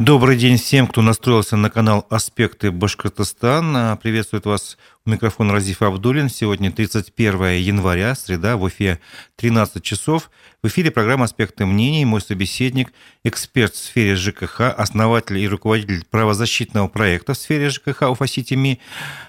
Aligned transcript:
Добрый 0.00 0.38
день 0.38 0.56
всем, 0.56 0.86
кто 0.86 1.02
настроился 1.02 1.58
на 1.58 1.68
канал 1.68 2.06
«Аспекты 2.08 2.70
Башкортостана». 2.70 3.98
Приветствует 4.02 4.46
вас 4.46 4.78
у 5.04 5.10
микрофона 5.10 5.52
Разиф 5.52 5.82
Абдулин. 5.82 6.30
Сегодня 6.30 6.72
31 6.72 7.58
января, 7.58 8.14
среда, 8.14 8.56
в 8.56 8.62
Уфе 8.62 8.98
13 9.36 9.82
часов. 9.82 10.30
В 10.62 10.68
эфире 10.68 10.90
программа 10.90 11.26
«Аспекты 11.26 11.66
мнений». 11.66 12.06
Мой 12.06 12.22
собеседник, 12.22 12.94
эксперт 13.24 13.74
в 13.74 13.76
сфере 13.76 14.16
ЖКХ, 14.16 14.72
основатель 14.74 15.36
и 15.36 15.46
руководитель 15.46 16.02
правозащитного 16.10 16.88
проекта 16.88 17.34
в 17.34 17.36
сфере 17.36 17.68
ЖКХ 17.68 18.04
Уфа-Сити 18.04 18.54
МИ 18.54 18.80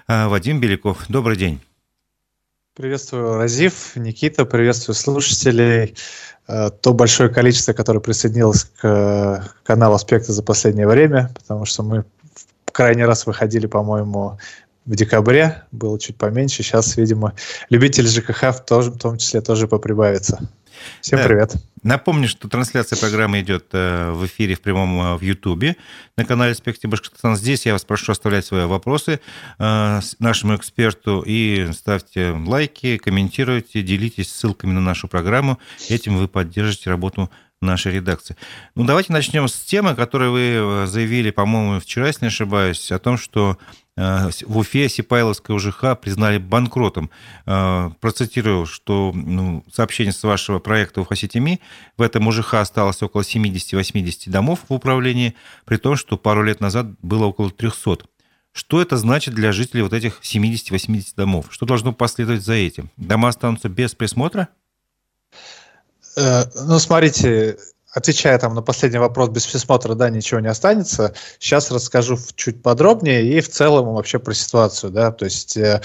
Вадим 0.08 0.58
Беляков. 0.58 1.04
Добрый 1.10 1.36
день. 1.36 1.60
Приветствую, 2.74 3.36
Разив, 3.36 3.96
Никита, 3.96 4.46
приветствую 4.46 4.94
слушателей. 4.94 5.94
Э, 6.48 6.70
то 6.70 6.94
большое 6.94 7.28
количество, 7.28 7.74
которое 7.74 8.00
присоединилось 8.00 8.64
к 8.64 8.88
э, 8.88 9.42
каналу 9.62 9.94
«Аспекты» 9.94 10.32
за 10.32 10.42
последнее 10.42 10.88
время, 10.88 11.30
потому 11.34 11.66
что 11.66 11.82
мы 11.82 12.06
в 12.64 12.72
крайний 12.72 13.04
раз 13.04 13.26
выходили, 13.26 13.66
по-моему, 13.66 14.38
в 14.86 14.94
декабре, 14.96 15.64
было 15.70 16.00
чуть 16.00 16.16
поменьше. 16.16 16.62
Сейчас, 16.62 16.96
видимо, 16.96 17.34
любители 17.68 18.06
ЖКХ 18.06 18.54
в, 18.54 18.64
тоже, 18.64 18.90
в 18.90 18.96
том 18.96 19.18
числе 19.18 19.42
тоже 19.42 19.68
поприбавится. 19.68 20.40
Всем 21.00 21.18
да. 21.18 21.26
привет. 21.26 21.54
Напомню, 21.82 22.28
что 22.28 22.48
трансляция 22.48 22.96
программы 22.96 23.40
идет 23.40 23.66
э, 23.72 24.12
в 24.12 24.24
эфире 24.26 24.54
в 24.54 24.60
прямом 24.60 25.00
э, 25.00 25.16
в 25.16 25.20
Ютубе 25.22 25.76
на 26.16 26.24
канале 26.24 26.52
«Аспекты 26.52 26.86
Башкортостана». 26.86 27.34
Здесь 27.34 27.66
я 27.66 27.72
вас 27.72 27.84
прошу 27.84 28.12
оставлять 28.12 28.46
свои 28.46 28.66
вопросы 28.66 29.20
э, 29.58 30.00
нашему 30.20 30.54
эксперту 30.54 31.24
и 31.26 31.72
ставьте 31.72 32.30
лайки, 32.30 32.98
комментируйте, 32.98 33.82
делитесь 33.82 34.32
ссылками 34.32 34.72
на 34.72 34.80
нашу 34.80 35.08
программу. 35.08 35.58
Этим 35.88 36.16
вы 36.16 36.28
поддержите 36.28 36.88
работу 36.88 37.30
нашей 37.60 37.92
редакции. 37.92 38.36
Ну, 38.74 38.84
давайте 38.84 39.12
начнем 39.12 39.48
с 39.48 39.54
темы, 39.54 39.94
которую 39.94 40.32
вы 40.32 40.86
заявили, 40.86 41.30
по-моему, 41.30 41.80
вчера, 41.80 42.08
если 42.08 42.26
не 42.26 42.28
ошибаюсь, 42.28 42.92
о 42.92 42.98
том, 42.98 43.16
что 43.16 43.56
в 43.96 44.56
Уфе 44.56 44.88
Сипайловская 44.88 45.54
УЖХ 45.54 45.96
признали 46.00 46.38
банкротом. 46.38 47.10
Э, 47.44 47.90
процитирую, 48.00 48.64
что 48.64 49.12
ну, 49.14 49.64
сообщение 49.70 50.12
с 50.12 50.22
вашего 50.22 50.60
проекта 50.60 51.02
Уфа-Ситими. 51.02 51.60
В 51.98 52.02
этом 52.02 52.26
УЖХ 52.26 52.54
осталось 52.54 53.02
около 53.02 53.20
70-80 53.20 54.30
домов 54.30 54.60
в 54.68 54.72
управлении, 54.72 55.34
при 55.66 55.76
том, 55.76 55.96
что 55.96 56.16
пару 56.16 56.42
лет 56.42 56.60
назад 56.60 56.86
было 57.02 57.26
около 57.26 57.50
300. 57.50 57.98
Что 58.52 58.82
это 58.82 58.96
значит 58.96 59.34
для 59.34 59.52
жителей 59.52 59.82
вот 59.82 59.92
этих 59.92 60.20
70-80 60.22 61.14
домов? 61.16 61.46
Что 61.50 61.66
должно 61.66 61.92
последовать 61.92 62.42
за 62.42 62.54
этим? 62.54 62.90
Дома 62.96 63.28
останутся 63.28 63.68
без 63.68 63.94
присмотра? 63.94 64.48
Э, 66.16 66.44
ну, 66.54 66.78
смотрите, 66.78 67.58
отвечая 67.92 68.38
там 68.38 68.54
на 68.54 68.62
последний 68.62 68.98
вопрос, 68.98 69.28
без 69.28 69.46
присмотра, 69.46 69.94
да, 69.94 70.10
ничего 70.10 70.40
не 70.40 70.48
останется. 70.48 71.14
Сейчас 71.38 71.70
расскажу 71.70 72.18
чуть 72.34 72.62
подробнее 72.62 73.24
и 73.24 73.40
в 73.40 73.48
целом 73.48 73.94
вообще 73.94 74.18
про 74.18 74.34
ситуацию, 74.34 74.90
да, 74.90 75.12
то 75.12 75.24
есть 75.24 75.56
э, 75.56 75.80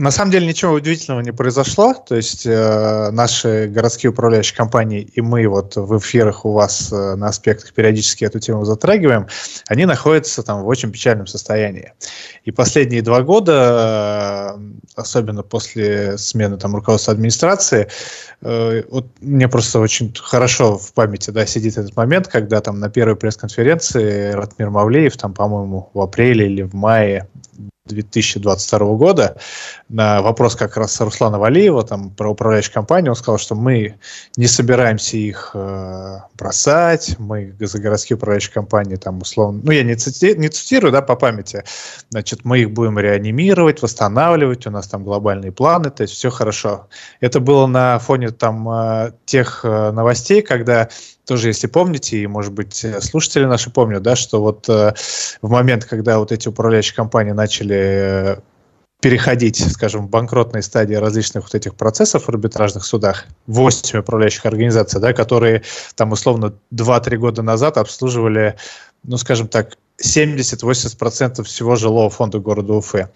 на 0.00 0.10
самом 0.10 0.30
деле 0.30 0.46
ничего 0.46 0.72
удивительного 0.72 1.20
не 1.20 1.30
произошло. 1.30 1.92
То 1.92 2.16
есть 2.16 2.46
э, 2.46 3.10
наши 3.10 3.66
городские 3.68 4.10
управляющие 4.10 4.56
компании 4.56 5.02
и 5.02 5.20
мы 5.20 5.46
вот 5.46 5.76
в 5.76 5.98
эфирах 5.98 6.46
у 6.46 6.52
вас 6.52 6.90
э, 6.90 7.16
на 7.16 7.28
аспектах 7.28 7.74
периодически 7.74 8.24
эту 8.24 8.40
тему 8.40 8.64
затрагиваем, 8.64 9.26
они 9.68 9.84
находятся 9.84 10.42
там 10.42 10.62
в 10.62 10.68
очень 10.68 10.90
печальном 10.90 11.26
состоянии. 11.26 11.92
И 12.44 12.50
последние 12.50 13.02
два 13.02 13.20
года, 13.20 14.56
э, 14.58 14.60
особенно 14.96 15.42
после 15.42 16.16
смены 16.16 16.56
там 16.56 16.74
руководства 16.74 17.12
администрации, 17.12 17.88
э, 18.40 18.82
вот 18.88 19.06
мне 19.20 19.48
просто 19.48 19.80
очень 19.80 20.14
хорошо 20.18 20.78
в 20.78 20.94
памяти 20.94 21.30
да, 21.30 21.44
сидит 21.44 21.76
этот 21.76 21.94
момент, 21.94 22.26
когда 22.26 22.62
там 22.62 22.80
на 22.80 22.88
первой 22.88 23.16
пресс-конференции 23.16 24.32
Ратмир 24.32 24.70
Мавлеев, 24.70 25.18
там, 25.18 25.34
по-моему, 25.34 25.90
в 25.92 26.00
апреле 26.00 26.46
или 26.46 26.62
в 26.62 26.72
мае 26.72 27.28
2022 27.90 28.78
года 28.96 29.36
на 29.88 30.22
вопрос 30.22 30.56
как 30.56 30.76
раз 30.76 31.00
Руслана 31.00 31.38
Валиева, 31.38 31.82
там, 31.82 32.10
про 32.10 32.30
управляющую 32.30 32.72
компанию, 32.72 33.12
он 33.12 33.16
сказал, 33.16 33.38
что 33.38 33.54
мы 33.54 33.96
не 34.36 34.46
собираемся 34.46 35.16
их 35.16 35.50
э, 35.54 36.18
бросать, 36.34 37.16
мы 37.18 37.54
за 37.58 37.78
городские 37.78 38.16
управляющие 38.16 38.52
компании, 38.52 38.96
там, 38.96 39.18
условно, 39.18 39.60
ну, 39.64 39.72
я 39.72 39.82
не, 39.82 39.94
цити, 39.94 40.34
не 40.36 40.48
цитирую, 40.48 40.92
да, 40.92 41.02
по 41.02 41.16
памяти, 41.16 41.64
значит, 42.10 42.44
мы 42.44 42.60
их 42.60 42.70
будем 42.70 42.98
реанимировать, 42.98 43.82
восстанавливать, 43.82 44.66
у 44.66 44.70
нас 44.70 44.88
там 44.88 45.04
глобальные 45.04 45.52
планы, 45.52 45.90
то 45.90 46.02
есть 46.02 46.14
все 46.14 46.30
хорошо. 46.30 46.88
Это 47.20 47.40
было 47.40 47.66
на 47.66 47.98
фоне 47.98 48.30
там 48.30 48.68
э, 48.68 49.12
тех 49.24 49.60
э, 49.64 49.90
новостей, 49.90 50.42
когда 50.42 50.88
тоже, 51.30 51.46
если 51.46 51.68
помните, 51.68 52.16
и, 52.16 52.26
может 52.26 52.52
быть, 52.52 52.84
слушатели 53.02 53.44
наши 53.44 53.70
помнят, 53.70 54.02
да, 54.02 54.16
что 54.16 54.42
вот 54.42 54.68
э, 54.68 54.94
в 55.40 55.48
момент, 55.48 55.84
когда 55.84 56.18
вот 56.18 56.32
эти 56.32 56.48
управляющие 56.48 56.96
компании 56.96 57.30
начали 57.30 57.76
э, 57.78 58.36
переходить, 59.00 59.64
скажем, 59.72 60.08
в 60.08 60.10
банкротные 60.10 60.62
стадии 60.62 60.96
различных 60.96 61.44
вот 61.44 61.54
этих 61.54 61.76
процессов 61.76 62.24
в 62.24 62.28
арбитражных 62.30 62.84
судах, 62.84 63.26
8 63.46 64.00
управляющих 64.00 64.44
организаций, 64.44 65.00
да, 65.00 65.12
которые 65.12 65.62
там 65.94 66.10
условно 66.10 66.52
2-3 66.74 67.16
года 67.18 67.42
назад 67.42 67.76
обслуживали, 67.76 68.56
ну, 69.04 69.16
скажем 69.16 69.46
так, 69.46 69.76
70-80% 70.04 71.44
всего 71.44 71.76
жилого 71.76 72.10
фонда 72.10 72.40
города 72.40 72.72
Уфы. 72.72 73.08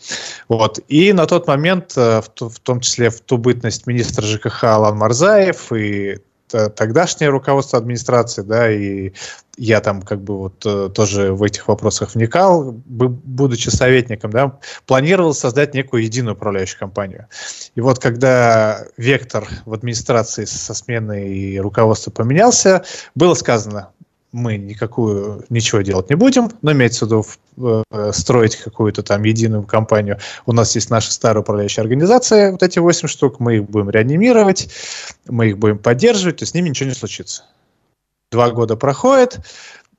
Вот. 0.49 0.79
И 0.87 1.13
на 1.13 1.27
тот 1.27 1.49
момент, 1.49 1.95
э, 1.97 2.23
в 2.39 2.61
том 2.61 2.79
числе 2.79 3.11
в 3.11 3.21
ту 3.23 3.39
бытность 3.39 3.89
министра 3.89 4.25
ЖКХ 4.25 4.63
Алан 4.63 4.99
Марзаев 4.99 5.73
и 5.73 6.21
тогдашнее 6.49 7.31
руководство 7.31 7.79
администрации, 7.79 8.43
да, 8.43 8.71
и 8.71 9.13
я 9.57 9.81
там 9.81 10.03
как 10.03 10.21
бы 10.23 10.39
вот 10.39 10.67
э, 10.67 10.91
тоже 10.93 11.33
в 11.33 11.43
этих 11.43 11.69
вопросах 11.69 12.15
вникал, 12.15 12.73
будучи 12.73 13.69
советником, 13.69 14.31
да, 14.31 14.59
планировал 14.87 15.35
создать 15.35 15.75
некую 15.75 16.03
единую 16.03 16.35
управляющую 16.35 16.79
компанию. 16.79 17.29
И 17.75 17.81
вот 17.81 17.99
когда 17.99 18.85
вектор 18.97 19.49
в 19.65 19.73
администрации 19.73 20.45
со 20.45 20.75
сменой 20.75 21.33
и 21.33 21.61
руководства 21.61 22.11
поменялся, 22.11 22.85
было 23.15 23.35
сказано, 23.35 23.91
мы 24.35 24.57
никакую 24.57 25.45
ничего 25.49 25.81
делать 25.83 26.11
не 26.11 26.17
будем, 26.17 26.51
но 26.61 26.73
имеется 26.73 27.07
в 27.07 27.09
виду 27.09 27.85
э, 27.93 28.13
строить 28.13 28.57
какую-то 28.57 29.05
там 29.05 29.23
единую 29.23 29.63
компанию. 29.63 30.19
У 30.45 30.53
нас 30.53 30.75
есть 30.75 30.91
наша 30.91 31.13
старая 31.13 31.43
управляющая 31.43 31.83
организация, 31.83 32.51
вот 32.51 32.63
эти 32.65 32.81
8 32.81 33.07
штук, 33.07 33.39
мы 33.39 33.57
их 33.57 33.71
будем 33.71 33.91
реанимировать, 33.91 34.69
мы 35.29 35.51
их 35.51 35.59
будем 35.59 35.79
поддерживать, 35.79 36.39
то 36.39 36.47
с 36.47 36.53
ними 36.53 36.71
ничего 36.71 36.89
не 36.89 36.97
случится. 36.97 37.45
Два 38.33 38.51
года 38.51 38.75
проходит, 38.75 39.39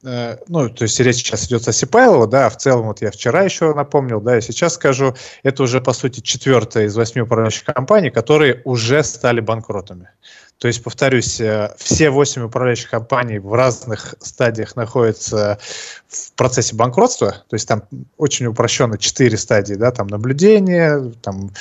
э, 0.03 0.35
ну, 0.49 0.67
то 0.67 0.83
есть 0.83 0.99
речь 0.99 1.15
сейчас 1.15 1.45
идет 1.45 1.65
о 1.69 1.71
Сипайлово, 1.71 2.27
да, 2.27 2.47
а 2.47 2.49
в 2.49 2.57
целом, 2.57 2.87
вот 2.87 3.01
я 3.01 3.11
вчера 3.11 3.43
еще 3.43 3.73
напомнил, 3.73 4.19
да, 4.19 4.37
и 4.37 4.41
сейчас 4.41 4.73
скажу, 4.73 5.15
это 5.43 5.63
уже, 5.63 5.79
по 5.79 5.93
сути, 5.93 6.19
четвертая 6.19 6.87
из 6.87 6.95
восьми 6.97 7.21
управляющих 7.21 7.63
компаний, 7.63 8.09
которые 8.09 8.61
уже 8.65 9.01
стали 9.05 9.39
банкротами. 9.39 10.09
То 10.57 10.67
есть, 10.67 10.83
повторюсь, 10.83 11.39
э, 11.41 11.73
все 11.77 12.09
восемь 12.09 12.43
управляющих 12.43 12.89
компаний 12.89 13.39
в 13.39 13.53
разных 13.53 14.15
стадиях 14.19 14.75
находятся 14.75 15.59
в 16.07 16.31
процессе 16.33 16.75
банкротства. 16.75 17.43
То 17.49 17.55
есть 17.55 17.67
там 17.67 17.83
очень 18.17 18.45
упрощенно 18.45 18.97
четыре 18.97 19.37
стадии, 19.37 19.73
да, 19.73 19.91
там 19.91 20.07
наблюдение, 20.07 21.11
там 21.21 21.51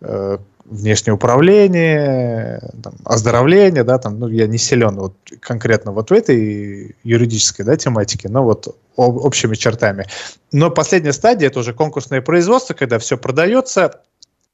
э, 0.00 0.38
внешнее 0.64 1.14
управление, 1.14 2.60
там, 2.82 2.94
оздоровление, 3.04 3.84
да, 3.84 3.98
там, 3.98 4.18
ну, 4.18 4.28
я 4.28 4.46
не 4.46 4.58
силен 4.58 4.96
вот 4.96 5.14
конкретно 5.40 5.92
вот 5.92 6.10
в 6.10 6.12
этой 6.12 6.96
юридической, 7.02 7.64
да, 7.64 7.76
тематике, 7.76 8.28
но 8.28 8.44
вот 8.44 8.76
общими 8.96 9.54
чертами. 9.54 10.06
Но 10.52 10.70
последняя 10.70 11.12
стадия 11.12 11.48
это 11.48 11.60
уже 11.60 11.72
конкурсное 11.72 12.20
производство, 12.20 12.74
когда 12.74 12.98
все 12.98 13.16
продается, 13.16 14.00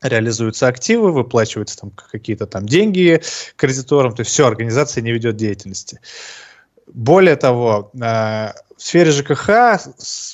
реализуются 0.02 0.68
активы, 0.68 1.12
выплачиваются 1.12 1.78
там 1.78 1.90
какие-то 1.90 2.46
там 2.46 2.66
деньги 2.66 3.22
кредиторам, 3.56 4.14
то 4.14 4.20
есть 4.20 4.30
все, 4.30 4.46
организация 4.46 5.02
не 5.02 5.12
ведет 5.12 5.36
деятельности. 5.36 6.00
Более 6.86 7.36
того, 7.36 7.90
э, 8.00 8.52
в 8.76 8.82
сфере 8.82 9.10
ЖКХ 9.10 9.80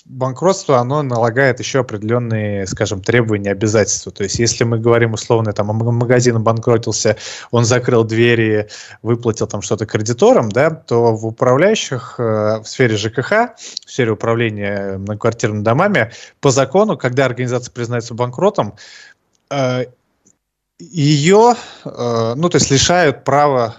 банкротство, 0.04 0.78
оно 0.78 1.02
налагает 1.02 1.60
еще 1.60 1.80
определенные, 1.80 2.66
скажем, 2.66 3.00
требования, 3.00 3.52
обязательства. 3.52 4.10
То 4.10 4.24
есть, 4.24 4.38
если 4.40 4.64
мы 4.64 4.78
говорим 4.78 5.12
условно, 5.12 5.52
там, 5.52 5.68
магазин 5.68 6.36
обанкротился, 6.36 7.16
он 7.52 7.64
закрыл 7.64 8.02
двери, 8.02 8.68
выплатил 9.00 9.46
там 9.46 9.62
что-то 9.62 9.86
кредиторам, 9.86 10.50
да, 10.50 10.70
то 10.70 11.14
в 11.14 11.24
управляющих 11.24 12.16
э, 12.18 12.58
в 12.58 12.64
сфере 12.64 12.96
ЖКХ, 12.96 13.30
в 13.30 13.90
сфере 13.90 14.10
управления 14.10 14.98
многоквартирными 14.98 15.62
домами, 15.62 16.10
по 16.40 16.50
закону, 16.50 16.98
когда 16.98 17.26
организация 17.26 17.72
признается 17.72 18.14
банкротом, 18.14 18.74
ее, 20.78 21.54
э, 21.84 22.34
ну, 22.36 22.48
то 22.48 22.56
есть 22.56 22.70
лишают 22.70 23.24
права 23.24 23.76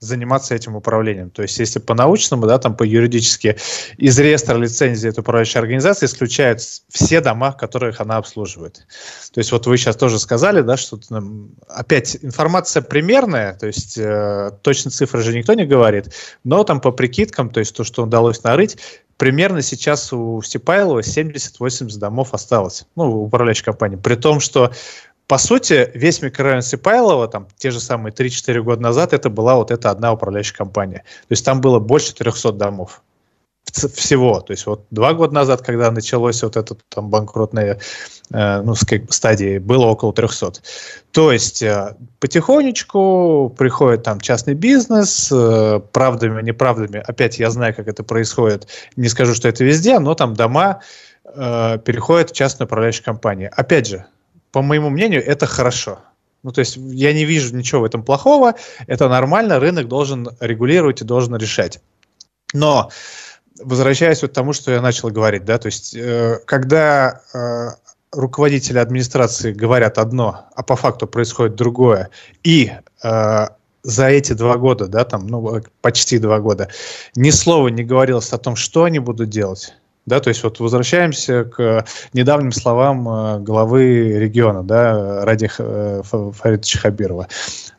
заниматься 0.00 0.54
этим 0.54 0.76
управлением. 0.76 1.30
То 1.30 1.42
есть, 1.42 1.58
если 1.58 1.80
по-научному, 1.80 2.46
да, 2.46 2.58
там 2.58 2.76
по-юридически 2.76 3.56
из 3.96 4.16
реестра 4.18 4.56
лицензии 4.56 5.08
этой 5.08 5.20
управляющей 5.20 5.58
организации 5.58 6.06
исключают 6.06 6.60
все 6.88 7.20
дома, 7.20 7.52
которых 7.52 8.00
она 8.00 8.16
обслуживает. 8.16 8.86
То 9.32 9.38
есть, 9.38 9.50
вот 9.50 9.66
вы 9.66 9.76
сейчас 9.76 9.96
тоже 9.96 10.20
сказали, 10.20 10.60
да, 10.60 10.76
что 10.76 10.98
там, 10.98 11.50
опять 11.66 12.16
информация 12.22 12.80
примерная, 12.80 13.54
то 13.54 13.66
есть 13.66 13.98
э, 13.98 14.52
точно 14.62 14.92
цифры 14.92 15.20
же 15.22 15.36
никто 15.36 15.54
не 15.54 15.66
говорит, 15.66 16.14
но 16.44 16.62
там 16.62 16.80
по 16.80 16.92
прикидкам, 16.92 17.50
то 17.50 17.58
есть 17.58 17.74
то, 17.74 17.82
что 17.82 18.04
удалось 18.04 18.44
нарыть, 18.44 18.78
примерно 19.16 19.62
сейчас 19.62 20.12
у 20.12 20.40
Степайлова 20.42 21.00
70-80 21.00 21.98
домов 21.98 22.32
осталось, 22.32 22.86
ну, 22.94 23.24
управляющей 23.24 23.64
компании. 23.64 23.96
При 23.96 24.14
том, 24.14 24.38
что 24.38 24.72
по 25.28 25.36
сути, 25.36 25.90
весь 25.94 26.22
микрорайон 26.22 26.62
Сипайлова, 26.62 27.28
там, 27.28 27.48
те 27.58 27.70
же 27.70 27.80
самые 27.80 28.12
3-4 28.14 28.62
года 28.62 28.80
назад, 28.80 29.12
это 29.12 29.28
была 29.28 29.56
вот 29.56 29.70
эта 29.70 29.90
одна 29.90 30.12
управляющая 30.12 30.56
компания. 30.56 31.04
То 31.28 31.32
есть 31.32 31.44
там 31.44 31.60
было 31.60 31.78
больше 31.78 32.14
300 32.14 32.52
домов 32.52 33.02
всего. 33.70 34.40
То 34.40 34.52
есть 34.52 34.64
вот 34.64 34.86
два 34.90 35.12
года 35.12 35.34
назад, 35.34 35.60
когда 35.60 35.90
началось 35.90 36.42
вот 36.42 36.56
это 36.56 36.76
там 36.88 37.10
банкротная 37.10 37.78
э, 38.32 38.62
ну, 38.62 38.74
стадии, 38.74 39.58
было 39.58 39.84
около 39.84 40.14
300. 40.14 40.52
То 41.12 41.30
есть 41.30 41.62
э, 41.62 41.94
потихонечку 42.20 43.54
приходит 43.56 44.04
там 44.04 44.20
частный 44.20 44.54
бизнес, 44.54 45.30
э, 45.30 45.80
правдами, 45.92 46.40
неправдами. 46.42 47.02
Опять 47.06 47.38
я 47.38 47.50
знаю, 47.50 47.74
как 47.74 47.86
это 47.86 48.02
происходит. 48.02 48.66
Не 48.96 49.08
скажу, 49.08 49.34
что 49.34 49.46
это 49.46 49.62
везде, 49.62 49.98
но 49.98 50.14
там 50.14 50.32
дома 50.32 50.80
э, 51.24 51.78
переходят 51.84 52.30
в 52.30 52.34
частную 52.34 52.66
управляющую 52.66 53.04
компанию. 53.04 53.50
Опять 53.54 53.88
же, 53.88 54.06
по 54.52 54.62
моему 54.62 54.90
мнению, 54.90 55.24
это 55.24 55.46
хорошо. 55.46 56.00
Ну, 56.42 56.52
то 56.52 56.60
есть 56.60 56.76
я 56.76 57.12
не 57.12 57.24
вижу 57.24 57.54
ничего 57.54 57.82
в 57.82 57.84
этом 57.84 58.02
плохого, 58.02 58.54
это 58.86 59.08
нормально, 59.08 59.58
рынок 59.58 59.88
должен 59.88 60.28
регулировать 60.40 61.00
и 61.00 61.04
должен 61.04 61.36
решать. 61.36 61.80
Но 62.54 62.90
возвращаясь 63.60 64.22
вот 64.22 64.30
к 64.30 64.34
тому, 64.34 64.52
что 64.52 64.70
я 64.70 64.80
начал 64.80 65.08
говорить, 65.10 65.44
да, 65.44 65.58
то 65.58 65.66
есть 65.66 65.94
э, 65.96 66.38
когда 66.46 67.20
э, 67.34 67.70
руководители 68.12 68.78
администрации 68.78 69.52
говорят 69.52 69.98
одно, 69.98 70.46
а 70.54 70.62
по 70.62 70.76
факту 70.76 71.06
происходит 71.06 71.56
другое, 71.56 72.10
и 72.44 72.72
э, 73.02 73.46
за 73.82 74.06
эти 74.06 74.32
два 74.32 74.56
года, 74.56 74.86
да, 74.86 75.04
там, 75.04 75.26
ну, 75.26 75.60
почти 75.80 76.18
два 76.18 76.40
года, 76.40 76.68
ни 77.16 77.30
слова 77.30 77.68
не 77.68 77.84
говорилось 77.84 78.32
о 78.32 78.38
том, 78.38 78.56
что 78.56 78.84
они 78.84 78.98
будут 78.98 79.28
делать, 79.28 79.74
да, 80.08 80.20
то 80.20 80.28
есть 80.28 80.42
вот 80.42 80.58
возвращаемся 80.58 81.44
к 81.44 81.84
недавним 82.12 82.52
словам 82.52 83.08
э, 83.08 83.38
главы 83.40 84.18
региона, 84.18 84.62
да, 84.62 85.24
Ради 85.24 85.50
э, 85.58 86.02
Фаридовича 86.04 86.78
Хабирова. 86.80 87.28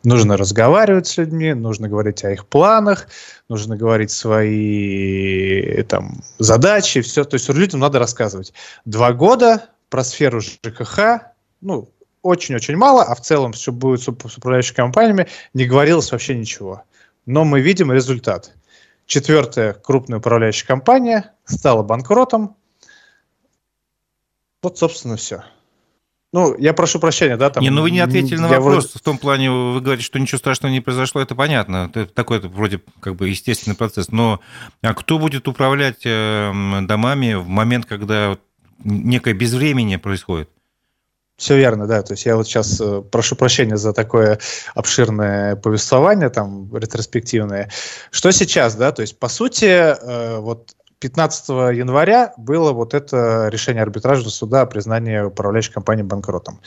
Нужно 0.04 0.38
разговаривать 0.38 1.08
с 1.08 1.18
людьми, 1.18 1.54
нужно 1.54 1.90
говорить 1.90 2.24
о 2.24 2.32
их 2.32 2.46
планах, 2.46 3.08
нужно 3.50 3.76
говорить 3.76 4.12
свои 4.12 5.84
там, 5.84 6.22
задачи, 6.38 7.02
все. 7.02 7.24
То 7.24 7.36
есть 7.36 7.50
людям 7.50 7.80
надо 7.80 8.00
рассказывать. 8.00 8.54
Два 8.86 9.12
года 9.12 9.66
про 9.90 10.04
сферу 10.04 10.40
ЖКХ, 10.40 11.00
ну, 11.62 11.90
очень-очень 12.22 12.76
мало, 12.76 13.04
а 13.04 13.16
в 13.16 13.22
целом 13.22 13.54
все 13.54 13.72
будет 13.72 14.02
с 14.02 14.08
управляющими 14.08 14.76
компаниями, 14.76 15.28
не 15.54 15.66
говорилось 15.66 16.12
вообще 16.12 16.36
ничего. 16.36 16.84
Но 17.26 17.44
мы 17.46 17.62
видим 17.62 17.92
результат. 17.92 18.54
Четвертая 19.10 19.74
крупная 19.74 20.20
управляющая 20.20 20.68
компания 20.68 21.34
стала 21.44 21.82
банкротом. 21.82 22.56
Вот, 24.62 24.78
собственно, 24.78 25.16
все. 25.16 25.46
Ну, 26.32 26.56
я 26.60 26.76
прошу 26.76 27.00
прощения, 27.00 27.36
да, 27.36 27.50
там... 27.50 27.64
Не, 27.64 27.72
ну 27.72 27.82
вы 27.82 27.90
не 27.90 28.02
ответили 28.02 28.38
на 28.38 28.48
вопрос. 28.48 28.86
Вроде... 28.86 28.88
В 29.00 29.02
том 29.02 29.18
плане, 29.18 29.50
вы 29.50 29.82
говорите, 29.82 30.06
что 30.06 30.20
ничего 30.20 30.38
страшного 30.38 30.72
не 30.72 30.80
произошло, 30.80 31.22
это 31.22 31.34
понятно. 31.34 31.90
Это 31.96 32.06
такой 32.06 32.40
вроде 32.40 32.82
как 33.00 33.16
бы 33.16 33.30
естественный 33.30 33.76
процесс. 33.76 34.12
Но 34.12 34.42
а 34.84 34.94
кто 34.94 35.18
будет 35.18 35.48
управлять 35.48 36.02
эм, 36.06 36.86
домами 36.86 37.34
в 37.34 37.48
момент, 37.48 37.88
когда 37.88 38.38
некое 38.84 39.34
безвремение 39.34 39.98
происходит? 39.98 40.52
Все 41.40 41.58
верно, 41.58 41.88
да. 41.88 42.02
То 42.04 42.14
есть 42.14 42.26
я 42.26 42.36
вот 42.36 42.48
сейчас 42.48 42.82
э, 42.82 43.02
прошу 43.10 43.38
прощения 43.38 43.78
за 43.78 43.94
такое 43.94 44.40
обширное 44.76 45.56
повествование, 45.56 46.30
там, 46.30 46.70
ретроспективное. 46.76 47.72
Что 48.12 48.32
сейчас, 48.32 48.76
да? 48.76 48.92
То 48.92 49.02
есть, 49.02 49.18
по 49.18 49.30
сути, 49.30 49.66
э, 49.66 50.38
вот 50.40 50.76
15 51.00 51.50
января 51.78 52.34
было 52.36 52.74
вот 52.74 52.94
это 52.94 53.48
решение 53.48 53.84
арбитражного 53.84 54.32
суда 54.32 54.62
о 54.64 54.66
признании 54.66 55.22
управляющей 55.22 55.72
компании 55.72 56.04
банкротом. 56.04 56.60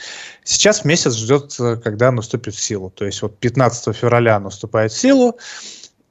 Сейчас 0.43 0.83
месяц 0.85 1.13
ждет, 1.13 1.55
э, 1.59 1.75
когда 1.75 2.11
наступит 2.11 2.55
в 2.55 2.59
силу. 2.59 2.89
То 2.89 3.05
есть 3.05 3.21
вот 3.21 3.37
15 3.37 3.95
февраля 3.95 4.39
наступает 4.39 4.91
в 4.91 4.97
силу, 4.97 5.37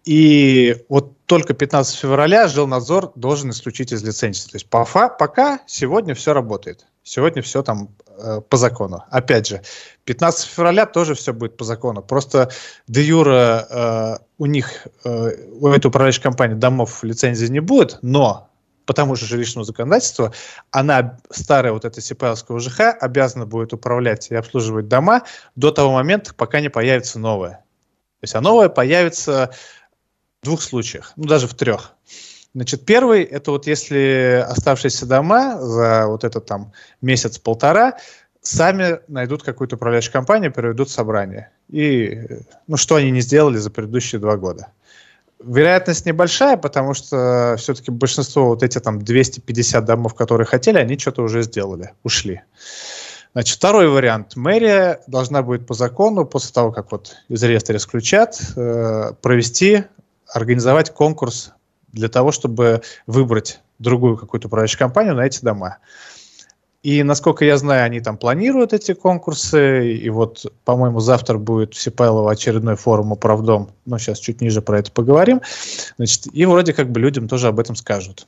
и 0.04 0.76
вот 0.88 1.16
только 1.26 1.52
15 1.52 1.96
февраля 1.96 2.46
жилнадзор 2.46 3.10
должен 3.16 3.50
исключить 3.50 3.92
из 3.92 4.04
лицензии. 4.04 4.48
То 4.48 4.54
есть 4.54 4.68
по 4.70 4.84
фа, 4.84 5.08
пока 5.08 5.58
сегодня 5.66 6.14
все 6.14 6.32
работает. 6.32 6.86
Сегодня 7.02 7.42
все 7.42 7.64
там 7.64 7.88
э, 8.22 8.40
по 8.40 8.56
закону. 8.56 9.04
Опять 9.10 9.48
же, 9.48 9.62
15 10.04 10.46
февраля 10.48 10.86
тоже 10.86 11.14
все 11.14 11.32
будет 11.32 11.56
по 11.56 11.64
закону. 11.64 12.02
Просто 12.02 12.50
де 12.86 13.02
юра 13.02 13.66
э, 13.68 14.16
у 14.38 14.46
них, 14.46 14.86
э, 15.04 15.30
у 15.60 15.68
этой 15.68 15.86
управляющей 15.88 16.22
компании 16.22 16.54
домов 16.54 17.02
лицензии 17.04 17.46
не 17.46 17.60
будет, 17.60 17.98
но 18.02 18.48
по 18.86 18.94
тому 18.94 19.16
же 19.16 19.26
жилищному 19.26 19.64
законодательству, 19.64 20.32
она, 20.70 21.18
старая 21.30 21.72
вот 21.72 21.84
эта 21.84 22.00
Сипайловская 22.00 22.56
УЖХ, 22.56 22.80
обязана 23.00 23.46
будет 23.46 23.72
управлять 23.72 24.30
и 24.30 24.34
обслуживать 24.34 24.88
дома 24.88 25.22
до 25.56 25.70
того 25.70 25.92
момента, 25.92 26.34
пока 26.34 26.60
не 26.60 26.68
появится 26.68 27.18
новая. 27.18 27.64
То 28.20 28.24
есть, 28.24 28.34
а 28.34 28.40
новая 28.40 28.68
появится 28.68 29.52
в 30.42 30.46
двух 30.46 30.62
случаях, 30.62 31.12
ну 31.16 31.24
даже 31.24 31.46
в 31.46 31.54
трех. 31.54 31.92
Значит, 32.54 32.84
первый, 32.84 33.22
это 33.22 33.50
вот 33.50 33.66
если 33.66 34.44
оставшиеся 34.46 35.06
дома 35.06 35.58
за 35.60 36.06
вот 36.06 36.24
этот 36.24 36.44
там 36.44 36.72
месяц-полтора 37.00 37.96
сами 38.42 38.98
найдут 39.08 39.42
какую-то 39.42 39.76
управляющую 39.76 40.12
компанию, 40.12 40.52
проведут 40.52 40.90
собрание. 40.90 41.50
И, 41.70 42.26
ну, 42.66 42.76
что 42.76 42.96
они 42.96 43.10
не 43.10 43.20
сделали 43.20 43.56
за 43.56 43.70
предыдущие 43.70 44.20
два 44.20 44.36
года. 44.36 44.68
Вероятность 45.42 46.06
небольшая, 46.06 46.56
потому 46.56 46.92
что 46.94 47.56
все-таки 47.58 47.90
большинство 47.90 48.46
вот 48.46 48.62
эти 48.62 48.78
там 48.78 49.00
250 49.00 49.84
домов, 49.84 50.14
которые 50.14 50.46
хотели, 50.46 50.78
они 50.78 50.98
что-то 50.98 51.22
уже 51.22 51.42
сделали, 51.42 51.92
ушли. 52.02 52.42
Значит, 53.32 53.56
второй 53.56 53.88
вариант. 53.88 54.36
Мэрия 54.36 55.00
должна 55.06 55.42
будет 55.42 55.66
по 55.66 55.74
закону, 55.74 56.26
после 56.26 56.52
того, 56.52 56.70
как 56.70 56.92
вот 56.92 57.16
из 57.28 57.42
реестра 57.42 57.76
исключат, 57.76 58.38
э, 58.56 59.12
провести, 59.22 59.84
организовать 60.28 60.90
конкурс 60.90 61.52
для 61.92 62.08
того, 62.08 62.32
чтобы 62.32 62.82
выбрать 63.06 63.60
другую 63.78 64.16
какую-то 64.16 64.48
управляющую 64.48 64.78
компанию 64.78 65.14
на 65.14 65.26
эти 65.26 65.40
дома. 65.42 65.78
И, 66.82 67.04
насколько 67.04 67.44
я 67.44 67.56
знаю, 67.58 67.84
они 67.84 68.00
там 68.00 68.16
планируют 68.18 68.72
эти 68.72 68.92
конкурсы. 68.92 69.94
И 69.94 70.10
вот, 70.10 70.52
по-моему, 70.64 70.98
завтра 70.98 71.38
будет 71.38 71.74
в 71.74 71.80
Сипайлово 71.80 72.32
очередной 72.32 72.74
форум 72.74 73.12
управдом. 73.12 73.70
Но 73.86 73.98
сейчас 73.98 74.18
чуть 74.18 74.40
ниже 74.40 74.62
про 74.62 74.80
это 74.80 74.90
поговорим. 74.90 75.40
Значит, 75.96 76.26
и 76.32 76.44
вроде 76.44 76.72
как 76.72 76.90
бы 76.90 76.98
людям 76.98 77.28
тоже 77.28 77.46
об 77.46 77.60
этом 77.60 77.76
скажут. 77.76 78.26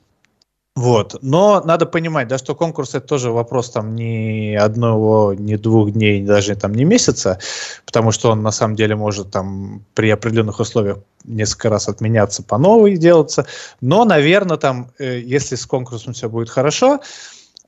Вот. 0.77 1.17
Но 1.23 1.63
надо 1.65 1.87
понимать, 1.87 2.27
да, 2.27 2.37
что 2.37 2.57
конкурс 2.57 2.97
это 2.97 3.07
тоже 3.07 3.31
вопрос 3.31 3.71
там 3.71 3.95
не 3.95 4.57
одного, 4.61 5.33
не 5.33 5.57
двух 5.57 5.93
дней, 5.93 6.21
даже 6.21 6.57
там 6.57 6.75
не 6.75 6.85
месяца, 6.85 7.39
потому 7.87 8.11
что 8.11 8.33
он 8.33 8.43
на 8.43 8.51
самом 8.51 8.75
деле 8.75 8.97
может 8.97 9.31
там 9.31 9.85
при 9.95 10.11
определенных 10.11 10.59
условиях 10.59 10.99
несколько 11.25 11.69
раз 11.69 11.89
отменяться 11.89 12.43
по 12.43 12.59
новой 12.59 12.97
делаться. 12.97 13.47
Но, 13.81 14.05
наверное, 14.05 14.57
там, 14.57 14.91
э, 14.99 15.21
если 15.21 15.55
с 15.55 15.65
конкурсом 15.65 16.13
все 16.13 16.29
будет 16.29 16.51
хорошо, 16.51 17.01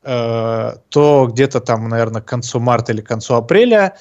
э, 0.02 0.72
то 0.88 1.28
где-то 1.30 1.60
там, 1.60 1.88
наверное, 1.88 2.22
к 2.22 2.26
концу 2.26 2.58
марта 2.58 2.92
или 2.92 3.02
к 3.02 3.06
концу 3.06 3.34
апреля 3.34 3.96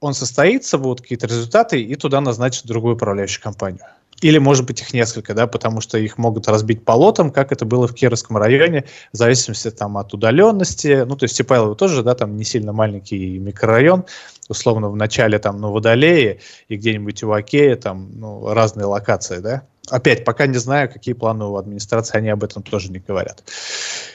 он 0.00 0.12
состоится, 0.12 0.76
будут 0.76 1.00
какие-то 1.00 1.26
результаты, 1.26 1.80
и 1.80 1.96
туда 1.96 2.20
назначат 2.20 2.66
другую 2.66 2.96
управляющую 2.96 3.42
компанию. 3.42 3.80
Или, 4.24 4.38
может 4.38 4.64
быть, 4.64 4.80
их 4.80 4.94
несколько, 4.94 5.34
да, 5.34 5.46
потому 5.46 5.82
что 5.82 5.98
их 5.98 6.16
могут 6.16 6.48
разбить 6.48 6.82
по 6.82 6.92
лотам, 6.92 7.30
как 7.30 7.52
это 7.52 7.66
было 7.66 7.86
в 7.86 7.92
Кировском 7.92 8.38
районе, 8.38 8.86
в 9.12 9.18
зависимости 9.18 9.70
там, 9.70 9.98
от 9.98 10.14
удаленности. 10.14 11.04
Ну, 11.06 11.14
то 11.14 11.24
есть 11.24 11.34
Степайлово 11.34 11.74
тоже, 11.76 12.02
да, 12.02 12.14
там 12.14 12.34
не 12.34 12.44
сильно 12.44 12.72
маленький 12.72 13.38
микрорайон, 13.38 14.06
условно, 14.48 14.88
в 14.88 14.96
начале 14.96 15.38
там 15.38 15.60
на 15.60 15.68
Водолее 15.68 16.40
и 16.68 16.76
где-нибудь 16.76 17.22
у 17.22 17.32
Окея, 17.32 17.76
там, 17.76 18.12
ну, 18.18 18.54
разные 18.54 18.86
локации, 18.86 19.40
да. 19.40 19.64
Опять, 19.90 20.24
пока 20.24 20.46
не 20.46 20.56
знаю, 20.56 20.90
какие 20.90 21.12
планы 21.12 21.44
у 21.44 21.56
администрации, 21.56 22.16
они 22.16 22.30
об 22.30 22.42
этом 22.42 22.62
тоже 22.62 22.90
не 22.90 23.00
говорят. 23.00 23.44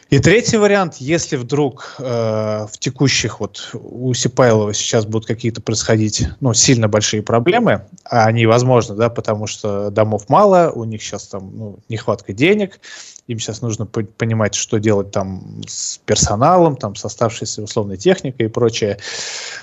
И 0.09 0.17
третий 0.17 0.57
вариант, 0.57 0.95
если 0.95 1.35
вдруг 1.35 1.95
э, 1.99 2.03
в 2.03 2.79
текущих, 2.79 3.39
вот 3.39 3.69
у 3.73 4.11
Сипайлова 4.15 4.73
сейчас 4.73 5.05
будут 5.05 5.27
какие-то 5.27 5.61
происходить, 5.61 6.27
ну, 6.39 6.55
сильно 6.55 6.87
большие 6.87 7.21
проблемы, 7.21 7.85
а 8.03 8.25
они 8.25 8.47
возможны, 8.47 8.95
да, 8.95 9.09
потому 9.11 9.45
что 9.45 9.91
домов 9.91 10.27
мало, 10.27 10.71
у 10.73 10.83
них 10.83 11.03
сейчас 11.03 11.27
там 11.27 11.51
ну, 11.55 11.79
нехватка 11.89 12.33
денег, 12.33 12.79
им 13.29 13.37
сейчас 13.37 13.61
нужно 13.61 13.85
понимать, 13.85 14.55
что 14.55 14.79
делать 14.79 15.11
там 15.11 15.61
с 15.67 15.99
персоналом, 15.99 16.75
там 16.75 16.95
с 16.95 17.05
оставшейся 17.05 17.61
условной 17.61 17.95
техникой 17.95 18.47
и 18.47 18.49
прочее. 18.49 18.97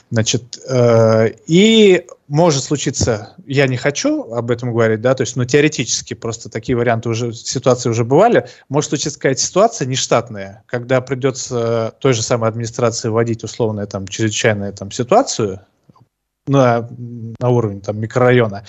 Значит, 0.08 0.61
э, 0.68 1.30
и 1.49 2.06
может 2.28 2.62
случиться, 2.62 3.35
я 3.44 3.66
не 3.66 3.76
хочу 3.76 4.32
об 4.32 4.52
этом 4.52 4.70
говорить, 4.70 5.00
да, 5.00 5.16
то 5.16 5.23
есть, 5.23 5.35
но 5.35 5.44
теоретически 5.44 6.14
просто 6.14 6.49
такие 6.49 6.76
варианты 6.76 7.08
уже, 7.08 7.32
ситуации 7.32 7.90
уже 7.90 8.04
бывали, 8.04 8.49
может 8.68 8.90
случиться 8.90 9.18
какая-то 9.18 9.40
ситуация 9.40 9.87
нештатная, 9.87 10.62
когда 10.66 11.00
придется 11.00 11.92
той 11.99 12.12
же 12.12 12.23
самой 12.23 12.49
администрации 12.49 13.08
вводить 13.08 13.42
условную 13.42 13.88
там 13.88 14.06
чрезвычайную 14.06 14.75
там 14.75 14.92
ситуацию, 14.92 15.66
на, 16.47 16.88
на 17.41 17.49
уровне 17.49 17.81
там, 17.81 17.99
микрорайона, 17.99 18.65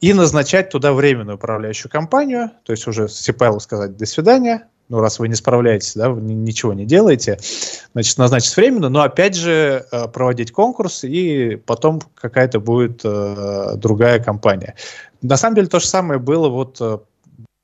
и 0.00 0.12
назначать 0.12 0.70
туда 0.70 0.92
временную 0.92 1.36
управляющую 1.36 1.90
компанию, 1.90 2.50
то 2.64 2.72
есть 2.72 2.86
уже 2.86 3.08
Сипайлу 3.08 3.60
сказать 3.60 3.96
«до 3.96 4.06
свидания», 4.06 4.68
ну, 4.88 5.00
раз 5.00 5.18
вы 5.18 5.28
не 5.28 5.34
справляетесь, 5.34 5.94
да, 5.94 6.10
вы 6.10 6.20
ничего 6.20 6.72
не 6.72 6.84
делаете, 6.84 7.38
значит, 7.92 8.18
назначить 8.18 8.56
временно, 8.56 8.88
но 8.88 9.02
опять 9.02 9.34
же 9.34 9.84
э, 9.90 10.08
проводить 10.08 10.52
конкурс, 10.52 11.02
и 11.02 11.56
потом 11.56 12.00
какая-то 12.14 12.60
будет 12.60 13.00
э, 13.04 13.72
другая 13.76 14.22
компания. 14.22 14.76
На 15.22 15.36
самом 15.36 15.56
деле 15.56 15.66
то 15.66 15.80
же 15.80 15.86
самое 15.86 16.20
было 16.20 16.48
вот 16.48 16.76
э, 16.80 16.98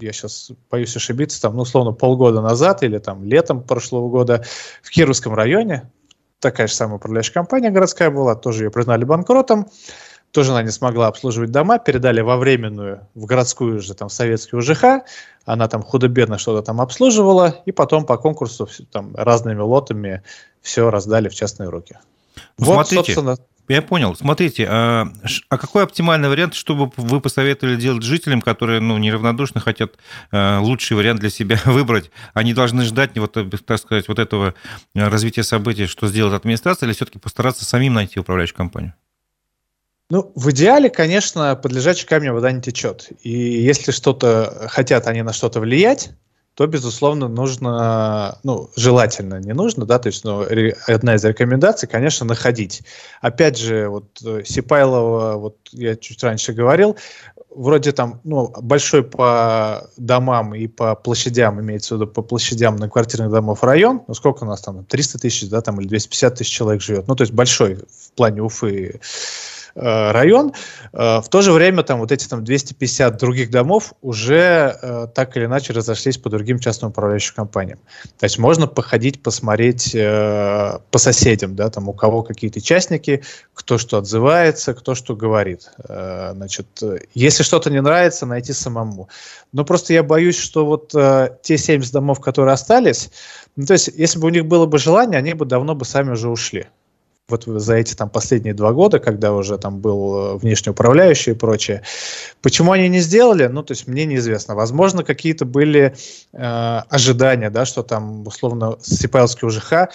я 0.00 0.12
сейчас 0.12 0.50
боюсь 0.68 0.96
ошибиться, 0.96 1.40
там, 1.40 1.54
ну, 1.54 1.62
условно, 1.62 1.92
полгода 1.92 2.40
назад 2.40 2.82
или 2.82 2.98
там 2.98 3.22
летом 3.24 3.62
прошлого 3.62 4.08
года 4.08 4.44
в 4.82 4.90
Кировском 4.90 5.34
районе 5.34 5.90
такая 6.42 6.66
же 6.66 6.74
самая 6.74 6.96
управляющая 6.96 7.32
компания 7.32 7.70
городская 7.70 8.10
была, 8.10 8.34
тоже 8.34 8.64
ее 8.64 8.70
признали 8.70 9.04
банкротом, 9.04 9.68
тоже 10.32 10.50
она 10.50 10.62
не 10.62 10.70
смогла 10.70 11.06
обслуживать 11.06 11.52
дома, 11.52 11.78
передали 11.78 12.20
во 12.20 12.36
временную, 12.36 13.06
в 13.14 13.24
городскую 13.26 13.80
же, 13.80 13.94
там, 13.94 14.10
советскую 14.10 14.60
ЖХ, 14.60 15.04
она 15.44 15.68
там 15.68 15.82
худо-бедно 15.82 16.38
что-то 16.38 16.62
там 16.66 16.80
обслуживала, 16.80 17.62
и 17.64 17.72
потом 17.72 18.04
по 18.04 18.18
конкурсу 18.18 18.68
там 18.90 19.14
разными 19.14 19.60
лотами 19.60 20.22
все 20.60 20.90
раздали 20.90 21.28
в 21.28 21.34
частные 21.34 21.68
руки. 21.68 21.98
Ну, 22.58 22.66
вот, 22.66 22.88
смотрите, 22.88 23.14
собственно... 23.14 23.36
Я 23.72 23.80
понял. 23.80 24.14
Смотрите, 24.14 24.66
а, 24.68 25.10
а 25.48 25.56
какой 25.56 25.84
оптимальный 25.84 26.28
вариант, 26.28 26.52
чтобы 26.52 26.92
вы 26.98 27.22
посоветовали 27.22 27.76
делать 27.76 28.02
жителям, 28.02 28.42
которые 28.42 28.80
ну, 28.80 28.98
неравнодушно 28.98 29.62
хотят 29.62 29.94
а, 30.30 30.60
лучший 30.60 30.94
вариант 30.94 31.20
для 31.20 31.30
себя 31.30 31.58
выбрать? 31.64 32.10
Они 32.34 32.52
должны 32.52 32.84
ждать, 32.84 33.16
вот, 33.16 33.34
так 33.64 33.78
сказать, 33.78 34.08
вот 34.08 34.18
этого 34.18 34.52
развития 34.94 35.42
событий, 35.42 35.86
что 35.86 36.06
сделает 36.06 36.34
администрация, 36.34 36.86
или 36.86 36.92
все-таки 36.92 37.18
постараться 37.18 37.64
самим 37.64 37.94
найти 37.94 38.20
управляющую 38.20 38.58
компанию? 38.58 38.92
Ну, 40.10 40.30
в 40.34 40.50
идеале, 40.50 40.90
конечно, 40.90 41.56
под 41.56 41.72
лежачий 41.72 42.06
камень 42.06 42.32
вода 42.32 42.52
не 42.52 42.60
течет. 42.60 43.08
И 43.22 43.30
если 43.30 43.90
что-то 43.90 44.66
хотят 44.68 45.06
они 45.06 45.22
на 45.22 45.32
что-то 45.32 45.60
влиять, 45.60 46.10
то, 46.54 46.66
безусловно, 46.66 47.28
нужно, 47.28 48.38
ну, 48.42 48.68
желательно 48.76 49.40
не 49.40 49.54
нужно, 49.54 49.86
да, 49.86 49.98
то 49.98 50.08
есть, 50.08 50.24
ну, 50.24 50.44
одна 50.86 51.14
из 51.14 51.24
рекомендаций, 51.24 51.88
конечно, 51.88 52.26
находить. 52.26 52.82
Опять 53.22 53.56
же, 53.56 53.88
вот 53.88 54.04
э, 54.24 54.42
Сипайлова, 54.44 55.36
вот 55.36 55.56
я 55.72 55.96
чуть 55.96 56.22
раньше 56.22 56.52
говорил, 56.52 56.96
вроде 57.48 57.92
там, 57.92 58.20
ну, 58.24 58.52
большой 58.60 59.02
по 59.02 59.88
домам 59.96 60.54
и 60.54 60.66
по 60.66 60.94
площадям, 60.94 61.60
имеется 61.60 61.94
в 61.94 61.98
виду 61.98 62.10
по 62.10 62.20
площадям 62.20 62.76
на 62.76 62.88
квартирных 62.88 63.30
домов 63.30 63.64
район, 63.64 64.02
ну, 64.06 64.12
сколько 64.12 64.44
у 64.44 64.46
нас 64.46 64.60
там, 64.60 64.84
300 64.84 65.18
тысяч, 65.18 65.48
да, 65.48 65.62
там, 65.62 65.80
или 65.80 65.88
250 65.88 66.34
тысяч 66.34 66.50
человек 66.50 66.82
живет, 66.82 67.08
ну, 67.08 67.14
то 67.14 67.22
есть 67.22 67.32
большой 67.32 67.76
в 67.76 68.12
плане 68.14 68.42
Уфы 68.42 69.00
Э, 69.74 70.10
район. 70.10 70.52
Э, 70.92 71.20
в 71.20 71.28
то 71.28 71.40
же 71.40 71.52
время 71.52 71.82
там 71.82 72.00
вот 72.00 72.12
эти 72.12 72.28
там 72.28 72.44
250 72.44 73.16
других 73.16 73.50
домов 73.50 73.94
уже 74.02 74.76
э, 74.82 75.06
так 75.14 75.36
или 75.36 75.46
иначе 75.46 75.72
разошлись 75.72 76.18
по 76.18 76.28
другим 76.28 76.58
частным 76.58 76.90
управляющим 76.90 77.34
компаниям. 77.34 77.78
То 78.18 78.24
есть 78.24 78.38
можно 78.38 78.66
походить, 78.66 79.22
посмотреть 79.22 79.92
по 79.92 80.98
соседям, 80.98 81.56
да, 81.56 81.70
там 81.70 81.88
у 81.88 81.92
кого 81.92 82.22
какие-то 82.22 82.60
частники, 82.60 83.22
кто 83.54 83.78
что 83.78 83.98
отзывается, 83.98 84.74
кто 84.74 84.94
что 84.94 85.16
говорит. 85.16 85.70
Значит, 85.88 86.66
если 87.14 87.42
что-то 87.42 87.70
не 87.70 87.80
нравится, 87.80 88.26
найти 88.26 88.52
самому. 88.52 89.08
Но 89.52 89.64
просто 89.64 89.92
я 89.92 90.02
боюсь, 90.02 90.38
что 90.38 90.66
вот 90.66 90.90
те 91.42 91.58
70 91.58 91.92
домов, 91.92 92.20
которые 92.20 92.54
остались, 92.54 93.10
ну, 93.56 93.66
то 93.66 93.74
есть 93.74 93.88
если 93.94 94.18
бы 94.18 94.26
у 94.26 94.30
них 94.30 94.46
было 94.46 94.66
бы 94.66 94.78
желание, 94.78 95.18
они 95.18 95.34
бы 95.34 95.44
давно 95.44 95.74
бы 95.74 95.84
сами 95.84 96.10
уже 96.10 96.28
ушли 96.28 96.66
вот 97.32 97.44
за 97.44 97.74
эти 97.74 97.94
там 97.94 98.08
последние 98.08 98.54
два 98.54 98.72
года, 98.72 99.00
когда 99.00 99.32
уже 99.32 99.58
там 99.58 99.78
был 99.78 100.16
э, 100.16 100.36
внешний 100.36 100.70
управляющий 100.70 101.32
и 101.32 101.34
прочее. 101.34 101.82
Почему 102.40 102.70
они 102.72 102.88
не 102.88 103.00
сделали? 103.00 103.46
Ну, 103.46 103.62
то 103.62 103.72
есть 103.72 103.88
мне 103.88 104.04
неизвестно. 104.04 104.54
Возможно, 104.54 105.02
какие-то 105.02 105.44
были 105.44 105.96
э, 106.32 106.82
ожидания, 106.88 107.50
да, 107.50 107.64
что 107.64 107.82
там 107.82 108.26
условно 108.26 108.76
Сипайловский 108.80 109.48
УЖХ 109.48 109.88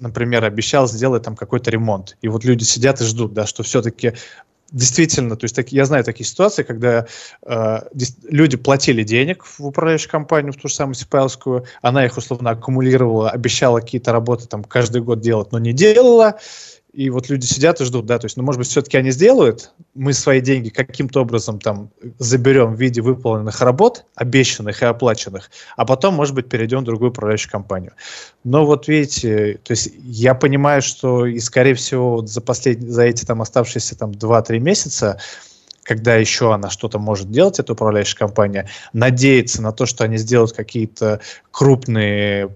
например, 0.00 0.44
обещал 0.44 0.88
сделать 0.88 1.22
там 1.22 1.36
какой-то 1.36 1.70
ремонт. 1.70 2.16
И 2.20 2.28
вот 2.28 2.44
люди 2.44 2.64
сидят 2.64 3.00
и 3.00 3.04
ждут, 3.04 3.32
да, 3.32 3.46
что 3.46 3.62
все-таки 3.62 4.12
действительно, 4.74 5.36
то 5.36 5.44
есть 5.44 5.54
так, 5.54 5.70
я 5.70 5.84
знаю 5.84 6.04
такие 6.04 6.26
ситуации, 6.26 6.64
когда 6.64 7.06
э, 7.46 7.80
люди 8.24 8.56
платили 8.56 9.02
денег 9.04 9.44
в 9.44 9.60
управляющую 9.60 10.10
компанию, 10.10 10.52
в 10.52 10.56
ту 10.56 10.68
же 10.68 10.74
самую 10.74 10.94
Сипайловскую, 10.94 11.64
она 11.80 12.04
их 12.04 12.16
условно 12.16 12.50
аккумулировала, 12.50 13.30
обещала 13.30 13.80
какие-то 13.80 14.12
работы 14.12 14.46
там 14.48 14.64
каждый 14.64 15.00
год 15.00 15.20
делать, 15.20 15.52
но 15.52 15.58
не 15.58 15.72
делала, 15.72 16.38
и 16.94 17.10
вот 17.10 17.28
люди 17.28 17.44
сидят 17.44 17.80
и 17.80 17.84
ждут, 17.84 18.06
да, 18.06 18.18
то 18.18 18.26
есть, 18.26 18.36
ну, 18.36 18.44
может 18.44 18.58
быть, 18.58 18.68
все-таки 18.68 18.96
они 18.96 19.10
сделают, 19.10 19.72
мы 19.94 20.12
свои 20.12 20.40
деньги 20.40 20.68
каким-то 20.68 21.22
образом 21.22 21.58
там 21.58 21.90
заберем 22.18 22.74
в 22.74 22.80
виде 22.80 23.00
выполненных 23.00 23.60
работ, 23.60 24.04
обещанных 24.14 24.80
и 24.82 24.86
оплаченных, 24.86 25.50
а 25.76 25.84
потом, 25.84 26.14
может 26.14 26.34
быть, 26.34 26.48
перейдем 26.48 26.80
в 26.80 26.84
другую 26.84 27.10
управляющую 27.10 27.50
компанию. 27.50 27.92
Но 28.44 28.64
вот 28.64 28.86
видите, 28.86 29.58
то 29.64 29.72
есть 29.72 29.90
я 30.04 30.34
понимаю, 30.34 30.82
что 30.82 31.26
и, 31.26 31.40
скорее 31.40 31.74
всего, 31.74 32.12
вот 32.12 32.30
за, 32.30 32.40
последние, 32.40 32.92
за 32.92 33.02
эти 33.02 33.24
там 33.24 33.42
оставшиеся 33.42 33.96
там 33.96 34.12
2-3 34.12 34.58
месяца 34.60 35.18
когда 35.86 36.14
еще 36.14 36.54
она 36.54 36.70
что-то 36.70 36.98
может 36.98 37.30
делать, 37.30 37.58
эта 37.58 37.74
управляющая 37.74 38.16
компания, 38.16 38.70
надеяться 38.94 39.60
на 39.60 39.70
то, 39.70 39.84
что 39.84 40.02
они 40.02 40.16
сделают 40.16 40.52
какие-то 40.52 41.20
крупные 41.50 42.48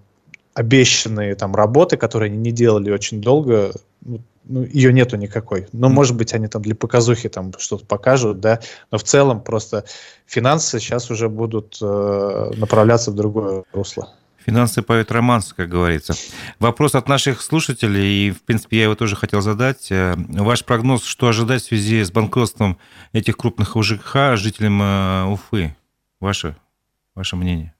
обещанные 0.55 1.37
там 1.37 1.55
работы, 1.55 1.97
которые 1.97 2.31
они 2.31 2.39
не 2.39 2.53
делали 2.53 2.91
очень 2.91 3.21
долго, 3.21 3.73
ну, 4.01 4.21
ну, 4.45 4.65
ее 4.65 4.93
нету 4.93 5.17
никакой. 5.17 5.69
Но, 5.73 5.89
может 5.89 6.17
быть, 6.17 6.33
они 6.33 6.49
там 6.49 6.63
для 6.63 6.75
показухи 6.75 7.29
там 7.29 7.53
что-то 7.59 7.85
покажут, 7.85 8.41
да, 8.41 8.61
но 8.91 8.99
в 8.99 9.03
целом 9.03 9.43
просто 9.43 9.85
финансы 10.27 10.81
сейчас 10.81 11.11
уже 11.11 11.29
будут 11.29 11.79
э, 11.83 12.51
направляться 12.57 13.11
в 13.11 13.15
другое 13.15 13.65
русло. 13.73 14.15
Финансы 14.47 14.81
поют 14.81 15.13
романс, 15.13 15.53
как 15.53 15.69
говорится. 15.69 16.15
Вопрос 16.59 16.95
от 16.95 17.07
наших 17.07 17.43
слушателей, 17.43 18.29
и, 18.29 18.31
в 18.31 18.43
принципе, 18.43 18.79
я 18.79 18.85
его 18.85 18.95
тоже 18.95 19.15
хотел 19.15 19.43
задать. 19.43 19.93
Э, 19.93 20.15
ваш 20.17 20.65
прогноз, 20.65 21.05
что 21.05 21.29
ожидать 21.29 21.63
в 21.63 21.67
связи 21.67 22.03
с 22.03 22.11
банкротством 22.11 22.79
этих 23.13 23.37
крупных 23.37 23.77
УЖК 23.77 24.37
жителям 24.37 24.81
э, 24.81 25.25
Уфы? 25.27 25.77
Ваше, 26.21 26.57
ваше 27.15 27.37
мнение? 27.37 27.75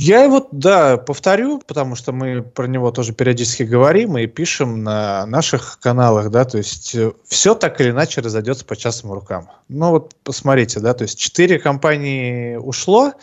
Я 0.00 0.22
его, 0.22 0.46
да, 0.52 0.96
повторю, 0.96 1.58
потому 1.58 1.96
что 1.96 2.12
мы 2.12 2.40
про 2.40 2.68
него 2.68 2.92
тоже 2.92 3.12
периодически 3.12 3.64
говорим 3.64 4.16
и 4.16 4.28
пишем 4.28 4.84
на 4.84 5.26
наших 5.26 5.80
каналах, 5.80 6.30
да, 6.30 6.44
то 6.44 6.56
есть 6.56 6.94
э, 6.94 7.10
все 7.26 7.56
так 7.56 7.80
или 7.80 7.90
иначе 7.90 8.20
разойдется 8.20 8.64
по 8.64 8.76
частным 8.76 9.12
рукам. 9.12 9.50
Ну 9.68 9.90
вот 9.90 10.14
посмотрите, 10.22 10.78
да, 10.78 10.94
то 10.94 11.02
есть 11.02 11.18
четыре 11.18 11.58
компании 11.58 12.54
ушло, 12.54 13.14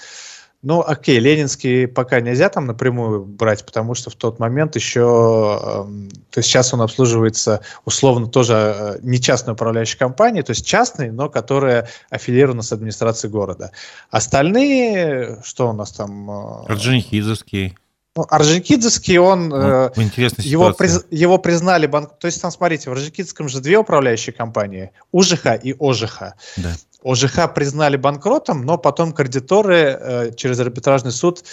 ну, 0.65 0.81
окей, 0.81 1.19
Ленинский 1.19 1.87
пока 1.87 2.19
нельзя 2.21 2.49
там 2.49 2.65
напрямую 2.65 3.23
брать, 3.23 3.63
потому 3.63 3.93
что 3.93 4.09
в 4.09 4.15
тот 4.15 4.39
момент 4.39 4.75
еще, 4.75 5.59
э, 5.61 6.09
то 6.31 6.39
есть 6.39 6.49
сейчас 6.49 6.73
он 6.73 6.81
обслуживается 6.81 7.61
условно 7.85 8.25
тоже 8.25 8.53
э, 8.55 8.97
не 9.03 9.21
частной 9.21 9.53
управляющей 9.53 9.95
компанией, 9.95 10.41
то 10.41 10.49
есть 10.49 10.65
частной, 10.65 11.11
но 11.11 11.29
которая 11.29 11.87
аффилирована 12.09 12.63
с 12.63 12.71
администрацией 12.71 13.31
города. 13.31 13.71
Остальные, 14.09 15.39
что 15.43 15.69
у 15.69 15.73
нас 15.73 15.91
там? 15.91 16.31
Э, 16.31 16.65
Орджоникидзевский. 16.65 17.77
Ну, 18.15 18.25
Орджоникидзевский, 18.27 19.19
он... 19.19 19.49
Ну, 19.49 19.57
э, 19.57 19.91
его, 20.37 20.73
приз, 20.73 21.05
его 21.11 21.37
признали 21.37 21.85
банк... 21.85 22.17
То 22.17 22.25
есть 22.25 22.41
там, 22.41 22.49
смотрите, 22.49 22.89
в 22.89 22.93
Орджоникидзевском 22.93 23.49
же 23.49 23.61
две 23.61 23.77
управляющие 23.77 24.33
компании. 24.33 24.89
УЖХ 25.11 25.59
и 25.61 25.75
ОЖХ. 25.79 26.33
Да. 26.57 26.71
ОЖХ 27.05 27.53
признали 27.53 27.97
банкротом, 27.97 28.65
но 28.65 28.77
потом 28.77 29.13
кредиторы 29.13 29.75
э, 29.75 30.31
через 30.35 30.59
арбитражный 30.59 31.11
суд 31.11 31.43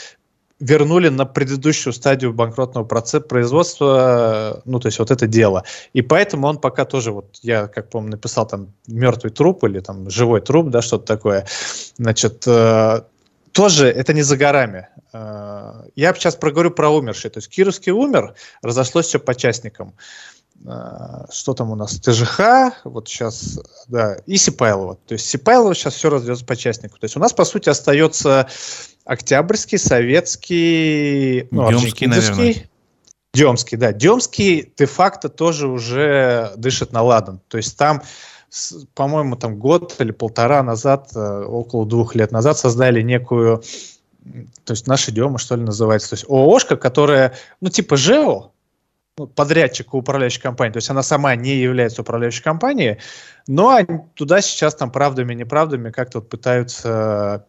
вернули 0.62 1.08
на 1.08 1.26
предыдущую 1.26 1.92
стадию 1.92 2.32
банкротного 2.32 2.84
процесса 2.84 3.20
производства, 3.20 4.56
э, 4.56 4.60
ну, 4.64 4.80
то 4.80 4.88
есть 4.88 4.98
вот 4.98 5.10
это 5.10 5.26
дело. 5.26 5.64
И 5.92 6.02
поэтому 6.02 6.46
он 6.46 6.58
пока 6.58 6.84
тоже, 6.84 7.12
вот 7.12 7.38
я, 7.42 7.66
как 7.66 7.90
помню, 7.90 8.12
написал 8.12 8.46
там 8.46 8.72
мертвый 8.86 9.32
труп 9.32 9.64
или 9.64 9.80
там 9.80 10.08
живой 10.08 10.40
труп, 10.40 10.70
да, 10.70 10.80
что-то 10.80 11.04
такое. 11.04 11.46
Значит, 11.98 12.44
э, 12.46 13.02
тоже 13.52 13.88
это 13.88 14.14
не 14.14 14.22
за 14.22 14.36
горами. 14.36 14.88
Э, 15.12 15.82
я 15.96 16.14
сейчас 16.14 16.36
проговорю 16.36 16.70
про 16.70 16.88
умершие. 16.88 17.30
То 17.30 17.38
есть 17.38 17.48
Кировский 17.48 17.92
умер, 17.92 18.34
разошлось 18.62 19.06
все 19.06 19.18
по 19.18 19.34
частникам. 19.34 19.94
Что 20.64 21.54
там 21.54 21.70
у 21.70 21.74
нас, 21.74 21.98
ТЖХ, 21.98 22.84
вот 22.84 23.08
сейчас, 23.08 23.58
да, 23.88 24.16
и 24.26 24.36
Сипайлова. 24.36 24.96
То 25.06 25.14
есть 25.14 25.28
Сипайлова 25.28 25.74
сейчас 25.74 25.94
все 25.94 26.08
раздается 26.08 26.44
по 26.44 26.54
частнику. 26.54 26.98
То 26.98 27.04
есть 27.04 27.16
у 27.16 27.20
нас, 27.20 27.32
по 27.32 27.44
сути, 27.44 27.68
остается 27.68 28.48
Октябрьский, 29.04 29.78
Советский, 29.78 31.48
ну, 31.50 31.68
Демский, 31.68 32.06
наверное. 32.06 32.70
Демский, 33.34 33.76
да. 33.76 33.92
Демский 33.92 34.72
де-факто 34.76 35.28
тоже 35.28 35.66
уже 35.66 36.52
дышит 36.56 36.92
на 36.92 37.02
ладан. 37.02 37.40
То 37.48 37.56
есть 37.56 37.76
там, 37.76 38.02
по-моему, 38.94 39.36
там 39.36 39.58
год 39.58 39.96
или 39.98 40.12
полтора 40.12 40.62
назад, 40.62 41.10
э, 41.14 41.44
около 41.44 41.86
двух 41.86 42.14
лет 42.14 42.30
назад 42.30 42.58
создали 42.58 43.00
некую, 43.00 43.62
то 44.64 44.72
есть 44.72 44.86
наша 44.86 45.10
Дема, 45.10 45.38
что 45.38 45.56
ли, 45.56 45.62
называется, 45.62 46.10
то 46.10 46.14
есть 46.14 46.26
ООшка, 46.28 46.76
которая, 46.76 47.34
ну, 47.60 47.70
типа 47.70 47.96
ЖЭО, 47.96 48.51
ну, 49.18 49.26
подрядчик 49.26 49.92
управляющей 49.94 50.40
компании, 50.40 50.72
то 50.72 50.78
есть 50.78 50.90
она 50.90 51.02
сама 51.02 51.34
не 51.36 51.56
является 51.56 52.02
управляющей 52.02 52.42
компанией, 52.42 52.98
но 53.46 53.78
туда 54.14 54.40
сейчас 54.40 54.74
там 54.74 54.90
правдами-неправдами 54.90 55.90
как-то 55.90 56.20
вот 56.20 56.30
пытаются 56.30 57.46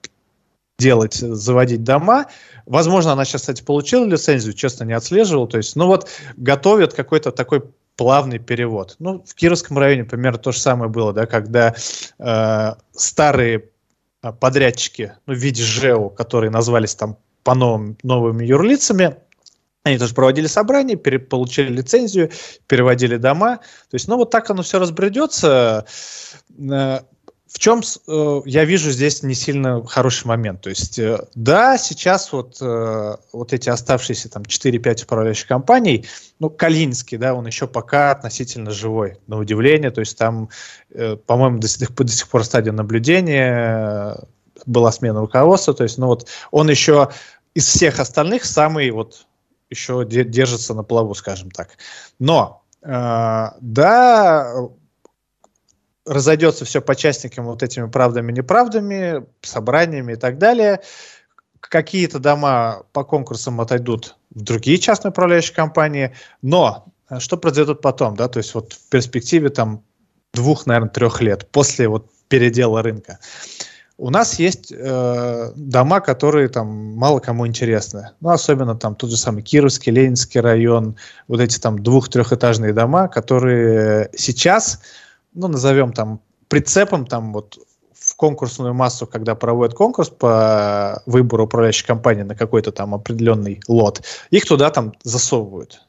делать, 0.78 1.14
заводить 1.14 1.84
дома. 1.84 2.26
Возможно, 2.66 3.14
она 3.14 3.26
сейчас, 3.26 3.42
кстати, 3.42 3.64
получила 3.64 4.06
лицензию, 4.06 4.54
честно, 4.54 4.84
не 4.84 4.94
отслеживал. 4.94 5.48
То 5.48 5.58
есть, 5.58 5.76
ну 5.76 5.88
вот, 5.88 6.10
готовят 6.36 6.94
какой-то 6.94 7.32
такой 7.32 7.64
плавный 7.96 8.40
перевод. 8.40 8.96
Ну, 9.00 9.24
в 9.26 9.36
Кировском 9.36 9.78
районе 9.78 10.04
примерно 10.04 10.40
то 10.40 10.52
же 10.52 10.60
самое 10.60 10.90
было, 10.90 11.14
да, 11.14 11.28
когда 11.28 11.76
э, 12.20 12.74
старые 12.92 13.70
э, 14.24 14.34
подрядчики, 14.34 15.14
ну, 15.28 15.34
в 15.36 15.38
виде 15.38 15.64
ЖЭО, 15.64 16.10
которые 16.10 16.50
назвались 16.50 16.96
там 16.96 17.18
по 17.44 17.54
новым, 17.54 17.98
новыми 18.04 18.44
юрлицами, 18.46 19.18
они 19.84 19.98
тоже 19.98 20.14
проводили 20.14 20.48
собрания, 20.48 20.96
пере, 20.96 21.20
получили 21.20 21.68
лицензию, 21.72 22.32
переводили 22.68 23.18
дома. 23.18 23.58
То 23.90 23.96
есть, 23.96 24.08
ну, 24.08 24.18
вот 24.18 24.32
так 24.32 24.50
оно 24.50 24.64
все 24.64 24.80
разбредется. 24.80 25.86
Э, 26.58 27.00
в 27.54 27.60
чем 27.60 27.82
э, 27.82 28.42
я 28.46 28.66
вижу 28.66 28.90
здесь 28.90 29.22
не 29.22 29.36
сильно 29.36 29.86
хороший 29.86 30.26
момент. 30.26 30.62
То 30.62 30.70
есть, 30.70 30.98
э, 30.98 31.20
да, 31.36 31.78
сейчас 31.78 32.32
вот, 32.32 32.58
э, 32.62 33.16
вот 33.32 33.54
эти 33.54 33.70
оставшиеся 33.70 34.30
там 34.30 34.44
4-5 34.44 35.04
управляющих 35.04 35.48
компаний, 35.48 36.08
ну, 36.40 36.50
Калинский, 36.50 37.18
да, 37.18 37.36
он 37.36 37.46
еще 37.46 37.68
пока 37.68 38.12
относительно 38.12 38.72
живой, 38.72 39.18
на 39.28 39.38
удивление. 39.38 39.92
То 39.92 40.00
есть 40.00 40.18
там, 40.18 40.50
э, 40.92 41.16
по-моему, 41.16 41.60
до, 41.60 41.68
до, 41.78 42.04
до 42.04 42.12
сих 42.12 42.28
пор 42.30 42.44
стадия 42.46 42.72
наблюдения, 42.72 44.16
э, 44.16 44.24
была 44.66 44.92
смена 44.92 45.20
руководства. 45.20 45.74
То 45.74 45.84
есть, 45.84 45.98
ну 45.98 46.08
вот, 46.08 46.28
он 46.52 46.70
еще 46.70 47.12
из 47.54 47.68
всех 47.68 48.00
остальных 48.00 48.46
самый 48.46 48.90
вот 48.90 49.28
еще 49.74 50.06
держится 50.06 50.74
на 50.74 50.84
плаву, 50.84 51.14
скажем 51.14 51.52
так. 51.52 51.78
Но, 52.20 52.64
э, 52.82 53.46
да, 53.60 54.54
разойдется 56.06 56.66
все 56.66 56.82
по 56.82 56.96
частникам 56.96 57.46
вот 57.46 57.64
этими 57.64 57.88
правдами-неправдами, 57.88 59.26
собраниями 59.42 60.14
и 60.14 60.16
так 60.16 60.38
далее. 60.38 60.82
Какие-то 61.60 62.20
дома 62.20 62.84
по 62.92 63.04
конкурсам 63.04 63.62
отойдут 63.62 64.18
в 64.32 64.42
другие 64.42 64.78
частные 64.78 65.12
управляющие 65.12 65.56
компании, 65.56 66.14
но 66.42 66.86
э, 67.10 67.20
что 67.20 67.38
произойдет 67.38 67.82
потом, 67.82 68.16
да, 68.16 68.28
то 68.28 68.38
есть 68.38 68.54
вот 68.54 68.74
в 68.74 68.90
перспективе 68.90 69.50
там 69.50 69.84
двух, 70.34 70.66
наверное, 70.66 70.90
трех 70.90 71.22
лет 71.22 71.50
после 71.52 71.88
вот 71.88 72.08
передела 72.28 72.82
рынка. 72.82 73.20
У 73.98 74.10
нас 74.10 74.40
есть 74.40 74.74
э, 74.76 75.52
дома, 75.56 76.00
которые 76.00 76.50
там 76.50 76.96
мало 76.96 77.20
кому 77.20 77.46
интересны. 77.46 78.12
Ну, 78.22 78.30
особенно 78.30 78.76
там 78.76 78.96
тот 78.96 79.12
же 79.12 79.18
самый 79.18 79.44
Кировский, 79.44 79.92
Ленинский 79.92 80.42
район, 80.42 80.96
вот 81.28 81.40
эти 81.40 81.60
там 81.60 81.82
двух-трехэтажные 81.82 82.74
дома, 82.74 83.08
которые 83.08 84.10
сейчас 84.16 84.82
ну, 85.34 85.48
назовем 85.48 85.94
там 85.94 86.22
прицепом 86.48 87.06
там 87.06 87.34
вот 87.34 87.60
в 87.94 88.16
конкурсную 88.16 88.74
массу, 88.74 89.08
когда 89.08 89.36
проводят 89.36 89.76
конкурс 89.76 90.10
по 90.10 91.02
выбору 91.06 91.46
управляющей 91.46 91.86
компании 91.86 92.24
на 92.24 92.36
какой-то 92.36 92.72
там 92.72 92.94
определенный 92.94 93.62
лот, 93.68 94.04
их 94.30 94.46
туда 94.46 94.70
там 94.72 94.94
засовывают. 95.04 95.86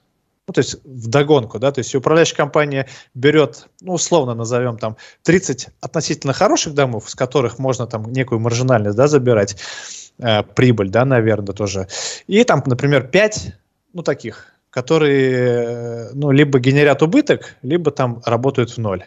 Ну, 0.47 0.53
то 0.53 0.59
есть 0.59 0.77
в 0.85 1.09
догонку, 1.09 1.59
да, 1.59 1.73
то 1.73 1.79
есть 1.79 1.95
управляющая 1.95 2.37
компания 2.37 2.87
берет, 3.15 3.67
ну, 3.81 3.95
условно 3.95 4.35
назовем 4.35 4.77
там 4.77 4.97
30 5.23 5.69
относительно 5.81 6.35
хороших 6.35 6.75
домов, 6.75 7.09
с 7.09 7.15
которых 7.15 7.59
можно 7.59 7.87
там 7.87 8.13
некую 8.13 8.41
маржинальность, 8.41 8.97
да, 8.97 9.09
забирать, 9.09 9.57
э, 10.19 10.43
прибыль, 10.43 10.91
да, 10.91 11.07
наверное, 11.07 11.55
тоже, 11.55 11.89
и 12.27 12.45
там, 12.45 12.63
например, 12.67 13.09
5, 13.09 13.55
ну, 13.95 14.03
таких, 14.03 14.53
которые, 14.69 16.11
ну, 16.13 16.31
либо 16.31 16.59
генерят 16.59 17.03
убыток, 17.03 17.57
либо 17.63 17.91
там 17.91 18.21
работают 18.27 18.71
в 18.71 18.79
ноль. 18.79 19.05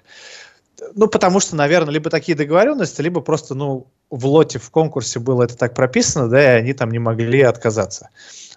Ну, 0.95 1.07
потому 1.07 1.39
что, 1.39 1.55
наверное, 1.55 1.93
либо 1.93 2.09
такие 2.09 2.35
договоренности, 2.35 3.01
либо 3.01 3.21
просто, 3.21 3.53
ну, 3.53 3.87
в 4.09 4.25
лоте, 4.25 4.57
в 4.57 4.71
конкурсе 4.71 5.19
было 5.19 5.43
это 5.43 5.55
так 5.55 5.75
прописано, 5.75 6.29
да, 6.29 6.41
и 6.41 6.59
они 6.59 6.73
там 6.73 6.89
не 6.89 6.99
могли 6.99 7.41
отказаться. 7.41 8.09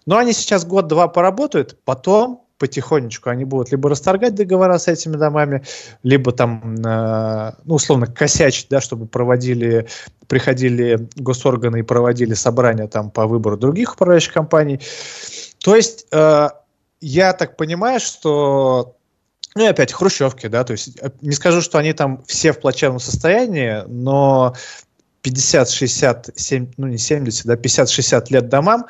Но 0.07 0.17
они 0.17 0.33
сейчас 0.33 0.65
год-два 0.65 1.09
поработают, 1.09 1.77
потом 1.85 2.47
потихонечку 2.61 3.31
они 3.31 3.45
будут 3.45 3.73
либо 3.73 3.89
расторгать 3.89 4.35
договора 4.35 4.79
с 4.79 4.87
этими 4.87 5.17
домами, 5.17 5.65
либо 6.03 6.31
там, 6.31 6.77
э, 6.77 7.53
ну, 7.65 7.75
условно, 7.75 8.07
косячить, 8.07 8.67
да, 8.69 8.83
чтобы 8.83 9.07
проводили, 9.07 9.89
приходили 10.29 11.09
госорганы 11.17 11.81
и 11.81 11.83
проводили 11.83 12.35
собрания 12.35 12.87
там 12.87 13.11
по 13.11 13.27
выбору 13.27 13.57
других 13.57 13.95
управляющих 13.95 14.35
компаний. 14.35 14.79
То 15.65 15.75
есть 15.75 16.07
э, 16.13 16.49
я 17.01 17.33
так 17.33 17.57
понимаю, 17.57 17.99
что 17.99 18.95
ну 19.57 19.65
и 19.65 19.67
опять 19.67 19.93
хрущевки, 19.93 20.47
да, 20.47 20.63
то 20.63 20.73
есть 20.73 20.99
э, 21.01 21.11
не 21.23 21.33
скажу, 21.33 21.63
что 21.63 21.79
они 21.79 21.95
там 21.95 22.23
все 22.27 22.53
в 22.53 22.61
плачевном 22.61 23.01
состоянии, 23.01 23.85
но 23.89 24.55
50, 25.23 25.71
60, 25.71 26.31
7, 26.37 26.73
ну 26.77 26.89
не 26.89 26.99
70, 26.99 27.47
да, 27.47 27.55
50-60 27.55 28.27
лет 28.29 28.51
домам 28.51 28.87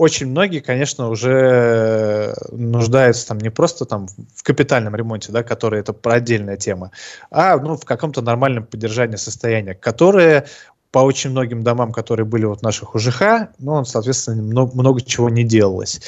очень 0.00 0.28
многие, 0.28 0.60
конечно, 0.60 1.10
уже 1.10 2.34
нуждаются 2.52 3.28
там 3.28 3.36
не 3.36 3.50
просто 3.50 3.84
там 3.84 4.06
в 4.34 4.42
капитальном 4.42 4.96
ремонте, 4.96 5.30
да, 5.30 5.42
который 5.42 5.80
это 5.80 5.94
отдельная 6.04 6.56
тема, 6.56 6.90
а 7.30 7.58
ну, 7.58 7.76
в 7.76 7.84
каком-то 7.84 8.22
нормальном 8.22 8.64
поддержании 8.64 9.16
состояния, 9.16 9.74
которое 9.74 10.46
по 10.90 11.00
очень 11.00 11.30
многим 11.30 11.62
домам, 11.62 11.92
которые 11.92 12.24
были 12.24 12.46
вот 12.46 12.62
наших 12.62 12.94
УЖХ, 12.94 13.50
ну, 13.58 13.84
соответственно, 13.84 14.42
много, 14.42 14.72
много 14.74 15.02
чего 15.02 15.28
не 15.28 15.44
делалось. 15.44 16.00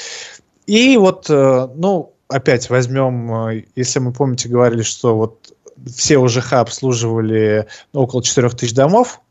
И 0.65 0.97
вот, 0.97 1.29
э, 1.29 1.67
ну, 1.75 2.13
опять 2.29 2.71
возьмем, 2.71 3.49
э, 3.49 3.63
если 3.75 3.99
мы 3.99 4.11
помните, 4.11 4.49
говорили, 4.49 4.81
что 4.81 5.15
вот 5.15 5.53
все 5.95 6.17
УЖХ 6.17 6.53
обслуживали 6.53 7.67
около 7.93 8.23
4 8.23 8.49
тысяч 8.49 8.73
домов, 8.73 9.21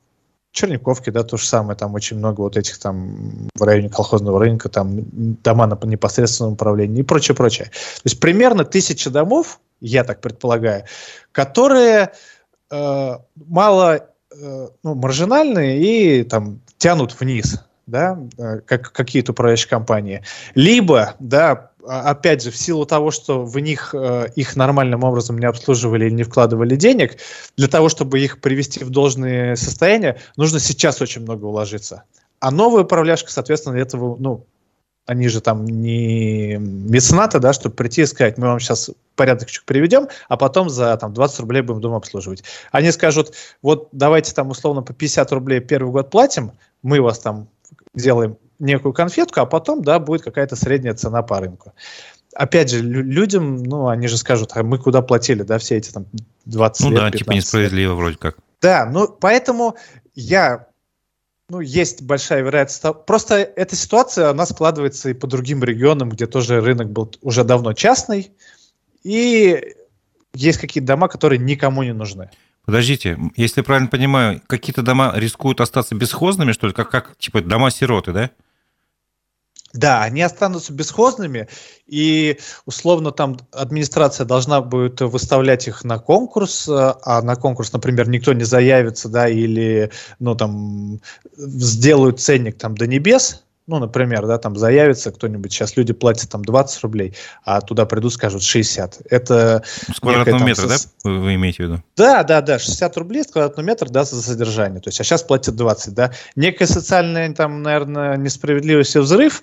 Черниковки, 0.52 1.10
да, 1.10 1.22
то 1.22 1.36
же 1.36 1.46
самое, 1.46 1.76
там 1.76 1.94
очень 1.94 2.18
много 2.18 2.42
вот 2.42 2.56
этих 2.56 2.78
там 2.78 3.48
в 3.54 3.62
районе 3.62 3.88
колхозного 3.88 4.38
рынка, 4.38 4.68
там 4.68 4.98
дома 5.42 5.66
на 5.66 5.78
непосредственном 5.86 6.52
управлении 6.52 7.00
и 7.00 7.04
прочее, 7.04 7.34
прочее. 7.34 7.66
То 7.66 8.02
есть 8.04 8.20
примерно 8.20 8.64
тысяча 8.64 9.10
домов, 9.10 9.60
я 9.80 10.04
так 10.04 10.20
предполагаю, 10.20 10.84
которые 11.32 12.12
э, 12.70 13.16
мало 13.34 13.96
э, 13.96 14.68
ну, 14.82 14.94
маржинальные 14.94 15.80
и 15.80 16.22
там 16.24 16.60
тянут 16.76 17.18
вниз 17.18 17.58
да, 17.86 18.18
э, 18.38 18.60
как 18.60 18.92
какие-то 18.92 19.32
управляющие 19.32 19.68
компании, 19.68 20.22
либо, 20.54 21.14
да, 21.18 21.71
опять 21.86 22.42
же, 22.42 22.50
в 22.50 22.56
силу 22.56 22.86
того, 22.86 23.10
что 23.10 23.44
в 23.44 23.58
них 23.58 23.94
э, 23.94 24.28
их 24.36 24.56
нормальным 24.56 25.04
образом 25.04 25.38
не 25.38 25.46
обслуживали 25.46 26.06
или 26.06 26.14
не 26.14 26.22
вкладывали 26.22 26.76
денег, 26.76 27.18
для 27.56 27.68
того, 27.68 27.88
чтобы 27.88 28.20
их 28.20 28.40
привести 28.40 28.84
в 28.84 28.90
должное 28.90 29.56
состояние, 29.56 30.20
нужно 30.36 30.60
сейчас 30.60 31.00
очень 31.00 31.22
много 31.22 31.44
уложиться. 31.46 32.04
А 32.40 32.50
новая 32.50 32.84
управляшка, 32.84 33.30
соответственно, 33.30 33.76
этого, 33.76 34.16
ну, 34.18 34.46
они 35.06 35.28
же 35.28 35.40
там 35.40 35.64
не 35.64 36.56
меценаты, 36.58 37.40
да, 37.40 37.52
чтобы 37.52 37.74
прийти 37.74 38.02
и 38.02 38.06
сказать, 38.06 38.38
мы 38.38 38.46
вам 38.46 38.60
сейчас 38.60 38.90
порядочек 39.16 39.64
приведем, 39.64 40.08
а 40.28 40.36
потом 40.36 40.70
за 40.70 40.96
там, 40.96 41.12
20 41.12 41.40
рублей 41.40 41.62
будем 41.62 41.80
дом 41.80 41.94
обслуживать. 41.94 42.44
Они 42.70 42.90
скажут, 42.92 43.34
вот 43.62 43.88
давайте 43.92 44.32
там 44.32 44.50
условно 44.50 44.82
по 44.82 44.92
50 44.92 45.32
рублей 45.32 45.60
первый 45.60 45.90
год 45.90 46.10
платим, 46.10 46.52
мы 46.82 47.00
вас 47.00 47.18
там 47.18 47.48
сделаем 47.94 48.36
некую 48.62 48.92
конфетку, 48.92 49.40
а 49.40 49.46
потом, 49.46 49.82
да, 49.82 49.98
будет 49.98 50.22
какая-то 50.22 50.56
средняя 50.56 50.94
цена 50.94 51.22
по 51.22 51.40
рынку. 51.40 51.72
Опять 52.34 52.70
же, 52.70 52.80
людям, 52.80 53.62
ну, 53.62 53.88
они 53.88 54.08
же 54.08 54.16
скажут, 54.16 54.52
а 54.54 54.62
мы 54.62 54.78
куда 54.78 55.02
платили, 55.02 55.42
да, 55.42 55.58
все 55.58 55.76
эти 55.76 55.90
там 55.90 56.06
20 56.46 56.80
ну, 56.84 56.90
лет, 56.90 56.98
Ну 56.98 57.10
да, 57.10 57.18
типа 57.18 57.32
несправедливо 57.32 57.90
лет. 57.90 57.98
вроде 57.98 58.16
как. 58.16 58.36
Да, 58.62 58.88
ну, 58.90 59.08
поэтому 59.08 59.76
я 60.14 60.68
ну, 61.50 61.60
есть 61.60 62.00
большая 62.02 62.42
вероятность. 62.42 62.82
Просто 63.06 63.36
эта 63.36 63.76
ситуация, 63.76 64.30
она 64.30 64.46
складывается 64.46 65.10
и 65.10 65.14
по 65.14 65.26
другим 65.26 65.62
регионам, 65.62 66.08
где 66.08 66.26
тоже 66.26 66.62
рынок 66.62 66.90
был 66.90 67.12
уже 67.20 67.44
давно 67.44 67.74
частный, 67.74 68.32
и 69.02 69.74
есть 70.32 70.58
какие-то 70.58 70.86
дома, 70.86 71.08
которые 71.08 71.38
никому 71.38 71.82
не 71.82 71.92
нужны. 71.92 72.30
Подождите, 72.64 73.18
если 73.36 73.60
я 73.60 73.64
правильно 73.64 73.88
понимаю, 73.88 74.40
какие-то 74.46 74.82
дома 74.82 75.12
рискуют 75.16 75.60
остаться 75.60 75.94
бесхозными, 75.94 76.52
что 76.52 76.68
ли, 76.68 76.72
как, 76.72 76.90
как 76.90 77.16
типа 77.18 77.40
дома-сироты, 77.42 78.12
да? 78.12 78.30
Да, 79.72 80.02
они 80.02 80.20
останутся 80.20 80.72
бесхозными, 80.72 81.48
и 81.86 82.38
условно 82.66 83.10
там 83.10 83.38
администрация 83.52 84.26
должна 84.26 84.60
будет 84.60 85.00
выставлять 85.00 85.66
их 85.66 85.82
на 85.84 85.98
конкурс, 85.98 86.68
а 86.68 87.22
на 87.22 87.36
конкурс, 87.36 87.72
например, 87.72 88.08
никто 88.08 88.34
не 88.34 88.44
заявится, 88.44 89.08
да, 89.08 89.28
или, 89.28 89.90
ну, 90.18 90.34
там, 90.34 91.00
сделают 91.36 92.20
ценник 92.20 92.58
там 92.58 92.76
до 92.76 92.86
небес, 92.86 93.44
ну, 93.66 93.78
например, 93.78 94.26
да, 94.26 94.38
там 94.38 94.56
заявится 94.56 95.12
кто-нибудь, 95.12 95.52
сейчас 95.52 95.76
люди 95.76 95.92
платят 95.92 96.30
там 96.30 96.44
20 96.44 96.82
рублей, 96.82 97.14
а 97.44 97.60
туда 97.60 97.86
придут, 97.86 98.12
скажут 98.12 98.42
60. 98.42 99.02
Это... 99.08 99.62
С 99.94 100.00
квадратного 100.00 100.38
некая, 100.38 100.46
метра, 100.46 100.68
со... 100.68 100.88
да, 101.04 101.10
вы 101.10 101.34
имеете 101.34 101.56
в 101.56 101.66
виду? 101.66 101.82
Да, 101.96 102.22
да, 102.24 102.40
да, 102.40 102.58
60 102.58 102.96
рублей 102.96 103.22
с 103.22 103.28
квадратного 103.28 103.66
метра, 103.66 103.88
да, 103.88 104.04
за 104.04 104.20
содержание. 104.20 104.80
То 104.80 104.88
есть, 104.88 105.00
а 105.00 105.04
сейчас 105.04 105.22
платят 105.22 105.54
20, 105.54 105.94
да. 105.94 106.12
Некая 106.34 106.66
социальная, 106.66 107.32
там, 107.34 107.62
наверное, 107.62 108.16
несправедливость 108.16 108.96
и 108.96 108.98
взрыв, 108.98 109.42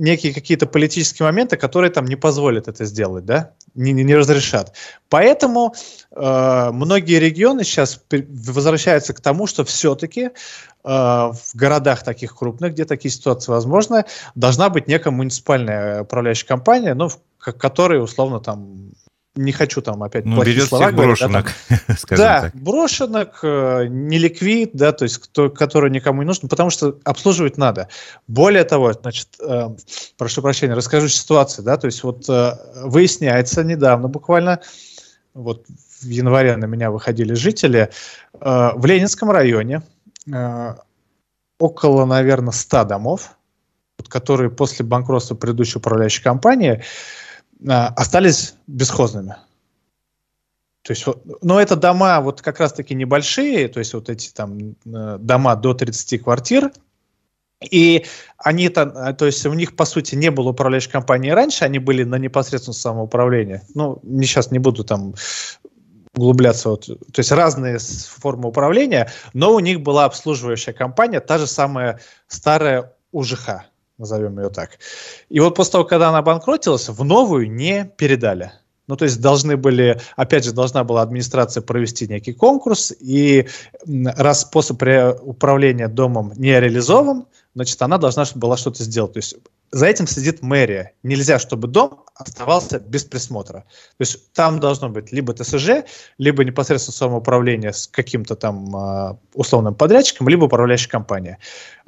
некие 0.00 0.32
какие-то 0.32 0.66
политические 0.66 1.26
моменты, 1.26 1.56
которые 1.56 1.90
там 1.90 2.06
не 2.06 2.16
позволят 2.16 2.68
это 2.68 2.84
сделать, 2.86 3.26
да, 3.26 3.52
не, 3.74 3.92
не, 3.92 4.02
не 4.02 4.16
разрешат. 4.16 4.72
Поэтому 5.10 5.74
э, 6.10 6.70
многие 6.72 7.18
регионы 7.18 7.64
сейчас 7.64 8.02
возвращаются 8.10 9.12
к 9.12 9.20
тому, 9.20 9.46
что 9.46 9.64
все-таки 9.64 10.22
э, 10.22 10.30
в 10.84 11.54
городах 11.54 12.02
таких 12.02 12.34
крупных, 12.34 12.72
где 12.72 12.86
такие 12.86 13.12
ситуации 13.12 13.52
возможны, 13.52 14.06
должна 14.34 14.70
быть 14.70 14.88
некая 14.88 15.10
муниципальная 15.10 16.02
управляющая 16.02 16.48
компания, 16.48 16.94
ну, 16.94 17.10
которая 17.38 18.00
условно 18.00 18.40
там 18.40 18.89
не 19.36 19.52
хочу 19.52 19.80
там 19.80 20.02
опять 20.02 20.24
ну, 20.24 20.36
плохие 20.36 20.62
слова 20.62 20.90
говорить. 20.90 21.20
брошенок, 21.20 21.52
да, 21.68 21.76
там, 21.86 21.96
скажем 21.98 22.24
да, 22.24 22.40
так. 22.42 22.54
брошенок, 22.56 23.38
э, 23.42 23.86
неликвид, 23.88 24.70
да, 24.74 24.92
то 24.92 25.04
есть 25.04 25.18
кто, 25.18 25.50
который 25.50 25.90
никому 25.90 26.22
не 26.22 26.26
нужен, 26.26 26.48
потому 26.48 26.70
что 26.70 26.98
обслуживать 27.04 27.56
надо. 27.56 27.88
Более 28.26 28.64
того, 28.64 28.92
значит, 28.92 29.28
э, 29.40 29.68
прошу 30.18 30.42
прощения, 30.42 30.74
расскажу 30.74 31.08
ситуацию, 31.08 31.64
да, 31.64 31.76
то 31.76 31.86
есть 31.86 32.02
вот 32.02 32.28
э, 32.28 32.52
выясняется 32.84 33.62
недавно 33.62 34.08
буквально, 34.08 34.60
вот 35.34 35.64
в 36.00 36.08
январе 36.08 36.56
на 36.56 36.64
меня 36.64 36.90
выходили 36.90 37.34
жители, 37.34 37.90
э, 38.32 38.70
в 38.74 38.84
Ленинском 38.84 39.30
районе 39.30 39.82
э, 40.32 40.74
около, 41.58 42.04
наверное, 42.04 42.52
100 42.52 42.84
домов, 42.84 43.36
которые 44.08 44.50
после 44.50 44.84
банкротства 44.84 45.34
предыдущей 45.34 45.78
управляющей 45.78 46.22
компании 46.22 46.72
а, 46.72 46.82
остались 47.66 48.54
бесхозными. 48.66 49.36
То 50.82 50.92
есть, 50.92 51.04
но 51.42 51.60
это 51.60 51.76
дома 51.76 52.20
вот 52.20 52.40
как 52.40 52.58
раз-таки 52.58 52.94
небольшие, 52.94 53.68
то 53.68 53.80
есть 53.80 53.92
вот 53.92 54.08
эти 54.08 54.32
там 54.32 54.76
э, 54.86 55.18
дома 55.20 55.54
до 55.54 55.74
30 55.74 56.22
квартир, 56.22 56.72
и 57.60 58.06
они 58.38 58.70
там, 58.70 58.88
э, 58.96 59.12
то 59.12 59.26
есть 59.26 59.44
у 59.44 59.52
них 59.52 59.76
по 59.76 59.84
сути 59.84 60.14
не 60.14 60.30
было 60.30 60.50
управляющей 60.50 60.90
компании 60.90 61.30
раньше, 61.30 61.64
они 61.66 61.78
были 61.78 62.04
на 62.04 62.16
непосредственном 62.16 62.74
самоуправлении. 62.74 63.60
Ну, 63.74 64.00
не 64.02 64.26
сейчас 64.26 64.50
не 64.50 64.58
буду 64.58 64.82
там 64.82 65.14
углубляться, 66.16 66.70
вот, 66.70 66.86
то 66.86 67.18
есть 67.18 67.30
разные 67.30 67.78
формы 67.78 68.48
управления, 68.48 69.10
но 69.34 69.54
у 69.54 69.60
них 69.60 69.82
была 69.82 70.06
обслуживающая 70.06 70.72
компания, 70.72 71.20
та 71.20 71.38
же 71.38 71.46
самая 71.46 72.00
старая 72.26 72.94
УЖХ 73.12 73.69
назовем 74.00 74.38
ее 74.40 74.50
так. 74.50 74.78
И 75.28 75.38
вот 75.38 75.54
после 75.54 75.72
того, 75.72 75.84
когда 75.84 76.08
она 76.08 76.18
обанкротилась, 76.18 76.88
в 76.88 77.04
новую 77.04 77.50
не 77.52 77.84
передали. 77.96 78.52
Ну, 78.88 78.96
то 78.96 79.04
есть 79.04 79.20
должны 79.20 79.56
были, 79.56 80.00
опять 80.16 80.44
же, 80.44 80.52
должна 80.52 80.82
была 80.82 81.02
администрация 81.02 81.62
провести 81.62 82.08
некий 82.08 82.32
конкурс, 82.32 82.92
и 82.98 83.46
раз 83.86 84.40
способ 84.40 84.82
управления 85.22 85.86
домом 85.86 86.32
не 86.34 86.58
реализован, 86.58 87.26
значит, 87.54 87.80
она 87.82 87.98
должна 87.98 88.24
была 88.34 88.56
что-то 88.56 88.82
сделать. 88.82 89.12
То 89.12 89.18
есть 89.18 89.36
за 89.72 89.86
этим 89.86 90.06
следит 90.06 90.42
мэрия. 90.42 90.94
Нельзя, 91.02 91.38
чтобы 91.38 91.68
дом 91.68 92.04
оставался 92.16 92.80
без 92.80 93.04
присмотра. 93.04 93.60
То 93.60 94.00
есть 94.00 94.32
там 94.32 94.58
должно 94.58 94.88
быть 94.88 95.12
либо 95.12 95.32
ТСЖ, 95.32 95.84
либо 96.18 96.44
непосредственно 96.44 96.94
самоуправление 96.94 97.72
с 97.72 97.86
каким-то 97.86 98.34
там 98.34 98.76
э, 98.76 99.16
условным 99.34 99.74
подрядчиком, 99.74 100.28
либо 100.28 100.44
управляющая 100.44 100.90
компания. 100.90 101.38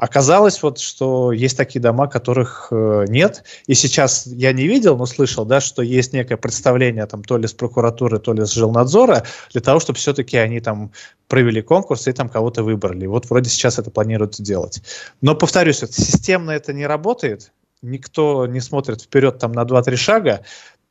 Оказалось 0.02 0.60
вот, 0.64 0.80
что 0.80 1.30
есть 1.30 1.56
такие 1.56 1.80
дома, 1.80 2.08
которых 2.08 2.72
э, 2.72 3.04
нет. 3.06 3.44
И 3.68 3.74
сейчас 3.74 4.26
я 4.26 4.52
не 4.52 4.66
видел, 4.66 4.96
но 4.96 5.06
слышал, 5.06 5.44
да, 5.44 5.60
что 5.60 5.80
есть 5.80 6.12
некое 6.12 6.36
представление 6.36 7.06
там 7.06 7.22
то 7.22 7.36
ли 7.36 7.46
с 7.46 7.52
прокуратуры, 7.52 8.18
то 8.18 8.32
ли 8.32 8.44
с 8.44 8.50
жилнадзора 8.50 9.22
для 9.52 9.60
того, 9.60 9.78
чтобы 9.78 10.00
все-таки 10.00 10.36
они 10.36 10.58
там 10.58 10.90
провели 11.28 11.62
конкурс 11.62 12.08
и 12.08 12.12
там 12.12 12.28
кого-то 12.28 12.64
выбрали. 12.64 13.06
Вот 13.06 13.30
вроде 13.30 13.48
сейчас 13.48 13.78
это 13.78 13.92
планируют 13.92 14.34
сделать. 14.34 14.82
Но 15.20 15.36
повторюсь, 15.36 15.84
это, 15.84 15.92
системно 15.92 16.50
это 16.50 16.72
не 16.72 16.84
работает 16.84 17.52
никто 17.84 18.46
не 18.46 18.60
смотрит 18.60 19.02
вперед 19.02 19.38
там 19.38 19.50
на 19.50 19.62
2-3 19.62 19.96
шага, 19.96 20.44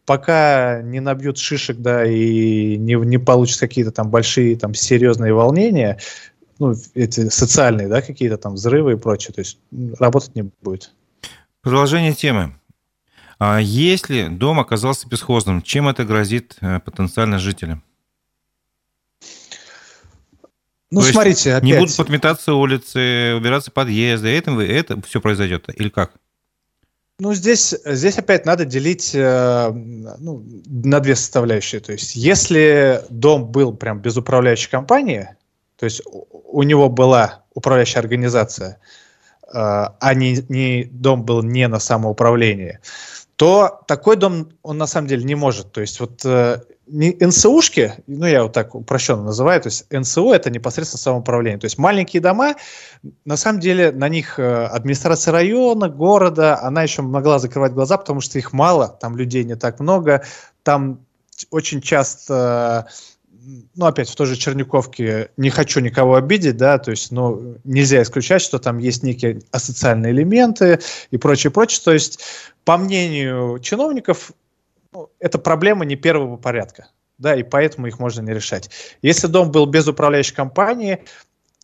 пока 0.06 0.82
не 0.82 1.00
набьют 1.00 1.38
шишек, 1.38 1.78
да, 1.78 2.06
и 2.06 2.76
не, 2.76 2.96
не 2.96 3.18
получат 3.18 3.60
какие-то 3.60 3.92
там 3.92 4.10
большие, 4.10 4.58
там, 4.58 4.74
серьезные 4.74 5.34
волнения, 5.34 6.00
ну, 6.62 6.76
эти 6.94 7.30
социальные, 7.30 7.88
да, 7.88 8.04
какие-то 8.04 8.38
там 8.38 8.54
взрывы 8.54 8.94
и 8.94 8.96
прочее, 8.96 9.34
то 9.34 9.42
есть 9.42 9.58
работать 10.00 10.36
не 10.36 10.52
будет. 10.62 10.94
Продолжение 11.62 12.14
темы. 12.14 12.56
А 13.40 13.58
если 13.58 14.28
дом 14.28 14.60
оказался 14.60 15.10
бесхозным, 15.10 15.64
чем 15.64 15.88
это 15.88 16.06
грозит 16.06 16.58
э, 16.62 16.80
потенциально 16.80 17.40
жителям? 17.40 17.84
Ну, 20.92 21.02
То 21.02 21.08
смотрите, 21.08 21.54
опять... 21.54 21.64
Не 21.64 21.80
будут 21.80 21.98
подметаться 21.98 22.54
улицы, 22.54 23.34
убираться 23.36 23.72
подъезды, 23.72 24.28
это, 24.28 24.52
это 24.62 25.02
все 25.02 25.20
произойдет, 25.20 25.68
или 25.76 25.90
как? 25.90 26.12
Ну, 27.18 27.34
здесь, 27.34 27.74
здесь 27.84 28.20
опять 28.20 28.46
надо 28.46 28.66
делить 28.66 29.16
э, 29.16 29.72
ну, 29.72 30.46
на 30.68 31.00
две 31.00 31.16
составляющие. 31.16 31.82
То 31.82 31.94
есть, 31.94 32.16
если 32.16 33.04
дом 33.10 33.52
был 33.52 33.74
прям 33.74 34.00
без 34.00 34.16
управляющей 34.16 34.70
компании, 34.70 35.28
то 35.82 35.86
есть 35.86 36.04
у 36.52 36.64
него 36.64 36.90
была 36.90 37.44
управляющая 37.54 38.00
организация, 38.00 38.78
э, 39.44 39.50
а 39.54 40.14
не, 40.14 40.44
не 40.50 40.86
дом 40.86 41.24
был 41.24 41.44
не 41.44 41.68
на 41.68 41.80
самоуправлении, 41.80 42.80
то 43.36 43.82
такой 43.88 44.18
дом 44.18 44.50
он 44.62 44.78
на 44.78 44.86
самом 44.86 45.08
деле 45.08 45.24
не 45.24 45.36
может. 45.36 45.72
То 45.72 45.82
есть 45.82 46.00
вот 46.00 46.24
э, 46.26 46.60
НСУшки, 46.88 47.94
ну 48.06 48.26
я 48.26 48.44
вот 48.44 48.54
так 48.54 48.76
упрощенно 48.76 49.24
называю, 49.24 49.62
то 49.62 49.68
есть 49.68 49.86
НСУ 49.90 50.32
это 50.32 50.50
непосредственно 50.50 51.00
самоуправление. 51.00 51.60
То 51.60 51.66
есть 51.66 51.78
маленькие 51.78 52.22
дома, 52.22 52.56
на 53.26 53.38
самом 53.38 53.60
деле 53.60 53.92
на 53.92 54.10
них 54.10 54.38
э, 54.38 54.66
администрация 54.66 55.32
района, 55.32 55.90
города, 55.90 56.62
она 56.62 56.84
еще 56.84 57.02
могла 57.02 57.40
закрывать 57.40 57.72
глаза, 57.74 57.98
потому 57.98 58.22
что 58.22 58.38
их 58.38 58.54
мало, 58.54 58.90
там 58.90 59.18
людей 59.18 59.44
не 59.44 59.56
так 59.56 59.80
много, 59.80 60.24
там 60.64 61.00
очень 61.50 61.82
часто 61.82 62.88
ну, 63.76 63.86
опять 63.86 64.10
в 64.10 64.16
той 64.16 64.28
же 64.28 64.36
Черняковке 64.36 65.30
не 65.38 65.50
хочу 65.50 65.80
никого 65.80 66.16
обидеть, 66.16 66.58
да, 66.58 66.78
то 66.78 66.92
есть, 66.92 67.12
ну, 67.12 67.58
нельзя 67.64 68.02
исключать, 68.02 68.42
что 68.42 68.60
там 68.60 68.78
есть 68.78 69.04
некие 69.04 69.42
асоциальные 69.52 70.12
элементы 70.12 70.80
и 71.10 71.18
прочее, 71.18 71.52
прочее. 71.52 71.82
То 71.84 71.92
есть, 71.92 72.20
по 72.64 72.78
мнению 72.78 73.60
чиновников, 73.60 74.32
ну, 74.94 75.10
это 75.20 75.40
проблема 75.40 75.86
не 75.86 75.96
первого 75.96 76.38
порядка, 76.38 76.88
да, 77.18 77.36
и 77.36 77.44
поэтому 77.44 77.88
их 77.88 78.00
можно 78.00 78.22
не 78.22 78.34
решать. 78.34 78.70
Если 79.02 79.28
дом 79.28 79.52
был 79.52 79.66
без 79.66 79.88
управляющей 79.88 80.36
компании, 80.36 81.04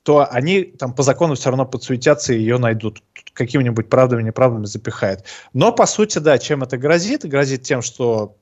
то 0.04 0.26
они 0.32 0.64
там 0.64 0.94
по 0.94 1.04
закону 1.04 1.36
все 1.36 1.50
равно 1.50 1.66
подсуетятся 1.66 2.34
и 2.34 2.40
ее 2.40 2.58
найдут. 2.58 3.04
Какими-нибудь 3.34 3.90
правдами, 3.90 4.24
неправдами 4.24 4.66
запихают. 4.66 5.26
Но, 5.54 5.74
по 5.74 5.86
сути, 5.86 6.20
да, 6.20 6.38
чем 6.38 6.64
это 6.64 6.78
грозит? 6.78 7.26
Грозит 7.26 7.64
тем, 7.64 7.82
что 7.82 8.38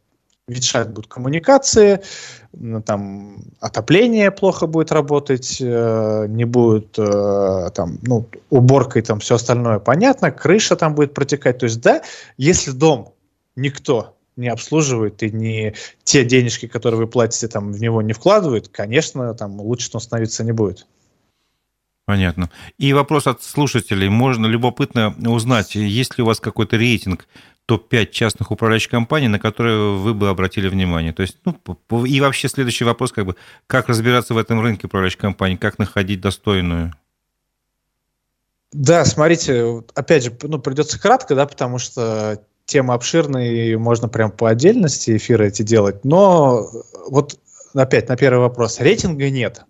ветшать 0.48 0.90
будут 0.90 1.08
коммуникации, 1.08 2.02
там 2.86 3.38
отопление 3.60 4.32
плохо 4.32 4.68
будет 4.68 4.92
работать, 4.92 5.58
э, 5.60 6.26
не 6.28 6.46
будет 6.46 6.98
э, 7.00 7.70
там, 7.74 7.98
ну, 8.04 8.30
уборкой 8.50 9.02
там 9.02 9.20
все 9.20 9.36
остальное 9.36 9.80
понятно, 9.80 10.32
крыша 10.32 10.76
там 10.76 10.94
будет 10.94 11.14
протекать. 11.14 11.58
То 11.58 11.66
есть, 11.66 11.82
да, 11.82 12.04
если 12.38 12.72
дом 12.72 13.14
никто 13.56 14.16
не 14.36 14.50
обслуживает 14.50 15.24
и 15.24 15.32
не 15.32 15.74
те 16.04 16.24
денежки, 16.24 16.68
которые 16.68 17.00
вы 17.00 17.08
платите, 17.08 17.48
там 17.48 17.72
в 17.72 17.82
него 17.82 18.02
не 18.02 18.14
вкладывают, 18.14 18.68
конечно, 18.68 19.34
там 19.34 19.60
лучше 19.60 19.90
он 19.94 20.02
становиться 20.02 20.44
не 20.44 20.52
будет. 20.52 20.86
Понятно. 22.06 22.52
И 22.78 22.94
вопрос 22.94 23.26
от 23.26 23.42
слушателей. 23.42 24.10
Можно 24.10 24.46
любопытно 24.46 25.16
узнать, 25.28 25.74
есть 25.74 26.18
ли 26.18 26.24
у 26.24 26.28
вас 26.28 26.40
какой-то 26.40 26.78
рейтинг 26.78 27.28
топ-5 27.66 28.08
частных 28.08 28.52
управляющих 28.52 28.92
компаний, 28.92 29.28
на 29.28 29.40
которые 29.40 29.96
вы 29.98 30.14
бы 30.14 30.30
обратили 30.30 30.68
внимание? 30.68 31.14
То 31.14 31.22
есть, 31.22 31.38
ну, 31.46 32.06
и 32.06 32.22
вообще 32.22 32.48
следующий 32.48 32.84
вопрос, 32.86 33.12
как 33.12 33.26
бы, 33.26 33.36
как 33.68 33.90
разбираться 33.90 34.34
в 34.34 34.38
этом 34.38 34.62
рынке 34.62 34.88
управляющих 34.88 35.20
компаний, 35.20 35.58
как 35.58 35.80
находить 35.80 36.22
достойную? 36.22 36.94
Да, 38.72 39.06
смотрите, 39.06 39.84
опять 39.94 40.24
же, 40.26 40.38
ну, 40.44 40.60
придется 40.60 41.00
кратко, 41.00 41.34
да, 41.34 41.46
потому 41.46 41.78
что 41.78 42.42
тема 42.66 42.94
обширная, 42.94 43.52
и 43.52 43.76
можно 43.76 44.10
прям 44.10 44.32
по 44.32 44.50
отдельности 44.50 45.16
эфиры 45.16 45.48
эти 45.48 45.62
делать. 45.62 46.04
Но 46.04 46.70
вот 47.08 47.40
опять 47.74 48.10
на 48.10 48.18
первый 48.18 48.40
вопрос. 48.40 48.80
Рейтинга 48.80 49.30
нет. 49.30 49.64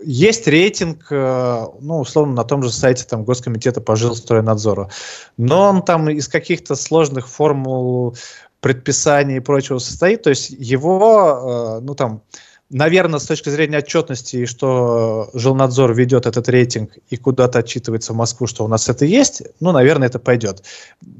Есть 0.00 0.46
рейтинг, 0.46 1.06
э, 1.10 1.66
ну, 1.80 2.00
условно, 2.00 2.34
на 2.34 2.44
том 2.44 2.62
же 2.62 2.70
сайте 2.70 3.04
там, 3.04 3.24
Госкомитета 3.24 3.80
по 3.80 3.96
жилстройнадзору. 3.96 4.90
Но 5.36 5.70
он 5.70 5.82
там 5.82 6.08
из 6.08 6.28
каких-то 6.28 6.76
сложных 6.76 7.28
формул 7.28 8.16
предписаний 8.60 9.38
и 9.38 9.40
прочего 9.40 9.78
состоит. 9.78 10.22
То 10.22 10.30
есть 10.30 10.50
его, 10.50 11.78
э, 11.78 11.84
ну, 11.84 11.94
там, 11.96 12.22
наверное, 12.70 13.18
с 13.18 13.26
точки 13.26 13.48
зрения 13.48 13.78
отчетности, 13.78 14.46
что 14.46 15.30
жилнадзор 15.34 15.92
ведет 15.94 16.26
этот 16.26 16.48
рейтинг 16.48 16.92
и 17.10 17.16
куда-то 17.16 17.58
отчитывается 17.58 18.12
в 18.12 18.16
Москву, 18.16 18.46
что 18.46 18.64
у 18.64 18.68
нас 18.68 18.88
это 18.88 19.04
есть, 19.04 19.42
ну, 19.58 19.72
наверное, 19.72 20.06
это 20.06 20.20
пойдет. 20.20 20.62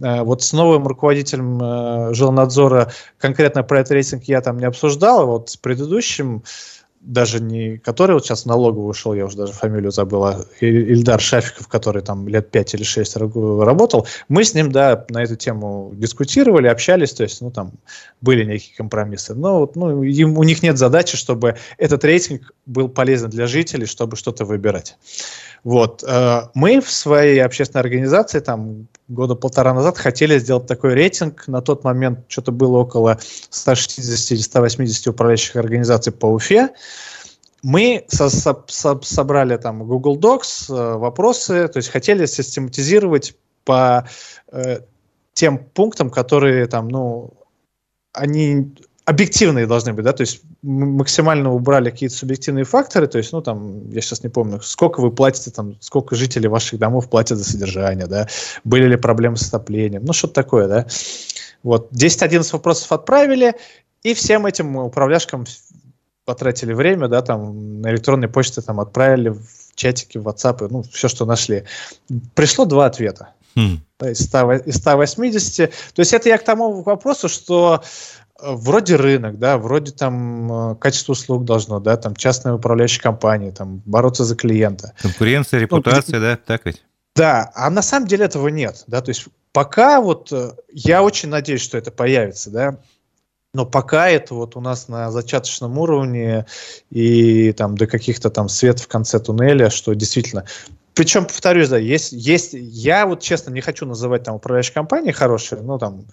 Э, 0.02 0.22
вот 0.22 0.42
с 0.42 0.52
новым 0.52 0.86
руководителем 0.86 2.14
жилнадзора 2.14 2.92
конкретно 3.18 3.64
про 3.64 3.80
этот 3.80 3.92
рейтинг 3.92 4.24
я 4.24 4.40
там 4.40 4.58
не 4.58 4.66
обсуждал, 4.66 5.26
вот 5.26 5.50
с 5.50 5.56
предыдущим 5.56 6.44
даже 7.09 7.40
не 7.40 7.79
который 7.79 8.12
вот 8.12 8.27
сейчас 8.27 8.44
налоговый 8.44 8.90
ушел, 8.90 9.14
я 9.14 9.25
уже 9.25 9.38
даже 9.38 9.53
фамилию 9.55 9.90
забыла, 9.90 10.44
Ильдар 10.61 11.21
Шафиков, 11.21 11.66
который 11.66 12.03
там 12.03 12.29
лет 12.29 12.51
5 12.51 12.75
или 12.75 12.83
6 12.83 13.16
работал, 13.16 14.07
мы 14.29 14.44
с 14.44 14.53
ним, 14.53 14.71
да, 14.71 15.07
на 15.09 15.23
эту 15.23 15.35
тему 15.35 15.92
дискутировали, 15.94 16.66
общались, 16.66 17.12
то 17.12 17.23
есть, 17.23 17.40
ну, 17.40 17.51
там 17.51 17.73
были 18.21 18.44
некие 18.44 18.77
компромиссы. 18.77 19.35
Но 19.35 19.61
вот, 19.61 19.75
ну, 19.75 20.03
им, 20.03 20.37
у 20.37 20.44
них 20.44 20.62
нет 20.62 20.77
задачи, 20.77 21.16
чтобы 21.16 21.57
этот 21.79 22.05
рейтинг 22.05 22.53
был 22.66 22.88
полезен 22.88 23.31
для 23.31 23.47
жителей, 23.47 23.87
чтобы 23.87 24.16
что-то 24.16 24.44
выбирать. 24.44 24.99
Вот. 25.68 26.02
Э, 26.02 26.48
мы 26.54 26.81
в 26.81 26.90
своей 26.90 27.44
общественной 27.44 27.83
организации 27.83 28.40
там 28.40 28.88
года 29.07 29.35
полтора 29.35 29.74
назад 29.74 29.98
хотели 29.98 30.38
сделать 30.38 30.66
такой 30.66 30.94
рейтинг. 30.94 31.46
На 31.46 31.61
тот 31.61 31.85
момент 31.85 32.20
что-то 32.28 32.52
было 32.52 32.78
около 32.78 33.18
160 33.50 34.33
или 34.33 34.40
180 34.40 35.09
управляющих 35.09 35.57
организаций 35.57 36.11
по 36.11 36.24
Уфе. 36.24 36.70
Мы 37.62 38.07
со 38.09 38.31
со 38.31 38.64
со 38.66 38.98
собрали 39.02 39.59
там 39.59 39.85
Google 39.85 40.18
Docs 40.18 40.74
э, 40.74 40.96
вопросы, 40.96 41.68
то 41.68 41.76
есть 41.76 41.90
хотели 41.90 42.24
систематизировать 42.24 43.37
по 43.66 44.09
э, 44.50 44.78
тем 45.35 45.59
пунктам, 45.59 46.09
которые 46.09 46.66
там, 46.66 46.88
ну, 46.88 47.35
они 48.14 48.74
объективные 49.09 49.66
должны 49.66 49.94
быть, 49.94 50.05
да, 50.05 50.12
то 50.12 50.21
есть 50.21 50.42
максимально 50.62 51.51
убрали 51.51 51.88
какие-то 51.88 52.14
субъективные 52.14 52.64
факторы, 52.64 53.07
то 53.07 53.16
есть, 53.16 53.33
ну, 53.33 53.40
там, 53.40 53.88
я 53.90 54.03
сейчас 54.03 54.23
не 54.23 54.29
помню, 54.29 54.61
сколько 54.61 55.01
вы 55.01 55.11
платите, 55.11 55.51
там, 55.51 55.81
сколько 55.81 56.14
жителей 56.14 56.49
ваших 56.49 56.79
домов 56.79 57.09
платят 57.09 57.38
за 57.38 57.44
содержание, 57.44 58.07
да, 58.07 58.29
были 58.64 58.87
ли 58.87 58.97
проблемы 58.97 59.38
с 59.38 59.49
отоплением, 59.49 60.05
ну, 60.05 60.12
что-то 60.12 60.35
такое, 60.35 60.68
да. 60.68 60.87
Вот, 61.62 61.90
10-11 61.90 62.53
вопросов 62.53 62.92
отправили, 62.92 63.55
и 64.03 64.12
всем 64.12 64.44
этим 64.44 64.77
управляшкам 64.77 65.47
потратили 66.27 66.75
время, 66.75 67.09
да, 67.09 67.23
там, 67.23 67.81
на 67.81 67.90
электронной 67.90 68.29
почте 68.29 68.61
там 68.61 68.79
отправили 68.79 69.31
в 69.31 69.75
чатики, 69.75 70.18
в 70.18 70.29
WhatsApp, 70.29 70.68
ну, 70.71 70.83
все, 70.83 71.09
что 71.09 71.25
нашли. 71.25 71.64
Пришло 72.35 72.66
два 72.66 72.85
ответа. 72.85 73.31
Хм. 73.57 73.81
Да, 73.99 74.11
из, 74.11 74.21
100, 74.21 74.53
из 74.66 74.77
180. 74.77 75.71
То 75.94 76.01
есть 76.01 76.12
это 76.12 76.29
я 76.29 76.37
к 76.37 76.44
тому 76.44 76.83
вопросу, 76.83 77.29
что 77.29 77.83
вроде 78.40 78.96
рынок, 78.96 79.38
да, 79.38 79.59
вроде 79.59 79.92
там 79.92 80.72
э, 80.72 80.77
качество 80.77 81.12
услуг 81.12 81.44
должно, 81.44 81.81
да, 81.81 81.96
там 81.96 82.14
частная 82.14 82.55
управляющая 82.55 83.03
компания, 83.03 83.53
там 83.53 83.83
бороться 83.85 84.24
за 84.24 84.37
клиента. 84.37 84.94
Конкуренция, 85.01 85.59
ну, 85.59 85.62
репутация, 85.62 86.18
ну, 86.18 86.24
да, 86.24 86.37
так 86.37 86.64
ведь? 86.64 86.85
Да, 87.16 87.51
а 87.55 87.68
на 87.70 87.83
самом 87.83 88.07
деле 88.07 88.27
этого 88.27 88.48
нет, 88.48 88.85
да, 88.87 89.01
то 89.01 89.11
есть 89.11 89.27
пока 89.53 90.01
вот 90.01 90.33
э, 90.33 90.53
я 90.72 91.03
очень 91.03 91.29
надеюсь, 91.29 91.62
что 91.62 91.77
это 91.79 91.90
появится, 91.90 92.51
да, 92.51 92.77
но 93.55 93.66
пока 93.66 94.09
это 94.09 94.35
вот 94.35 94.57
у 94.57 94.61
нас 94.61 94.88
на 94.88 95.11
зачаточном 95.11 95.79
уровне 95.79 96.46
и 96.90 97.53
там 97.53 97.77
до 97.77 97.87
каких-то 97.87 98.31
там 98.31 98.48
свет 98.48 98.79
в 98.79 98.88
конце 98.88 99.18
туннеля, 99.18 99.70
что 99.70 99.94
действительно 99.94 100.44
причем, 100.98 101.27
повторюсь, 101.27 101.68
да, 101.68 101.79
есть, 101.79 102.11
есть, 102.11 102.55
я 102.55 103.07
вот 103.07 103.22
честно 103.22 103.53
не 103.53 103.61
хочу 103.61 103.87
называть 103.87 104.24
там 104.24 104.35
управляющие 104.35 104.74
компании 104.74 105.12
хорошие, 105.12 105.62
ну 105.62 105.79
там, 105.79 106.05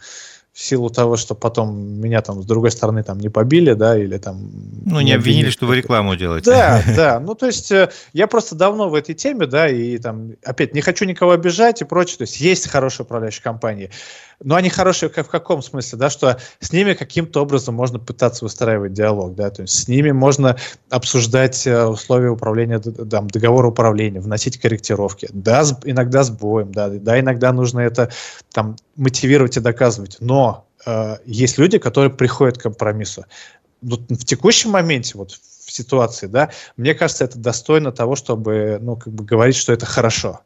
в 0.55 0.61
силу 0.61 0.89
того, 0.89 1.17
что 1.17 1.35
потом 1.35 1.75
меня 1.99 2.21
там 2.21 2.41
с 2.41 2.45
другой 2.45 2.71
стороны 2.71 3.03
там 3.03 3.19
не 3.19 3.27
побили, 3.27 3.73
да, 3.73 3.99
или 3.99 4.17
там... 4.17 4.39
Ну, 4.85 5.01
не 5.01 5.11
обвинили, 5.11 5.49
что 5.49 5.65
вы 5.65 5.75
рекламу 5.75 6.15
делаете. 6.15 6.49
Да, 6.49 6.81
да, 6.95 7.19
ну, 7.19 7.35
то 7.35 7.45
есть 7.45 7.73
э, 7.73 7.91
я 8.13 8.25
просто 8.27 8.55
давно 8.55 8.87
в 8.87 8.95
этой 8.95 9.15
теме, 9.15 9.47
да, 9.47 9.67
и 9.67 9.97
там, 9.97 10.31
опять, 10.45 10.73
не 10.73 10.79
хочу 10.79 11.03
никого 11.03 11.31
обижать 11.31 11.81
и 11.81 11.85
прочее, 11.85 12.19
то 12.19 12.21
есть 12.21 12.39
есть 12.39 12.69
хорошие 12.69 13.03
управляющие 13.03 13.43
компании, 13.43 13.91
но 14.43 14.55
они 14.55 14.69
хорошие 14.69 15.09
в 15.09 15.27
каком 15.27 15.61
смысле, 15.61 15.97
да, 15.97 16.09
что 16.09 16.37
с 16.59 16.71
ними 16.71 16.93
каким-то 16.93 17.41
образом 17.41 17.75
можно 17.75 17.99
пытаться 17.99 18.45
выстраивать 18.45 18.93
диалог, 18.93 19.35
да, 19.35 19.49
то 19.49 19.61
есть 19.61 19.73
с 19.73 19.87
ними 19.87 20.11
можно 20.11 20.57
обсуждать 20.89 21.65
э, 21.67 21.85
условия 21.85 22.29
управления, 22.29 22.79
там, 22.79 23.27
договора 23.27 23.67
управления, 23.67 24.19
вносить 24.19 24.59
корректировки, 24.59 25.29
да, 25.31 25.63
иногда 25.83 26.23
с 26.23 26.29
боем, 26.29 26.71
да, 26.71 26.89
да, 26.89 27.19
иногда 27.19 27.53
нужно 27.53 27.79
это 27.79 28.11
там 28.51 28.75
мотивировать 28.95 29.57
и 29.57 29.59
доказывать, 29.59 30.17
но 30.19 30.65
э, 30.85 31.17
есть 31.25 31.57
люди, 31.57 31.77
которые 31.77 32.11
приходят 32.11 32.57
к 32.57 32.63
компромиссу. 32.63 33.25
Вот 33.81 34.01
в 34.09 34.25
текущем 34.25 34.71
моменте, 34.71 35.17
вот 35.17 35.31
в 35.31 35.71
ситуации, 35.71 36.27
да, 36.27 36.51
мне 36.77 36.93
кажется, 36.93 37.25
это 37.25 37.37
достойно 37.37 37.91
того, 37.91 38.15
чтобы, 38.15 38.79
ну, 38.81 38.95
как 38.95 39.13
бы 39.13 39.23
говорить, 39.23 39.55
что 39.55 39.73
это 39.73 39.85
хорошо. 39.85 40.41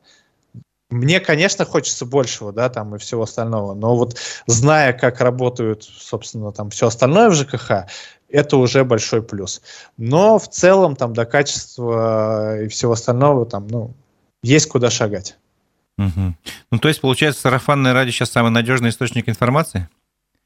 Мне, 0.90 1.20
конечно, 1.20 1.66
хочется 1.66 2.06
большего, 2.06 2.52
да, 2.52 2.70
там 2.70 2.96
и 2.96 2.98
всего 2.98 3.24
остального, 3.24 3.76
но 3.76 3.96
вот 3.96 4.18
зная, 4.48 4.92
как 4.94 5.22
работают, 5.22 5.84
собственно, 5.84 6.52
там 6.52 6.72
все 6.72 6.88
остальное 6.88 7.30
в 7.30 7.36
ЖКХ, 7.36 7.86
это 8.28 8.58
уже 8.58 8.84
большой 8.84 9.22
плюс. 9.22 9.62
Но 9.98 10.40
в 10.40 10.50
целом 10.50 10.96
там 10.96 11.14
до 11.14 11.26
качества 11.26 12.62
и 12.62 12.68
всего 12.68 12.94
остального 12.94 13.46
там, 13.46 13.68
ну, 13.68 13.94
есть 14.42 14.68
куда 14.68 14.90
шагать. 14.90 15.38
Угу. 15.98 16.36
Ну, 16.72 16.80
то 16.80 16.88
есть, 16.88 17.02
получается, 17.02 17.42
сарафанное 17.42 17.94
радио 17.94 18.12
сейчас 18.12 18.32
самый 18.32 18.52
надежный 18.52 18.90
источник 18.90 19.28
информации? 19.30 19.90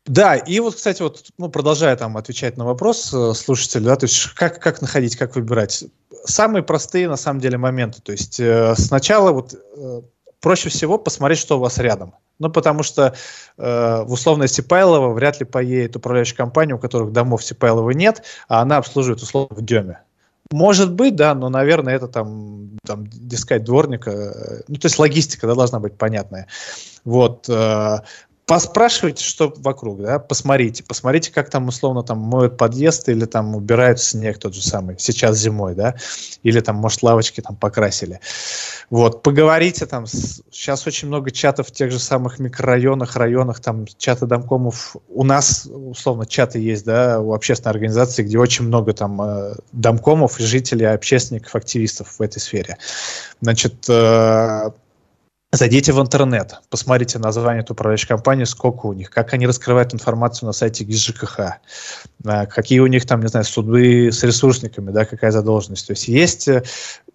Да, 0.05 0.35
и 0.35 0.59
вот, 0.59 0.75
кстати, 0.75 1.01
вот, 1.01 1.23
ну, 1.37 1.49
продолжая 1.49 1.95
там 1.95 2.17
отвечать 2.17 2.57
на 2.57 2.65
вопрос 2.65 3.13
э, 3.13 3.33
слушателя, 3.33 3.85
да, 3.85 3.95
то 3.95 4.05
есть 4.05 4.33
как, 4.33 4.59
как 4.59 4.81
находить, 4.81 5.15
как 5.15 5.35
выбирать. 5.35 5.85
Самые 6.25 6.63
простые, 6.63 7.07
на 7.07 7.15
самом 7.15 7.39
деле, 7.39 7.57
моменты. 7.57 8.01
То 8.01 8.11
есть 8.11 8.39
э, 8.39 8.75
сначала 8.75 9.31
вот 9.31 9.53
э, 9.53 10.01
проще 10.43 10.69
всего 10.69 10.99
посмотреть, 10.99 11.39
что 11.39 11.57
у 11.57 11.61
вас 11.61 11.79
рядом. 11.79 12.13
Ну, 12.37 12.49
потому 12.49 12.83
что 12.83 13.15
э, 13.57 14.03
в 14.03 14.11
условной 14.11 14.49
Сипайлово 14.49 15.13
вряд 15.13 15.39
ли 15.39 15.45
поедет 15.45 15.95
управляющая 15.95 16.35
компания, 16.35 16.75
у 16.75 16.79
которых 16.79 17.13
домов 17.13 17.43
Сипайлова 17.43 17.91
нет, 17.91 18.23
а 18.49 18.61
она 18.61 18.77
обслуживает 18.77 19.21
условно 19.21 19.55
в 19.55 19.63
Деме. 19.63 20.01
Может 20.51 20.93
быть, 20.93 21.15
да, 21.15 21.33
но, 21.33 21.49
наверное, 21.49 21.95
это 21.95 22.07
там, 22.07 22.71
там 22.85 23.05
искать 23.31 23.63
дворника. 23.63 24.11
Э, 24.11 24.61
ну, 24.67 24.75
то 24.75 24.87
есть 24.87 24.99
логистика 24.99 25.47
да, 25.47 25.55
должна 25.55 25.79
быть 25.79 25.97
понятная. 25.97 26.47
Вот. 27.05 27.47
Э, 27.47 27.99
поспрашивайте, 28.45 29.23
что 29.23 29.53
вокруг, 29.57 30.01
да, 30.01 30.19
посмотрите, 30.19 30.83
посмотрите, 30.83 31.31
как 31.31 31.49
там 31.49 31.67
условно 31.67 32.03
там 32.03 32.19
моют 32.19 32.57
подъезд 32.57 33.07
или 33.07 33.25
там 33.25 33.55
убирают 33.55 34.01
снег 34.01 34.37
тот 34.37 34.53
же 34.53 34.61
самый, 34.61 34.97
сейчас 34.99 35.37
зимой, 35.37 35.75
да, 35.75 35.95
или 36.43 36.59
там, 36.59 36.75
может, 36.75 37.03
лавочки 37.03 37.41
там 37.41 37.55
покрасили. 37.55 38.19
Вот, 38.89 39.23
поговорите 39.23 39.85
там, 39.85 40.05
с... 40.05 40.41
сейчас 40.51 40.85
очень 40.85 41.07
много 41.07 41.31
чатов 41.31 41.67
в 41.67 41.71
тех 41.71 41.91
же 41.91 41.99
самых 41.99 42.39
микрорайонах, 42.39 43.15
районах, 43.15 43.61
там 43.61 43.85
чаты 43.97 44.25
домкомов, 44.25 44.97
у 45.07 45.23
нас, 45.23 45.65
условно, 45.65 46.25
чаты 46.25 46.59
есть, 46.59 46.85
да, 46.85 47.19
у 47.21 47.33
общественной 47.33 47.71
организации, 47.71 48.23
где 48.23 48.37
очень 48.37 48.65
много 48.65 48.93
там 48.93 49.21
э, 49.21 49.55
домкомов, 49.71 50.37
жителей, 50.37 50.85
общественников, 50.85 51.55
активистов 51.55 52.15
в 52.19 52.21
этой 52.21 52.39
сфере. 52.39 52.77
Значит, 53.41 53.85
э, 53.87 54.71
Зайдите 55.55 55.93
в 55.93 56.01
интернет, 56.01 56.55
посмотрите 56.71 57.19
название 57.19 57.61
этой 57.61 57.73
управляющей 57.73 58.07
компании, 58.07 58.43
сколько 58.43 58.87
у 58.87 58.93
них, 58.93 59.11
как 59.11 59.33
они 59.33 59.45
раскрывают 59.45 59.93
информацию 59.93 60.47
на 60.47 60.51
сайте 60.51 60.83
ГИС-ЖКХ, 60.83 61.39
а, 62.25 62.45
какие 62.47 62.79
у 62.79 62.87
них 62.87 63.05
там, 63.05 63.21
не 63.21 63.27
знаю, 63.27 63.45
суды 63.45 64.11
с 64.11 64.23
ресурсниками, 64.23 64.89
да, 64.89 65.05
какая 65.05 65.29
задолженность. 65.29 65.85
То 65.85 65.91
есть 65.91 66.07
есть 66.07 66.47
э, 66.47 66.63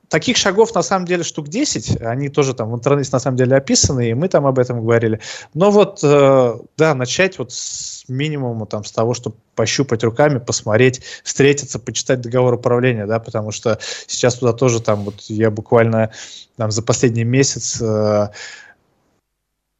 таких 0.09 0.37
шагов 0.37 0.73
на 0.73 0.85
самом 0.85 1.07
деле 1.07 1.25
штук 1.25 1.49
10, 1.49 2.01
они 2.01 2.29
тоже 2.29 2.55
там 2.55 2.71
в 2.71 2.77
интернете 2.77 3.11
на 3.13 3.19
самом 3.19 3.37
деле 3.37 3.57
описаны, 3.57 4.11
и 4.11 4.15
мы 4.15 4.29
там 4.29 4.47
об 4.47 4.61
этом 4.61 4.83
говорили. 4.83 5.19
Но 5.55 5.73
вот, 5.73 5.99
э, 6.05 6.59
да, 6.77 6.95
начать 6.95 7.41
вот 7.41 7.51
с 7.51 7.98
минимума, 8.09 8.67
там, 8.67 8.85
с 8.85 8.93
того, 8.93 9.15
чтобы 9.15 9.37
пощупать 9.55 10.05
руками, 10.05 10.39
посмотреть, 10.39 11.03
встретиться, 11.25 11.79
почитать 11.79 12.21
договор 12.21 12.55
управления, 12.55 13.07
да, 13.07 13.19
потому 13.19 13.51
что 13.51 13.79
сейчас 14.07 14.37
туда 14.37 14.53
тоже 14.53 14.81
там, 14.81 15.05
вот 15.05 15.23
я 15.29 15.51
буквально 15.51 16.13
там 16.57 16.71
за 16.71 16.83
последний 16.83 17.25
месяц 17.25 17.81
э, 17.81 18.29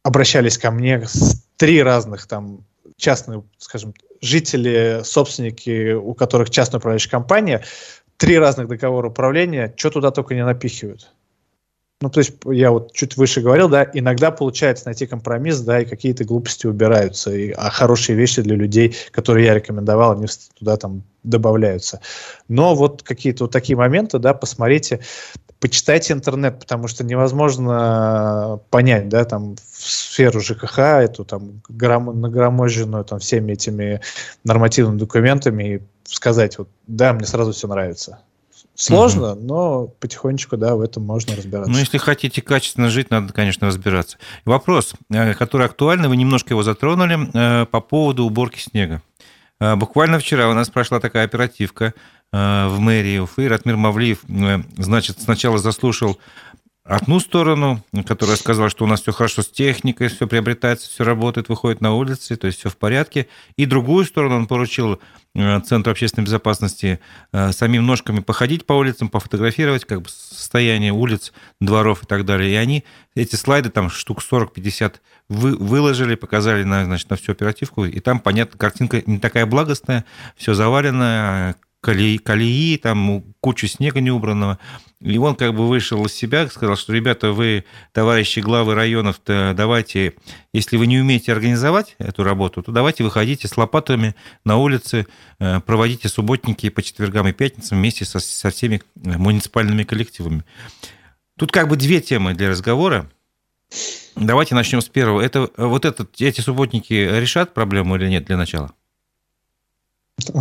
обращались 0.03 0.57
ко 0.57 0.71
мне 0.71 1.05
с 1.05 1.43
три 1.57 1.83
разных 1.83 2.27
там 2.27 2.65
частные, 2.97 3.43
скажем, 3.57 3.93
жители, 4.21 5.01
собственники, 5.03 5.93
у 5.93 6.13
которых 6.13 6.49
частная 6.49 6.79
управляющая 6.79 7.11
компания, 7.11 7.63
три 8.17 8.37
разных 8.37 8.67
договора 8.67 9.09
управления, 9.09 9.73
что 9.77 9.89
туда 9.89 10.11
только 10.11 10.35
не 10.35 10.45
напихивают. 10.45 11.11
Ну, 12.01 12.09
то 12.09 12.19
есть, 12.19 12.31
я 12.45 12.71
вот 12.71 12.93
чуть 12.93 13.17
выше 13.17 13.41
говорил, 13.41 13.67
да, 13.67 13.85
иногда 13.93 14.31
получается 14.31 14.85
найти 14.85 15.05
компромисс, 15.05 15.59
да, 15.59 15.81
и 15.81 15.85
какие-то 15.85 16.23
глупости 16.23 16.65
убираются, 16.65 17.35
и, 17.35 17.51
а 17.51 17.69
хорошие 17.69 18.15
вещи 18.15 18.41
для 18.41 18.55
людей, 18.55 18.95
которые 19.11 19.47
я 19.47 19.53
рекомендовал, 19.53 20.13
они 20.13 20.27
туда 20.57 20.77
там 20.77 21.03
добавляются. 21.23 21.99
Но 22.47 22.73
вот 22.73 23.03
какие-то 23.03 23.43
вот 23.43 23.51
такие 23.51 23.75
моменты, 23.75 24.17
да, 24.17 24.33
посмотрите, 24.33 25.01
почитайте 25.59 26.13
интернет, 26.13 26.59
потому 26.59 26.87
что 26.87 27.03
невозможно 27.03 28.61
понять, 28.69 29.09
да, 29.09 29.25
там, 29.25 29.57
в 29.57 29.89
сферу 29.89 30.39
ЖКХ, 30.39 30.79
эту 30.79 31.25
там 31.25 31.61
грам, 31.67 32.21
нагроможденную 32.21 33.03
там 33.03 33.19
всеми 33.19 33.51
этими 33.51 33.99
нормативными 34.45 34.97
документами 34.97 35.63
и 35.63 35.81
сказать, 36.05 36.57
вот, 36.59 36.69
да, 36.87 37.11
мне 37.11 37.25
сразу 37.25 37.51
все 37.51 37.67
нравится. 37.67 38.19
Сложно, 38.79 39.33
угу. 39.33 39.41
но 39.43 39.87
потихонечку, 39.99 40.55
да, 40.55 40.73
в 40.75 40.81
этом 40.81 41.03
можно 41.03 41.35
разбираться. 41.35 41.69
Ну, 41.69 41.77
если 41.77 41.97
хотите 41.97 42.41
качественно 42.41 42.89
жить, 42.89 43.11
надо, 43.11 43.33
конечно, 43.33 43.67
разбираться. 43.67 44.17
Вопрос, 44.45 44.93
э, 45.09 45.33
который 45.33 45.65
актуальный, 45.65 46.07
вы 46.07 46.15
немножко 46.15 46.53
его 46.53 46.63
затронули, 46.63 47.29
э, 47.33 47.65
по 47.65 47.81
поводу 47.81 48.23
уборки 48.23 48.57
снега. 48.57 49.01
Э, 49.59 49.75
буквально 49.75 50.17
вчера 50.19 50.47
у 50.47 50.53
нас 50.53 50.69
прошла 50.69 51.01
такая 51.01 51.25
оперативка 51.25 51.93
в 52.31 52.75
мэрии 52.77 53.17
Уфы. 53.17 53.49
Ратмир 53.49 53.75
Мавлиев, 53.75 54.19
значит, 54.77 55.19
сначала 55.19 55.57
заслушал 55.57 56.19
одну 56.89 57.19
сторону, 57.19 57.83
которая 58.07 58.35
сказала, 58.35 58.69
что 58.69 58.83
у 58.83 58.87
нас 58.87 59.01
все 59.01 59.11
хорошо 59.11 59.43
с 59.43 59.47
техникой, 59.47 60.07
все 60.07 60.27
приобретается, 60.27 60.89
все 60.89 61.03
работает, 61.03 61.47
выходит 61.47 61.81
на 61.81 61.93
улицы, 61.93 62.35
то 62.35 62.47
есть 62.47 62.59
все 62.59 62.69
в 62.69 62.77
порядке. 62.77 63.27
И 63.57 63.67
другую 63.67 64.05
сторону 64.05 64.37
он 64.37 64.47
поручил 64.47 64.99
э, 65.35 65.59
Центру 65.61 65.91
общественной 65.91 66.25
безопасности 66.25 66.99
э, 67.31 67.51
самим 67.51 67.85
ножками 67.85 68.21
походить 68.21 68.65
по 68.65 68.73
улицам, 68.73 69.09
пофотографировать 69.09 69.85
как 69.85 70.01
бы 70.01 70.09
состояние 70.09 70.91
улиц, 70.91 71.31
дворов 71.61 72.03
и 72.03 72.07
так 72.07 72.25
далее. 72.25 72.51
И 72.51 72.55
они 72.55 72.83
эти 73.13 73.35
слайды, 73.35 73.69
там 73.69 73.91
штук 73.91 74.23
40-50, 74.23 74.95
вы, 75.29 75.55
выложили, 75.57 76.15
показали 76.15 76.63
на, 76.63 76.85
значит, 76.85 77.11
на 77.11 77.17
всю 77.17 77.33
оперативку, 77.33 77.85
и 77.85 77.99
там, 77.99 78.19
понятно, 78.19 78.57
картинка 78.57 79.03
не 79.05 79.19
такая 79.19 79.45
благостная, 79.45 80.05
все 80.35 80.55
завалено, 80.55 81.55
колеи, 81.81 82.17
колеи, 82.17 82.77
там 82.77 83.23
кучу 83.39 83.67
снега 83.67 84.01
неубранного. 84.01 84.59
И 84.99 85.17
он 85.17 85.35
как 85.35 85.55
бы 85.55 85.67
вышел 85.67 86.05
из 86.05 86.13
себя, 86.13 86.47
сказал, 86.49 86.75
что, 86.75 86.93
ребята, 86.93 87.31
вы, 87.31 87.63
товарищи 87.93 88.39
главы 88.39 88.75
районов, 88.75 89.19
то 89.19 89.53
давайте, 89.55 90.15
если 90.53 90.75
вы 90.75 90.87
не 90.87 90.99
умеете 90.99 91.31
организовать 91.31 91.95
эту 91.99 92.23
работу, 92.23 92.61
то 92.61 92.73
давайте 92.73 93.05
выходите 93.05 93.47
с 93.47 93.55
лопатами 93.55 94.13
на 94.43 94.57
улицы, 94.57 95.07
э, 95.39 95.61
проводите 95.61 96.09
субботники 96.09 96.69
по 96.69 96.81
четвергам 96.81 97.29
и 97.29 97.31
пятницам 97.31 97.77
вместе 97.77 98.03
со, 98.03 98.19
со 98.19 98.49
всеми 98.49 98.81
э, 99.05 99.17
муниципальными 99.17 99.83
коллективами. 99.83 100.43
Тут 101.37 101.53
как 101.53 101.69
бы 101.69 101.77
две 101.77 102.01
темы 102.01 102.33
для 102.33 102.49
разговора. 102.49 103.09
Давайте 104.17 104.53
начнем 104.53 104.81
с 104.81 104.89
первого. 104.89 105.21
Это, 105.21 105.49
вот 105.55 105.85
этот, 105.85 106.19
эти 106.19 106.41
субботники 106.41 106.93
решат 106.93 107.53
проблему 107.53 107.95
или 107.95 108.09
нет 108.09 108.25
для 108.25 108.35
начала? 108.35 108.73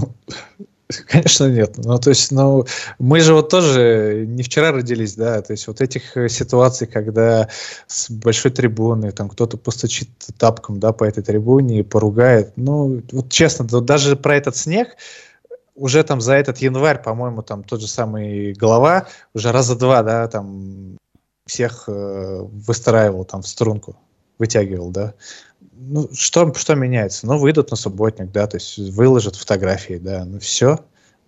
Конечно, 1.07 1.51
нет. 1.51 1.75
Ну, 1.77 1.99
то 1.99 2.11
есть, 2.11 2.31
ну, 2.33 2.65
мы 2.99 3.21
же 3.21 3.35
вот 3.35 3.51
тоже 3.51 4.25
не 4.27 4.43
вчера 4.43 4.73
родились, 4.73 5.15
да, 5.15 5.43
то 5.43 5.53
есть 5.53 5.67
вот 5.67 5.81
этих 5.81 6.17
э, 6.17 6.29
ситуаций, 6.29 6.87
когда 6.87 7.49
с 7.87 8.11
большой 8.11 8.51
трибуны 8.51 9.13
там 9.13 9.29
кто-то 9.29 9.59
постучит 9.59 10.09
тапком, 10.39 10.81
да, 10.81 10.93
по 10.93 11.05
этой 11.05 11.23
трибуне 11.23 11.81
и 11.81 11.83
поругает, 11.83 12.53
ну, 12.57 13.03
вот 13.13 13.31
честно, 13.31 13.67
даже 13.67 14.17
про 14.17 14.37
этот 14.37 14.57
снег, 14.57 14.97
уже 15.75 16.03
там 16.03 16.21
за 16.21 16.35
этот 16.35 16.59
январь, 16.59 17.03
по-моему, 17.03 17.43
там 17.43 17.63
тот 17.65 17.81
же 17.81 17.87
самый 17.87 18.53
глава 18.55 19.07
уже 19.35 19.53
раза 19.53 19.77
два, 19.77 20.03
да, 20.03 20.27
там 20.29 20.97
всех 21.47 21.85
э, 21.87 22.41
выстраивал 22.43 23.25
там 23.25 23.43
в 23.43 23.49
струнку, 23.49 23.97
вытягивал, 24.39 24.91
да 24.91 25.15
ну, 25.79 26.09
что, 26.13 26.53
что 26.55 26.75
меняется? 26.75 27.27
Ну, 27.27 27.39
выйдут 27.39 27.71
на 27.71 27.77
субботник, 27.77 28.33
да, 28.33 28.47
то 28.47 28.57
есть 28.57 28.79
выложат 28.79 29.37
фотографии, 29.37 29.95
да, 29.95 30.25
ну 30.25 30.39
все. 30.39 30.79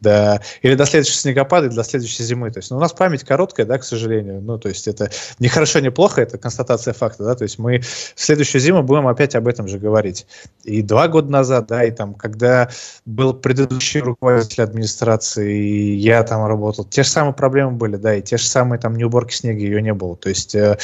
Да, 0.00 0.40
или 0.62 0.76
до 0.76 0.86
следующего 0.86 1.16
снегопада, 1.16 1.66
или 1.66 1.74
до 1.74 1.84
следующей 1.84 2.22
зимы. 2.22 2.50
То 2.50 2.60
есть, 2.60 2.70
ну, 2.70 2.78
у 2.78 2.80
нас 2.80 2.92
память 2.92 3.22
короткая, 3.22 3.66
да, 3.66 3.76
к 3.76 3.84
сожалению. 3.84 4.40
Ну, 4.40 4.58
то 4.58 4.70
есть, 4.70 4.88
это 4.88 5.10
не 5.38 5.48
хорошо, 5.48 5.80
не 5.80 5.90
плохо, 5.90 6.22
это 6.22 6.38
констатация 6.38 6.94
факта, 6.94 7.24
да. 7.24 7.34
То 7.34 7.42
есть, 7.42 7.58
мы 7.58 7.80
в 7.80 8.12
следующую 8.14 8.62
зиму 8.62 8.82
будем 8.82 9.06
опять 9.08 9.34
об 9.34 9.46
этом 9.46 9.68
же 9.68 9.78
говорить. 9.78 10.26
И 10.64 10.80
два 10.80 11.06
года 11.08 11.30
назад, 11.30 11.66
да, 11.66 11.84
и 11.84 11.90
там, 11.90 12.14
когда 12.14 12.70
был 13.04 13.34
предыдущий 13.34 14.00
руководитель 14.00 14.62
администрации, 14.62 15.54
и 15.54 15.96
я 15.96 16.22
там 16.22 16.46
работал, 16.46 16.86
те 16.86 17.02
же 17.02 17.10
самые 17.10 17.34
проблемы 17.34 17.72
были, 17.72 17.96
да, 17.96 18.14
и 18.14 18.22
те 18.22 18.38
же 18.38 18.46
самые 18.46 18.80
там 18.80 18.96
не 18.96 19.04
уборки 19.04 19.34
снега, 19.34 19.60
ее 19.60 19.82
не 19.82 19.92
было. 19.92 20.16
То 20.16 20.30
есть, 20.30 20.54
э, 20.54 20.78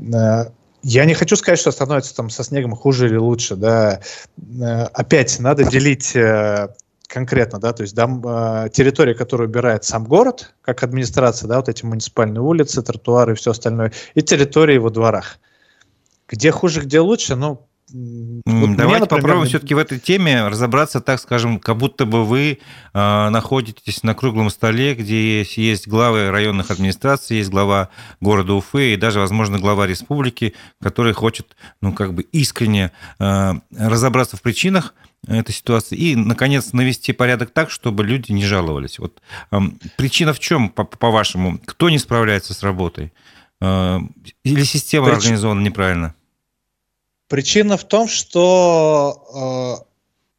э, 0.00 0.44
я 0.82 1.04
не 1.04 1.14
хочу 1.14 1.36
сказать, 1.36 1.58
что 1.58 1.70
становится 1.72 2.14
там 2.14 2.30
со 2.30 2.44
снегом 2.44 2.74
хуже 2.74 3.06
или 3.06 3.16
лучше, 3.16 3.56
да. 3.56 4.00
Э, 4.38 4.84
опять 4.92 5.38
надо 5.38 5.64
делить 5.64 6.14
э, 6.16 6.68
конкретно, 7.06 7.58
да, 7.58 7.72
то 7.72 7.82
есть 7.82 7.94
да, 7.94 8.08
э, 8.64 8.70
территория, 8.70 9.14
которую 9.14 9.48
убирает 9.48 9.84
сам 9.84 10.04
город, 10.04 10.54
как 10.62 10.82
администрация, 10.82 11.48
да, 11.48 11.56
вот 11.56 11.68
эти 11.68 11.84
муниципальные 11.84 12.40
улицы, 12.40 12.82
тротуары 12.82 13.32
и 13.32 13.36
все 13.36 13.50
остальное, 13.50 13.92
и 14.14 14.22
территории 14.22 14.78
во 14.78 14.90
дворах. 14.90 15.38
Где 16.28 16.50
хуже, 16.52 16.82
где 16.82 17.00
лучше, 17.00 17.36
ну, 17.36 17.66
вот 17.92 18.76
Давайте 18.76 19.04
например, 19.04 19.06
попробуем 19.06 19.46
все-таки 19.48 19.74
в 19.74 19.78
этой 19.78 19.98
теме 19.98 20.46
разобраться, 20.48 21.00
так 21.00 21.20
скажем, 21.20 21.58
как 21.58 21.76
будто 21.76 22.04
бы 22.06 22.24
вы 22.24 22.58
э, 22.92 23.28
находитесь 23.28 24.02
на 24.02 24.14
круглом 24.14 24.50
столе, 24.50 24.94
где 24.94 25.40
есть, 25.40 25.56
есть 25.56 25.88
главы 25.88 26.30
районных 26.30 26.70
администраций, 26.70 27.38
есть 27.38 27.50
глава 27.50 27.88
города 28.20 28.54
Уфы 28.54 28.94
и 28.94 28.96
даже, 28.96 29.20
возможно, 29.20 29.58
глава 29.58 29.86
республики, 29.86 30.54
который 30.80 31.12
хочет, 31.12 31.56
ну, 31.80 31.92
как 31.92 32.14
бы 32.14 32.22
искренне 32.22 32.92
э, 33.18 33.52
разобраться 33.76 34.36
в 34.36 34.42
причинах 34.42 34.94
этой 35.26 35.52
ситуации 35.52 35.96
и, 35.96 36.16
наконец, 36.16 36.72
навести 36.72 37.12
порядок 37.12 37.50
так, 37.50 37.70
чтобы 37.70 38.04
люди 38.04 38.32
не 38.32 38.44
жаловались. 38.44 38.98
Вот 38.98 39.20
э, 39.50 39.58
причина 39.96 40.32
в 40.32 40.38
чем, 40.38 40.70
по-вашему? 40.70 41.58
Кто 41.64 41.90
не 41.90 41.98
справляется 41.98 42.54
с 42.54 42.62
работой? 42.62 43.12
Э, 43.60 43.98
или 44.44 44.64
система 44.64 45.06
Прич... 45.06 45.18
организована 45.18 45.60
неправильно? 45.60 46.14
Причина 47.30 47.76
в 47.76 47.84
том, 47.84 48.08
что 48.08 49.84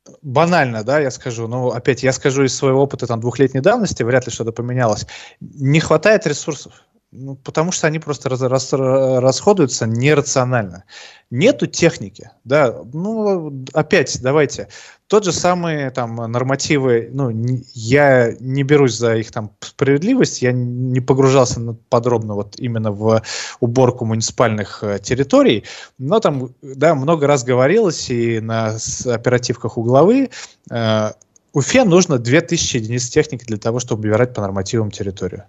э, 0.05 0.15
банально, 0.21 0.83
да, 0.83 0.99
я 0.99 1.09
скажу, 1.09 1.47
ну, 1.47 1.69
опять, 1.69 2.03
я 2.03 2.11
скажу 2.11 2.43
из 2.43 2.53
своего 2.53 2.83
опыта 2.83 3.07
там 3.07 3.21
двухлетней 3.21 3.61
давности, 3.61 4.03
вряд 4.03 4.25
ли 4.25 4.31
что-то 4.33 4.51
поменялось, 4.51 5.07
не 5.39 5.79
хватает 5.79 6.27
ресурсов. 6.27 6.73
Ну, 7.13 7.35
потому 7.35 7.73
что 7.73 7.87
они 7.87 7.99
просто 7.99 8.29
раз, 8.29 8.41
раз, 8.41 8.71
расходуются 8.71 9.85
нерационально. 9.85 10.85
Нету 11.29 11.67
техники, 11.67 12.31
да, 12.45 12.73
ну, 12.93 13.65
опять, 13.73 14.21
давайте, 14.21 14.69
тот 15.07 15.25
же 15.25 15.33
самый 15.33 15.89
там 15.89 16.15
нормативы, 16.15 17.09
ну, 17.11 17.29
не, 17.29 17.65
я 17.73 18.33
не 18.39 18.63
берусь 18.63 18.95
за 18.95 19.17
их 19.17 19.29
там 19.29 19.51
справедливость, 19.59 20.41
я 20.41 20.53
не 20.53 21.01
погружался 21.01 21.75
подробно 21.89 22.35
вот 22.35 22.57
именно 22.57 22.91
в 22.93 23.21
уборку 23.59 24.05
муниципальных 24.05 24.81
э, 24.81 24.99
территорий, 24.99 25.65
но 25.97 26.21
там, 26.21 26.53
да, 26.61 26.95
много 26.95 27.27
раз 27.27 27.43
говорилось 27.43 28.09
и 28.09 28.39
на 28.39 28.77
оперативках 29.05 29.77
у 29.77 29.83
главы, 29.83 30.29
э, 30.69 31.11
Уфе 31.53 31.83
нужно 31.83 32.17
2000 32.17 32.77
единиц 32.77 33.09
техники 33.09 33.43
для 33.43 33.57
того, 33.57 33.79
чтобы 33.79 34.07
убирать 34.07 34.33
по 34.33 34.39
нормативам 34.39 34.89
территорию. 34.89 35.43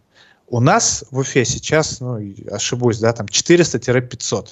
У 0.53 0.61
нас 0.61 1.03
в 1.11 1.19
Уфе 1.19 1.47
сейчас, 1.47 2.01
ну, 2.01 2.21
ошибусь, 2.51 2.99
да, 2.99 3.15
там 3.15 3.25
400-500. 3.25 4.49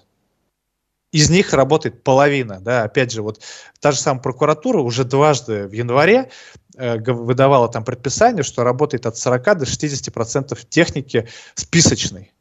Из 1.13 1.29
них 1.29 1.53
работает 1.53 2.03
половина, 2.03 2.59
да, 2.59 2.85
опять 2.85 3.13
же, 3.13 3.21
вот 3.21 3.43
та 3.81 3.93
же 3.93 3.99
самая 3.99 4.23
прокуратура 4.23 4.81
уже 4.81 5.05
дважды 5.05 5.67
в 5.67 5.73
январе 5.73 6.31
э, 6.79 6.97
выдавала 7.01 7.69
там 7.69 7.85
предписание, 7.85 8.43
что 8.45 8.65
работает 8.65 9.05
от 9.05 9.19
40 9.19 9.59
до 9.59 9.67
60 9.67 10.15
процентов 10.15 10.65
техники 10.65 11.29
списочной. 11.55 12.33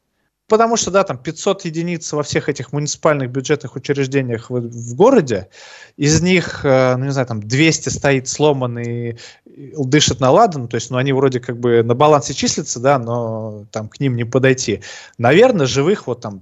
Потому 0.49 0.77
что, 0.77 0.89
да, 0.89 1.03
там 1.03 1.19
500 1.19 1.65
единиц 1.65 2.11
во 2.11 2.23
всех 2.23 2.49
этих 2.49 2.73
муниципальных 2.73 3.29
бюджетных 3.29 3.75
учреждениях 3.75 4.49
в, 4.49 4.59
в 4.59 4.95
городе, 4.95 5.47
из 5.95 6.21
них, 6.23 6.65
э, 6.65 6.95
ну, 6.97 7.05
не 7.05 7.11
знаю, 7.11 7.27
там 7.27 7.41
200 7.41 7.89
стоит 7.89 8.27
сломанный, 8.27 9.19
дышит 9.45 10.19
на 10.19 10.31
ладан, 10.31 10.67
то 10.67 10.75
есть, 10.75 10.89
ну, 10.89 10.97
они 10.97 11.13
вроде 11.13 11.39
как 11.39 11.59
бы 11.59 11.83
на 11.83 11.93
балансе 11.93 12.33
числятся, 12.33 12.79
да, 12.79 12.97
но 12.97 13.65
там 13.71 13.89
к 13.89 13.99
ним 13.99 14.15
не 14.15 14.23
подойти. 14.23 14.81
Наверное, 15.19 15.67
живых 15.67 16.07
вот 16.07 16.21
там, 16.21 16.41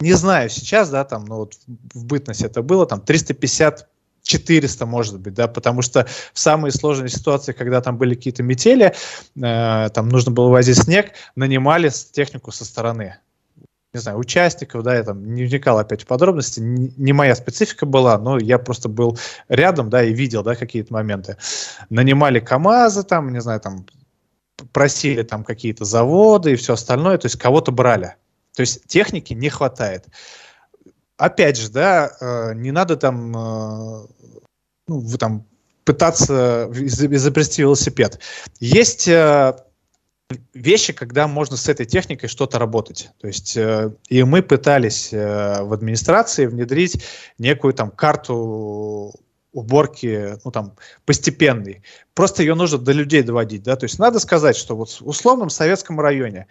не 0.00 0.14
знаю 0.14 0.50
сейчас, 0.50 0.90
да, 0.90 1.04
там, 1.04 1.24
ну, 1.24 1.36
вот 1.36 1.54
в 1.94 2.04
бытность 2.06 2.42
это 2.42 2.62
было, 2.62 2.86
там 2.86 3.00
350 3.00 3.88
400, 4.24 4.84
может 4.84 5.20
быть, 5.20 5.34
да, 5.34 5.46
потому 5.46 5.80
что 5.80 6.06
в 6.34 6.38
самые 6.38 6.72
сложные 6.72 7.08
ситуации, 7.08 7.52
когда 7.52 7.80
там 7.80 7.96
были 7.96 8.14
какие-то 8.14 8.42
метели, 8.42 8.94
э, 9.40 9.88
там 9.94 10.08
нужно 10.08 10.32
было 10.32 10.48
возить 10.48 10.76
снег, 10.76 11.12
нанимали 11.36 11.90
технику 12.12 12.50
со 12.50 12.64
стороны 12.64 13.16
не 13.94 14.00
знаю, 14.00 14.18
участников, 14.18 14.82
да, 14.82 14.96
я 14.96 15.02
там 15.02 15.34
не 15.34 15.44
вникал 15.44 15.78
опять 15.78 16.02
в 16.02 16.06
подробности, 16.06 16.60
не, 16.60 17.12
моя 17.12 17.34
специфика 17.34 17.86
была, 17.86 18.18
но 18.18 18.38
я 18.38 18.58
просто 18.58 18.88
был 18.88 19.18
рядом, 19.48 19.88
да, 19.88 20.04
и 20.04 20.12
видел, 20.12 20.42
да, 20.42 20.54
какие-то 20.54 20.92
моменты. 20.92 21.36
Нанимали 21.88 22.40
КАМАЗы 22.40 23.04
там, 23.04 23.32
не 23.32 23.40
знаю, 23.40 23.60
там 23.60 23.86
просили 24.72 25.22
там 25.22 25.44
какие-то 25.44 25.84
заводы 25.84 26.52
и 26.52 26.56
все 26.56 26.74
остальное, 26.74 27.16
то 27.16 27.26
есть 27.26 27.38
кого-то 27.38 27.72
брали. 27.72 28.16
То 28.54 28.60
есть 28.60 28.86
техники 28.86 29.32
не 29.32 29.48
хватает. 29.48 30.06
Опять 31.16 31.56
же, 31.56 31.70
да, 31.70 32.10
э, 32.20 32.54
не 32.54 32.72
надо 32.72 32.96
там, 32.96 33.36
э, 33.36 34.06
ну, 34.88 34.98
вы 35.00 35.16
там 35.16 35.46
пытаться 35.84 36.68
изобрести 36.72 37.62
велосипед. 37.62 38.20
Есть 38.60 39.08
э, 39.08 39.56
вещи, 40.52 40.92
когда 40.92 41.26
можно 41.26 41.56
с 41.56 41.68
этой 41.68 41.86
техникой 41.86 42.28
что-то 42.28 42.58
работать. 42.58 43.10
То 43.20 43.26
есть, 43.26 43.56
э, 43.56 43.92
и 44.08 44.22
мы 44.24 44.42
пытались 44.42 45.12
э, 45.12 45.62
в 45.62 45.72
администрации 45.72 46.46
внедрить 46.46 47.02
некую 47.38 47.72
там 47.72 47.90
карту 47.90 49.14
уборки, 49.52 50.36
ну 50.44 50.50
там, 50.50 50.74
постепенной. 51.06 51.82
Просто 52.14 52.42
ее 52.42 52.54
нужно 52.54 52.78
до 52.78 52.92
людей 52.92 53.22
доводить, 53.22 53.62
да, 53.62 53.76
то 53.76 53.84
есть 53.84 53.98
надо 53.98 54.20
сказать, 54.20 54.56
что 54.56 54.76
вот 54.76 54.90
в 54.90 55.08
условном 55.08 55.48
советском 55.48 55.98
районе 55.98 56.46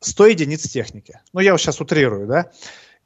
100 0.00 0.26
единиц 0.26 0.68
техники, 0.68 1.20
ну 1.32 1.40
я 1.40 1.52
вот 1.52 1.60
сейчас 1.60 1.80
утрирую, 1.80 2.26
да, 2.26 2.52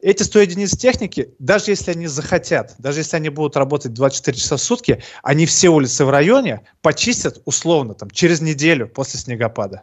эти 0.01 0.23
100 0.23 0.41
единиц 0.41 0.77
техники, 0.77 1.35
даже 1.39 1.71
если 1.71 1.93
они 1.93 2.07
захотят, 2.07 2.75
даже 2.79 3.01
если 3.01 3.17
они 3.17 3.29
будут 3.29 3.57
работать 3.57 3.93
24 3.95 4.37
часа 4.37 4.57
в 4.57 4.61
сутки, 4.61 5.03
они 5.23 5.47
все 5.47 5.69
улицы 5.69 6.05
в 6.05 6.11
районе 6.11 6.63
почистят 6.83 7.41
условно 7.45 7.95
там, 7.95 8.11
через 8.11 8.41
неделю 8.41 8.89
после 8.89 9.19
снегопада. 9.19 9.83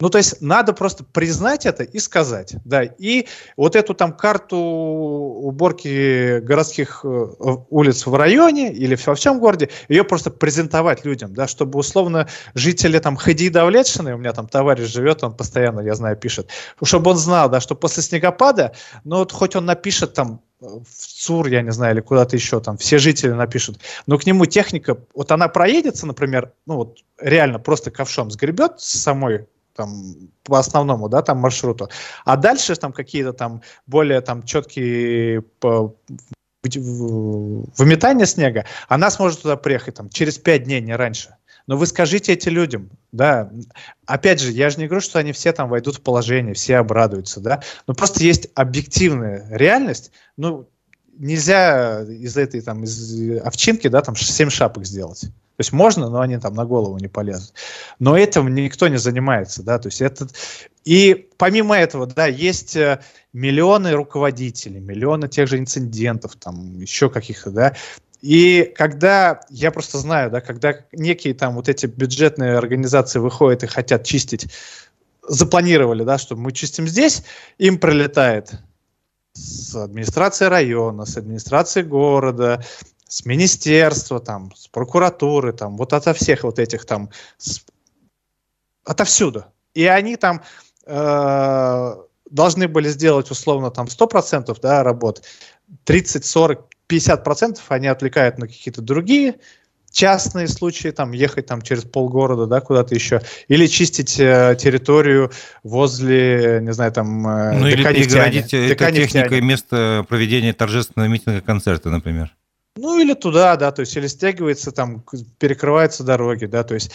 Ну, 0.00 0.08
то 0.08 0.18
есть 0.18 0.40
надо 0.40 0.72
просто 0.72 1.04
признать 1.04 1.66
это 1.66 1.84
и 1.84 1.98
сказать, 1.98 2.54
да. 2.64 2.82
И 2.82 3.26
вот 3.56 3.76
эту 3.76 3.94
там 3.94 4.14
карту 4.14 4.56
уборки 4.56 6.40
городских 6.40 7.04
э, 7.04 7.26
улиц 7.68 8.06
в 8.06 8.14
районе 8.14 8.72
или 8.72 8.96
во 9.06 9.14
всем 9.14 9.38
городе, 9.38 9.68
ее 9.88 10.04
просто 10.04 10.30
презентовать 10.30 11.04
людям, 11.04 11.34
да, 11.34 11.46
чтобы 11.46 11.78
условно 11.78 12.28
жители 12.54 12.98
там 12.98 13.16
Хади 13.16 13.50
Давлетшины, 13.50 14.14
у 14.14 14.18
меня 14.18 14.32
там 14.32 14.48
товарищ 14.48 14.90
живет, 14.90 15.22
он 15.22 15.36
постоянно, 15.36 15.80
я 15.80 15.94
знаю, 15.94 16.16
пишет, 16.16 16.48
чтобы 16.82 17.10
он 17.10 17.18
знал, 17.18 17.50
да, 17.50 17.60
что 17.60 17.74
после 17.74 18.02
снегопада, 18.02 18.72
ну 19.04 19.18
вот 19.18 19.32
хоть 19.32 19.54
он 19.54 19.66
напишет 19.66 20.14
там 20.14 20.40
в 20.60 20.84
ЦУР, 20.96 21.48
я 21.48 21.62
не 21.62 21.72
знаю, 21.72 21.94
или 21.94 22.00
куда-то 22.00 22.36
еще 22.36 22.60
там, 22.60 22.78
все 22.78 22.98
жители 22.98 23.32
напишут, 23.32 23.80
но 24.06 24.16
к 24.16 24.24
нему 24.24 24.46
техника, 24.46 24.96
вот 25.14 25.30
она 25.30 25.48
проедется, 25.48 26.06
например, 26.06 26.52
ну 26.66 26.76
вот 26.76 26.98
реально 27.18 27.58
просто 27.58 27.90
ковшом 27.90 28.30
сгребет 28.30 28.80
с 28.80 29.00
самой 29.00 29.46
там 29.80 30.30
по 30.44 30.58
основному, 30.58 31.08
да, 31.08 31.22
там 31.22 31.38
маршруту. 31.38 31.88
А 32.24 32.36
дальше 32.36 32.76
там 32.76 32.92
какие-то 32.92 33.32
там 33.32 33.62
более 33.86 34.20
там 34.20 34.42
четкие 34.42 35.42
по, 35.42 35.96
выметание 36.62 38.26
снега, 38.26 38.66
она 38.88 39.10
сможет 39.10 39.42
туда 39.42 39.56
приехать 39.56 39.94
там 39.94 40.10
через 40.10 40.38
пять 40.38 40.64
дней, 40.64 40.80
не 40.80 40.94
раньше. 40.94 41.36
Но 41.66 41.76
вы 41.76 41.86
скажите 41.86 42.32
этим 42.32 42.52
людям, 42.52 42.90
да, 43.12 43.50
опять 44.06 44.40
же, 44.40 44.50
я 44.50 44.70
же 44.70 44.78
не 44.78 44.86
говорю, 44.86 45.00
что 45.00 45.18
они 45.18 45.32
все 45.32 45.52
там 45.52 45.68
войдут 45.68 45.96
в 45.96 46.00
положение, 46.02 46.54
все 46.54 46.76
обрадуются, 46.76 47.40
да, 47.40 47.62
но 47.86 47.94
просто 47.94 48.24
есть 48.24 48.48
объективная 48.54 49.46
реальность, 49.50 50.10
ну, 50.36 50.68
нельзя 51.16 52.02
из 52.02 52.36
этой 52.36 52.60
там, 52.60 52.84
из 52.84 53.40
овчинки, 53.40 53.88
да, 53.88 54.02
там 54.02 54.16
7 54.16 54.50
шапок 54.50 54.84
сделать. 54.84 55.30
То 55.60 55.62
есть 55.62 55.74
можно, 55.74 56.08
но 56.08 56.22
они 56.22 56.38
там 56.38 56.54
на 56.54 56.64
голову 56.64 56.96
не 56.96 57.08
полезут. 57.08 57.52
Но 57.98 58.16
этим 58.16 58.48
никто 58.54 58.88
не 58.88 58.96
занимается, 58.96 59.62
да, 59.62 59.78
то 59.78 59.88
есть 59.88 60.00
это... 60.00 60.26
И 60.86 61.28
помимо 61.36 61.76
этого, 61.76 62.06
да, 62.06 62.26
есть 62.26 62.76
э, 62.76 63.00
миллионы 63.34 63.92
руководителей, 63.92 64.80
миллионы 64.80 65.28
тех 65.28 65.48
же 65.48 65.58
инцидентов, 65.58 66.36
там, 66.36 66.80
еще 66.80 67.10
каких-то, 67.10 67.50
да, 67.50 67.76
и 68.22 68.72
когда, 68.74 69.42
я 69.50 69.70
просто 69.70 69.98
знаю, 69.98 70.30
да, 70.30 70.40
когда 70.40 70.76
некие 70.92 71.34
там 71.34 71.56
вот 71.56 71.68
эти 71.68 71.84
бюджетные 71.84 72.56
организации 72.56 73.18
выходят 73.18 73.62
и 73.62 73.66
хотят 73.66 74.04
чистить, 74.04 74.46
запланировали, 75.28 76.04
да, 76.04 76.16
что 76.16 76.36
мы 76.36 76.52
чистим 76.52 76.88
здесь, 76.88 77.22
им 77.58 77.76
прилетает 77.78 78.54
с 79.34 79.74
администрации 79.76 80.46
района, 80.46 81.04
с 81.04 81.18
администрации 81.18 81.82
города, 81.82 82.64
с 83.10 83.26
министерства, 83.26 84.20
там, 84.20 84.52
с 84.54 84.68
прокуратуры, 84.68 85.52
там, 85.52 85.76
вот 85.76 85.92
ото 85.92 86.14
всех 86.14 86.44
вот 86.44 86.60
этих 86.60 86.84
там, 86.84 87.10
с, 87.38 87.60
отовсюду. 88.84 89.46
И 89.74 89.84
они 89.84 90.14
там 90.14 90.42
э, 90.86 91.94
должны 92.30 92.68
были 92.68 92.88
сделать 92.88 93.28
условно 93.32 93.72
там 93.72 93.86
100% 93.86 94.56
да, 94.62 94.84
работ, 94.84 95.24
30, 95.84 96.24
40, 96.24 96.64
50% 96.88 97.58
они 97.68 97.88
отвлекают 97.88 98.38
на 98.38 98.46
какие-то 98.46 98.80
другие 98.80 99.40
частные 99.90 100.46
случаи, 100.46 100.90
там, 100.90 101.10
ехать 101.10 101.46
там 101.46 101.62
через 101.62 101.82
полгорода, 101.82 102.46
да, 102.46 102.60
куда-то 102.60 102.94
еще, 102.94 103.22
или 103.48 103.66
чистить 103.66 104.20
э, 104.20 104.56
территорию 104.56 105.32
возле, 105.64 106.60
не 106.62 106.72
знаю, 106.72 106.92
там, 106.92 107.26
э, 107.26 107.58
ну, 107.58 107.66
или 107.66 107.82
перегородить 107.82 108.46
техникой 108.50 109.40
место 109.40 110.06
проведения 110.08 110.52
торжественного 110.52 111.08
митинга, 111.08 111.40
концерта, 111.40 111.90
например. 111.90 112.36
Ну, 112.80 112.98
или 112.98 113.12
туда, 113.12 113.56
да, 113.56 113.72
то 113.72 113.80
есть, 113.80 113.94
или 113.94 114.06
стягивается, 114.06 114.72
там, 114.72 115.04
перекрываются 115.38 116.02
дороги, 116.02 116.46
да, 116.46 116.64
то 116.64 116.72
есть, 116.72 116.90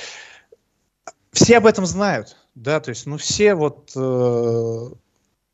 все 1.31 1.57
об 1.57 1.67
этом 1.67 1.85
знают, 1.85 2.37
да, 2.55 2.79
то 2.79 2.89
есть, 2.89 3.05
ну, 3.05 3.17
все 3.17 3.53
вот 3.53 3.91
э, 3.95 4.89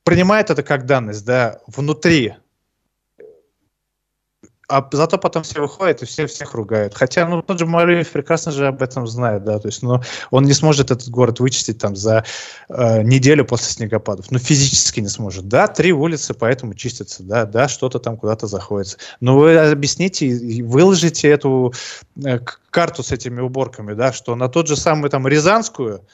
принимают 0.06 0.50
это 0.50 0.64
как 0.64 0.86
данность, 0.86 1.26
да, 1.26 1.60
внутри 1.68 2.36
а 4.72 4.88
зато 4.94 5.18
потом 5.18 5.44
все 5.44 5.60
выходят 5.60 6.02
и 6.02 6.06
все 6.06 6.26
всех 6.28 6.54
ругают. 6.54 6.96
Хотя, 6.96 7.28
ну, 7.28 7.42
тот 7.42 7.60
же 7.60 7.66
Малюев 7.66 8.10
прекрасно 8.10 8.52
же 8.52 8.68
об 8.68 8.82
этом 8.82 9.06
знает, 9.06 9.44
да, 9.44 9.60
то 9.60 9.68
есть, 9.68 9.84
ну, 9.84 10.02
он 10.32 10.46
не 10.46 10.54
сможет 10.54 10.92
этот 10.92 11.10
город 11.10 11.40
вычистить 11.40 11.78
там 11.78 11.96
за 11.96 12.24
э, 12.70 13.04
неделю 13.04 13.44
после 13.44 13.68
снегопадов, 13.68 14.32
ну, 14.32 14.40
физически 14.40 15.02
не 15.02 15.10
сможет. 15.10 15.50
Да, 15.50 15.68
три 15.68 15.92
улицы 15.92 16.34
поэтому 16.34 16.74
чистятся, 16.74 17.22
да, 17.24 17.46
да, 17.46 17.68
что-то 17.68 18.00
там 18.00 18.16
куда-то 18.16 18.48
заходится. 18.48 18.98
Но 19.20 19.38
вы 19.38 19.58
объясните, 19.58 20.64
выложите 20.64 21.28
эту 21.28 21.74
э, 22.24 22.40
карту 22.70 23.04
с 23.04 23.12
этими 23.12 23.42
уборками, 23.42 23.94
да, 23.94 24.14
что 24.14 24.36
на 24.36 24.48
тот 24.48 24.68
же 24.68 24.78
самый 24.78 25.10
там 25.10 25.28
Рязанскую 25.28 26.06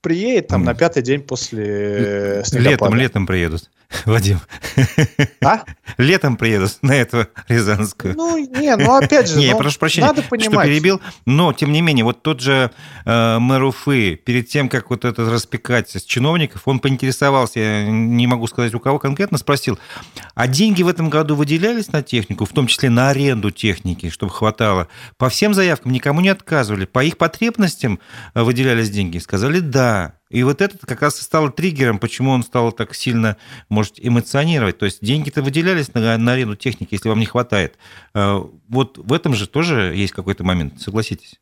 приедет 0.00 0.48
там 0.48 0.62
mm. 0.62 0.66
на 0.66 0.74
пятый 0.74 1.02
день 1.02 1.22
после 1.22 2.42
снегопада. 2.44 2.70
Летом, 2.70 2.94
летом 2.94 3.26
приедут. 3.26 3.70
Вадим. 4.04 4.40
А? 5.42 5.62
Летом 5.98 6.36
приеду 6.36 6.66
на 6.82 6.92
эту 6.92 7.26
Рязанскую. 7.48 8.14
Ну, 8.16 8.36
не, 8.36 8.76
ну 8.76 8.94
опять 8.94 9.28
же, 9.28 9.36
не, 9.38 9.52
ну, 9.52 9.58
прошу 9.58 9.78
прощения, 9.78 10.06
надо 10.06 10.22
понимать. 10.22 10.52
что 10.52 10.62
перебил. 10.64 11.00
Но, 11.24 11.52
тем 11.52 11.72
не 11.72 11.80
менее, 11.80 12.04
вот 12.04 12.22
тот 12.22 12.40
же 12.40 12.70
э, 13.06 13.38
мэр 13.38 13.62
Уфы, 13.62 14.16
перед 14.16 14.48
тем, 14.48 14.68
как 14.68 14.90
вот 14.90 15.04
это 15.04 15.24
распекать 15.30 15.90
с 15.90 16.02
чиновников, 16.02 16.62
он 16.66 16.80
поинтересовался, 16.80 17.60
я 17.60 17.86
не 17.86 18.26
могу 18.26 18.46
сказать, 18.46 18.74
у 18.74 18.80
кого 18.80 18.98
конкретно, 18.98 19.38
спросил, 19.38 19.78
а 20.34 20.46
деньги 20.46 20.82
в 20.82 20.88
этом 20.88 21.08
году 21.08 21.34
выделялись 21.34 21.90
на 21.90 22.02
технику, 22.02 22.44
в 22.44 22.52
том 22.52 22.66
числе 22.66 22.90
на 22.90 23.08
аренду 23.10 23.50
техники, 23.50 24.10
чтобы 24.10 24.32
хватало? 24.32 24.88
По 25.16 25.30
всем 25.30 25.54
заявкам 25.54 25.92
никому 25.92 26.20
не 26.20 26.28
отказывали. 26.28 26.84
По 26.84 27.02
их 27.02 27.16
потребностям 27.16 28.00
э, 28.34 28.42
выделялись 28.42 28.90
деньги? 28.90 29.16
Сказали, 29.18 29.60
да. 29.60 30.17
И 30.30 30.42
вот 30.42 30.60
это 30.60 30.78
как 30.86 31.02
раз 31.02 31.20
и 31.20 31.22
стало 31.22 31.50
триггером, 31.50 31.98
почему 31.98 32.30
он 32.30 32.42
стал 32.42 32.72
так 32.72 32.94
сильно, 32.94 33.36
может, 33.68 33.94
эмоционировать. 33.98 34.78
То 34.78 34.84
есть 34.84 35.04
деньги-то 35.04 35.42
выделялись 35.42 35.92
на, 35.94 36.18
на 36.18 36.32
аренду 36.32 36.56
техники, 36.56 36.94
если 36.94 37.08
вам 37.08 37.20
не 37.20 37.26
хватает. 37.26 37.76
А, 38.14 38.46
вот 38.68 38.98
в 38.98 39.12
этом 39.12 39.34
же 39.34 39.48
тоже 39.48 39.94
есть 39.96 40.12
какой-то 40.12 40.44
момент, 40.44 40.80
согласитесь? 40.80 41.40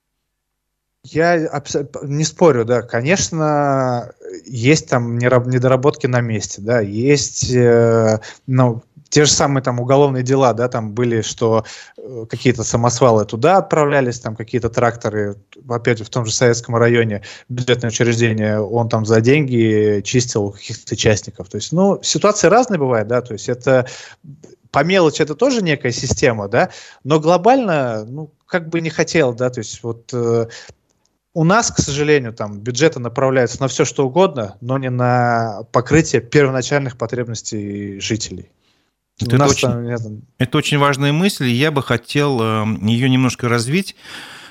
Я 1.03 1.62
не 2.03 2.24
спорю, 2.24 2.64
да, 2.64 2.82
конечно, 2.82 4.12
есть 4.45 4.89
там 4.89 5.18
недоработки 5.18 6.09
на 6.09 6.20
месте, 6.20 6.61
да, 6.62 6.80
есть, 6.80 7.49
э, 7.55 8.20
ну, 8.49 8.82
те 9.17 9.25
же 9.25 9.33
самые 9.33 9.62
там 9.62 9.81
уголовные 9.81 10.23
дела, 10.23 10.53
да, 10.53 10.69
там 10.69 10.93
были, 10.93 11.23
что 11.23 11.64
э, 11.97 12.27
какие-то 12.29 12.64
самосвалы 12.64 13.25
туда 13.25 13.57
отправлялись, 13.57 14.21
там 14.21 14.37
какие-то 14.37 14.69
тракторы, 14.69 15.37
опять 15.71 16.03
в 16.03 16.11
том 16.11 16.27
же 16.27 16.35
советском 16.35 16.77
районе, 16.77 17.23
бюджетное 17.49 17.89
учреждение, 17.89 18.61
он 18.61 18.91
там 18.91 19.07
за 19.07 19.23
деньги 19.23 20.03
чистил 20.05 20.51
каких-то 20.51 20.93
участников. 20.93 21.49
То 21.49 21.57
есть, 21.57 21.73
ну, 21.73 21.99
ситуации 22.03 22.49
разные 22.49 22.79
бывают, 22.79 23.09
да, 23.09 23.23
то 23.23 23.33
есть 23.33 23.49
это 23.49 23.87
по 24.71 24.85
мелочи 24.85 25.23
это 25.23 25.35
тоже 25.35 25.62
некая 25.62 25.93
система, 25.93 26.49
да, 26.49 26.69
но 27.03 27.19
глобально, 27.19 28.05
ну, 28.05 28.35
как 28.45 28.69
бы 28.69 28.83
не 28.83 28.91
хотел, 28.91 29.33
да, 29.33 29.49
то 29.49 29.61
есть 29.61 29.83
вот 29.83 30.11
э, 30.12 30.47
у 31.33 31.43
нас, 31.43 31.71
к 31.71 31.79
сожалению, 31.79 32.35
там 32.35 32.61
бюджеты 32.61 33.01
направляются 33.01 33.62
на 33.62 33.69
все 33.69 33.87
что 33.87 34.07
угодно, 34.07 34.59
но 34.61 34.77
не 34.77 34.91
на 34.91 35.62
покрытие 35.73 36.21
первоначальных 36.21 36.99
потребностей 36.99 37.99
жителей. 37.99 38.51
Это, 39.21 39.37
это, 39.37 39.47
очень, 39.47 39.69
там, 39.69 40.23
это 40.39 40.59
очень 40.59 40.79
важная 40.79 41.12
мысль, 41.12 41.47
и 41.47 41.55
я 41.55 41.71
бы 41.71 41.83
хотел 41.83 42.39
э, 42.41 42.67
ее 42.83 43.09
немножко 43.09 43.49
развить. 43.49 43.97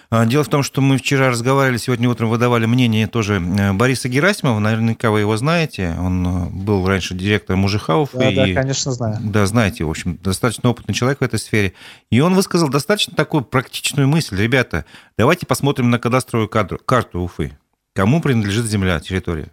Э, 0.09 0.25
дело 0.25 0.43
в 0.43 0.47
том, 0.47 0.63
что 0.63 0.81
мы 0.81 0.97
вчера 0.97 1.29
разговаривали, 1.29 1.77
сегодня 1.77 2.09
утром 2.09 2.31
выдавали 2.31 2.65
мнение 2.65 3.05
тоже 3.05 3.35
э, 3.35 3.73
Бориса 3.73 4.09
Герасимова, 4.09 4.57
наверняка 4.57 5.11
вы 5.11 5.19
его 5.19 5.37
знаете, 5.37 5.95
он 5.99 6.49
был 6.65 6.87
раньше 6.87 7.13
директором 7.13 7.59
Мужихауф. 7.59 8.09
Да, 8.13 8.31
и, 8.31 8.35
да, 8.35 8.61
конечно, 8.61 8.91
знаю. 8.91 9.17
Да, 9.21 9.45
знаете, 9.45 9.83
в 9.83 9.89
общем, 9.89 10.17
достаточно 10.23 10.69
опытный 10.69 10.95
человек 10.95 11.19
в 11.19 11.23
этой 11.23 11.37
сфере. 11.37 11.73
И 12.09 12.19
он 12.19 12.33
высказал 12.33 12.67
достаточно 12.69 13.15
такую 13.15 13.43
практичную 13.43 14.07
мысль. 14.07 14.35
Ребята, 14.35 14.85
давайте 15.15 15.45
посмотрим 15.45 15.91
на 15.91 15.99
кадастровую 15.99 16.49
карту 16.49 17.19
Уфы. 17.19 17.55
Кому 17.93 18.19
принадлежит 18.19 18.65
земля, 18.65 18.99
территория? 18.99 19.51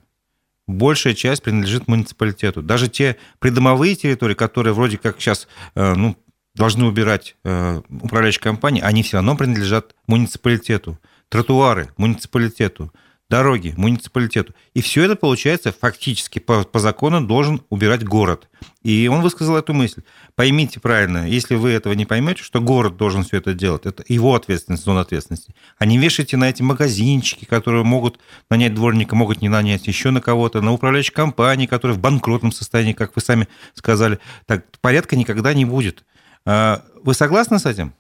Большая 0.67 1.15
часть 1.15 1.43
принадлежит 1.43 1.89
муниципалитету. 1.89 2.63
Даже 2.63 2.89
те 2.89 3.17
придомовые 3.39 3.95
территории, 3.95 4.35
которые 4.35 4.75
вроде 4.75 4.99
как 4.99 5.21
сейчас 5.21 5.49
э, 5.75 5.95
ну, 5.95 6.17
должны 6.55 6.85
убирать 6.85 7.37
э, 7.45 7.81
управляющие 7.89 8.43
компании, 8.43 8.83
они 8.83 9.03
все 9.03 9.19
равно 9.19 9.37
принадлежат 9.37 9.95
муниципалитету. 10.07 10.99
Тротуары 11.29 11.91
муниципалитету. 11.97 12.93
Дороги 13.33 13.73
муниципалитету. 13.79 14.53
И 14.75 14.83
все 14.83 15.05
это, 15.05 15.17
получается, 15.17 15.73
фактически 15.73 16.39
по, 16.39 16.65
по 16.65 16.79
закону 16.79 17.27
должен 17.27 17.63
убирать 17.71 18.05
город. 18.05 18.51
И 18.83 19.09
он 19.09 19.23
высказал 19.23 19.57
эту 19.57 19.73
мысль. 19.73 20.03
Поймите 20.35 20.81
правильно, 20.81 21.27
если 21.27 21.55
вы 21.55 21.71
этого 21.71 21.95
не 21.95 22.05
поймете, 22.05 22.43
что 22.43 22.61
город 22.61 22.99
должен 22.99 23.25
все 23.25 23.39
это 23.39 23.55
делать, 23.55 23.87
это 23.87 24.05
его 24.07 24.35
ответственность, 24.35 24.85
зона 24.85 25.01
ответственности. 25.01 25.55
А 25.79 25.87
не 25.87 25.97
вешайте 25.97 26.37
на 26.37 26.51
эти 26.51 26.61
магазинчики, 26.61 27.47
которые 27.47 27.85
могут 27.85 28.21
нанять 28.51 28.75
дворника, 28.75 29.17
могут 29.17 29.41
не 29.41 29.49
нанять 29.49 29.87
еще 29.87 30.11
на 30.11 30.21
кого-то, 30.21 30.61
на 30.61 30.73
управляющие 30.73 31.15
компании, 31.15 31.65
которые 31.65 31.97
в 31.97 32.01
банкротном 32.01 32.53
состоянии, 32.53 32.93
как 32.93 33.17
вы 33.17 33.23
сами 33.23 33.49
сказали. 33.73 34.19
Так 34.45 34.67
порядка 34.83 35.17
никогда 35.17 35.55
не 35.55 35.65
будет. 35.65 36.05
А, 36.45 36.85
вы 37.03 37.15
согласны 37.15 37.59
с 37.59 37.65
этим? 37.65 37.95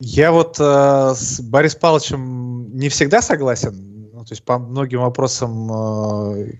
Я 0.00 0.32
вот 0.32 0.60
э, 0.60 1.14
с 1.16 1.40
Борисом 1.40 1.80
Павловичем 1.80 2.76
не 2.76 2.90
всегда 2.90 3.22
согласен. 3.22 3.97
Ну, 4.18 4.24
то 4.24 4.32
есть 4.32 4.42
по 4.42 4.58
многим 4.58 5.02
вопросам 5.02 5.70
э, 5.70 6.52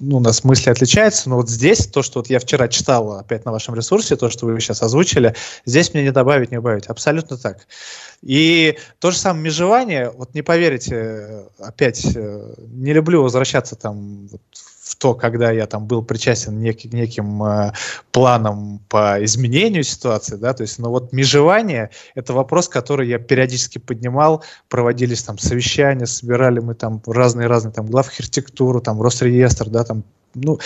ну, 0.00 0.16
у 0.16 0.20
нас 0.20 0.42
мысли 0.42 0.70
отличаются, 0.70 1.28
но 1.28 1.36
вот 1.36 1.50
здесь 1.50 1.86
то, 1.86 2.02
что 2.02 2.20
вот 2.20 2.30
я 2.30 2.38
вчера 2.38 2.66
читал 2.66 3.12
опять 3.18 3.44
на 3.44 3.52
вашем 3.52 3.74
ресурсе, 3.74 4.16
то, 4.16 4.30
что 4.30 4.46
вы 4.46 4.58
сейчас 4.58 4.82
озвучили, 4.82 5.34
здесь 5.66 5.92
мне 5.92 6.04
не 6.04 6.12
добавить, 6.12 6.50
не 6.50 6.56
убавить. 6.56 6.86
Абсолютно 6.86 7.36
так. 7.36 7.66
И 8.22 8.78
то 9.00 9.10
же 9.10 9.18
самое 9.18 9.44
межевание, 9.44 10.10
вот 10.16 10.32
не 10.32 10.40
поверите, 10.40 11.44
опять 11.58 12.06
э, 12.16 12.54
не 12.58 12.94
люблю 12.94 13.22
возвращаться 13.22 13.76
там 13.76 14.28
вот, 14.28 14.40
то, 14.98 15.14
когда 15.14 15.50
я 15.52 15.66
там 15.66 15.86
был 15.86 16.02
причастен 16.02 16.60
нек, 16.60 16.84
неким 16.84 17.42
э, 17.44 17.72
планам 18.10 18.80
по 18.88 19.24
изменению 19.24 19.84
ситуации, 19.84 20.36
да, 20.36 20.52
то 20.52 20.62
есть, 20.62 20.78
но 20.78 20.90
вот 20.90 21.12
межевание– 21.12 21.90
это 22.14 22.32
вопрос, 22.32 22.68
который 22.68 23.08
я 23.08 23.18
периодически 23.18 23.78
поднимал, 23.78 24.44
проводились 24.68 25.22
там 25.22 25.38
совещания, 25.38 26.06
собирали 26.06 26.58
мы 26.58 26.74
там 26.74 27.00
разные-разные 27.06 27.72
там 27.72 27.86
глав 27.86 28.08
архитектуру, 28.08 28.80
там 28.80 29.00
Росреестр, 29.00 29.70
да, 29.70 29.84
там, 29.84 30.02
ну, 30.34 30.58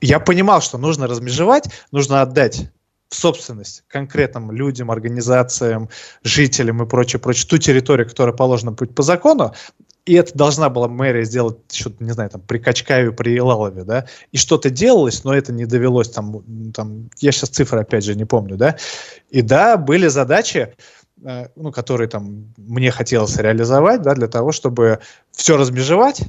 я 0.00 0.20
понимал, 0.20 0.60
что 0.60 0.76
нужно 0.76 1.06
размежевать, 1.06 1.68
нужно 1.90 2.20
отдать 2.20 2.70
в 3.08 3.14
собственность 3.14 3.84
конкретным 3.88 4.50
людям, 4.50 4.90
организациям, 4.90 5.88
жителям 6.22 6.82
и 6.82 6.86
прочее, 6.86 7.20
прочее, 7.20 7.46
ту 7.48 7.56
территорию, 7.56 8.06
которая 8.06 8.34
положена 8.34 8.72
быть 8.72 8.94
по 8.94 9.02
закону, 9.02 9.54
и 10.06 10.14
это 10.14 10.32
должна 10.38 10.70
была 10.70 10.86
мэрия 10.86 11.24
сделать 11.24 11.58
еще, 11.70 11.92
не 11.98 12.12
знаю, 12.12 12.30
там, 12.30 12.40
при 12.40 12.58
Качкаве, 12.58 13.10
при 13.10 13.32
Елалове, 13.32 13.82
да, 13.82 14.06
и 14.30 14.38
что-то 14.38 14.70
делалось, 14.70 15.24
но 15.24 15.34
это 15.34 15.52
не 15.52 15.66
довелось, 15.66 16.10
там, 16.10 16.72
там, 16.72 17.10
я 17.18 17.32
сейчас 17.32 17.50
цифры, 17.50 17.80
опять 17.80 18.04
же, 18.04 18.14
не 18.14 18.24
помню, 18.24 18.56
да, 18.56 18.76
и 19.30 19.42
да, 19.42 19.76
были 19.76 20.06
задачи, 20.06 20.74
э, 21.24 21.48
ну, 21.56 21.72
которые 21.72 22.08
там 22.08 22.54
мне 22.56 22.92
хотелось 22.92 23.36
реализовать, 23.36 24.02
да, 24.02 24.14
для 24.14 24.28
того, 24.28 24.52
чтобы 24.52 25.00
все 25.32 25.56
размежевать, 25.56 26.22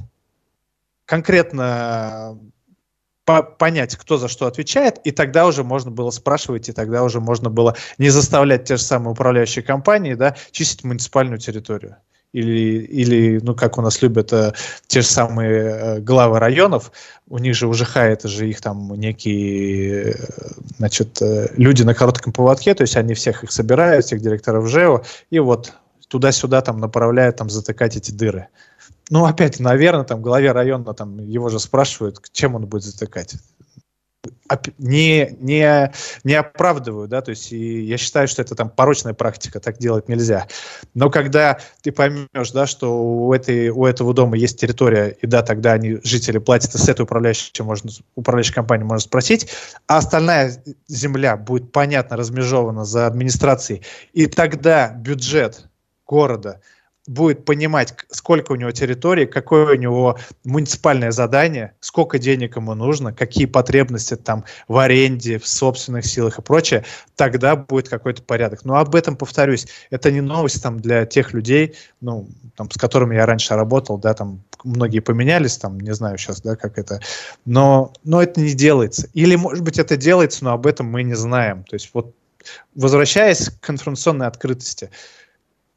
конкретно 1.04 2.36
по 3.24 3.42
понять, 3.42 3.94
кто 3.94 4.16
за 4.16 4.26
что 4.26 4.46
отвечает, 4.46 4.98
и 5.04 5.12
тогда 5.12 5.46
уже 5.46 5.62
можно 5.62 5.92
было 5.92 6.10
спрашивать, 6.10 6.68
и 6.68 6.72
тогда 6.72 7.04
уже 7.04 7.20
можно 7.20 7.48
было 7.48 7.76
не 7.96 8.08
заставлять 8.08 8.64
те 8.64 8.76
же 8.76 8.82
самые 8.82 9.12
управляющие 9.12 9.62
компании, 9.62 10.14
да, 10.14 10.34
чистить 10.50 10.82
муниципальную 10.82 11.38
территорию 11.38 11.98
или, 12.32 12.82
или, 12.84 13.40
ну, 13.42 13.54
как 13.54 13.78
у 13.78 13.82
нас 13.82 14.02
любят 14.02 14.32
э, 14.32 14.52
те 14.86 15.00
же 15.00 15.06
самые 15.06 15.52
э, 15.52 16.00
главы 16.00 16.38
районов, 16.38 16.92
у 17.28 17.38
них 17.38 17.54
же 17.54 17.66
у 17.66 17.72
ЖХ 17.72 17.96
это 17.96 18.28
же 18.28 18.48
их 18.48 18.60
там 18.60 18.94
некие, 18.94 20.12
э, 20.12 20.14
значит, 20.76 21.22
э, 21.22 21.48
люди 21.56 21.82
на 21.82 21.94
коротком 21.94 22.32
поводке, 22.32 22.74
то 22.74 22.82
есть 22.82 22.96
они 22.96 23.14
всех 23.14 23.44
их 23.44 23.52
собирают, 23.52 24.04
всех 24.04 24.20
директоров 24.20 24.68
ЖЭО, 24.68 25.04
и 25.30 25.38
вот 25.38 25.72
туда-сюда 26.08 26.60
там 26.60 26.78
направляют 26.78 27.36
там 27.36 27.48
затыкать 27.48 27.96
эти 27.96 28.10
дыры. 28.10 28.48
Ну, 29.10 29.24
опять, 29.24 29.58
наверное, 29.58 30.04
там 30.04 30.20
главе 30.20 30.52
района 30.52 30.92
там 30.92 31.18
его 31.18 31.48
же 31.48 31.58
спрашивают, 31.58 32.20
чем 32.32 32.54
он 32.54 32.66
будет 32.66 32.84
затыкать 32.84 33.36
не, 34.78 35.36
не, 35.40 35.92
не 36.24 36.34
оправдываю, 36.34 37.08
да, 37.08 37.20
то 37.20 37.30
есть 37.30 37.52
и 37.52 37.82
я 37.82 37.98
считаю, 37.98 38.28
что 38.28 38.42
это 38.42 38.54
там 38.54 38.70
порочная 38.70 39.14
практика, 39.14 39.60
так 39.60 39.78
делать 39.78 40.08
нельзя. 40.08 40.46
Но 40.94 41.10
когда 41.10 41.58
ты 41.82 41.92
поймешь, 41.92 42.50
да, 42.52 42.66
что 42.66 42.98
у, 42.98 43.32
этой, 43.32 43.68
у 43.70 43.86
этого 43.86 44.14
дома 44.14 44.36
есть 44.36 44.60
территория, 44.60 45.16
и 45.20 45.26
да, 45.26 45.42
тогда 45.42 45.72
они, 45.72 45.98
жители 46.02 46.38
платят, 46.38 46.74
и 46.74 46.78
с 46.78 46.88
этой 46.88 47.02
управляющей, 47.02 47.64
можно, 47.64 47.90
управляющей 48.14 48.54
компании 48.54 48.84
можно 48.84 49.00
спросить, 49.00 49.50
а 49.86 49.98
остальная 49.98 50.52
земля 50.86 51.36
будет 51.36 51.72
понятно 51.72 52.16
размежована 52.16 52.84
за 52.84 53.06
администрацией, 53.06 53.82
и 54.12 54.26
тогда 54.26 54.90
бюджет 54.90 55.68
города– 56.06 56.60
будет 57.08 57.44
понимать, 57.44 57.94
сколько 58.10 58.52
у 58.52 58.54
него 58.54 58.70
территории, 58.70 59.24
какое 59.24 59.72
у 59.72 59.74
него 59.74 60.18
муниципальное 60.44 61.10
задание, 61.10 61.72
сколько 61.80 62.18
денег 62.18 62.56
ему 62.56 62.74
нужно, 62.74 63.12
какие 63.12 63.46
потребности 63.46 64.14
там 64.14 64.44
в 64.68 64.76
аренде, 64.76 65.38
в 65.38 65.48
собственных 65.48 66.06
силах 66.06 66.38
и 66.38 66.42
прочее, 66.42 66.84
тогда 67.16 67.56
будет 67.56 67.88
какой-то 67.88 68.22
порядок. 68.22 68.64
Но 68.64 68.76
об 68.76 68.94
этом, 68.94 69.16
повторюсь, 69.16 69.66
это 69.90 70.12
не 70.12 70.20
новость 70.20 70.62
там 70.62 70.78
для 70.78 71.06
тех 71.06 71.32
людей, 71.32 71.74
ну, 72.00 72.28
там, 72.56 72.70
с 72.70 72.76
которыми 72.76 73.16
я 73.16 73.24
раньше 73.24 73.54
работал, 73.54 73.96
да, 73.96 74.12
там 74.12 74.42
многие 74.62 75.00
поменялись, 75.00 75.56
там, 75.56 75.80
не 75.80 75.94
знаю 75.94 76.18
сейчас, 76.18 76.42
да, 76.42 76.56
как 76.56 76.78
это, 76.78 77.00
но, 77.46 77.92
но 78.04 78.22
это 78.22 78.40
не 78.40 78.52
делается. 78.52 79.08
Или, 79.14 79.34
может 79.34 79.64
быть, 79.64 79.78
это 79.78 79.96
делается, 79.96 80.44
но 80.44 80.52
об 80.52 80.66
этом 80.66 80.86
мы 80.86 81.02
не 81.02 81.14
знаем. 81.14 81.64
То 81.64 81.74
есть 81.74 81.90
вот 81.94 82.14
возвращаясь 82.74 83.50
к 83.60 83.70
информационной 83.70 84.26
открытости, 84.26 84.90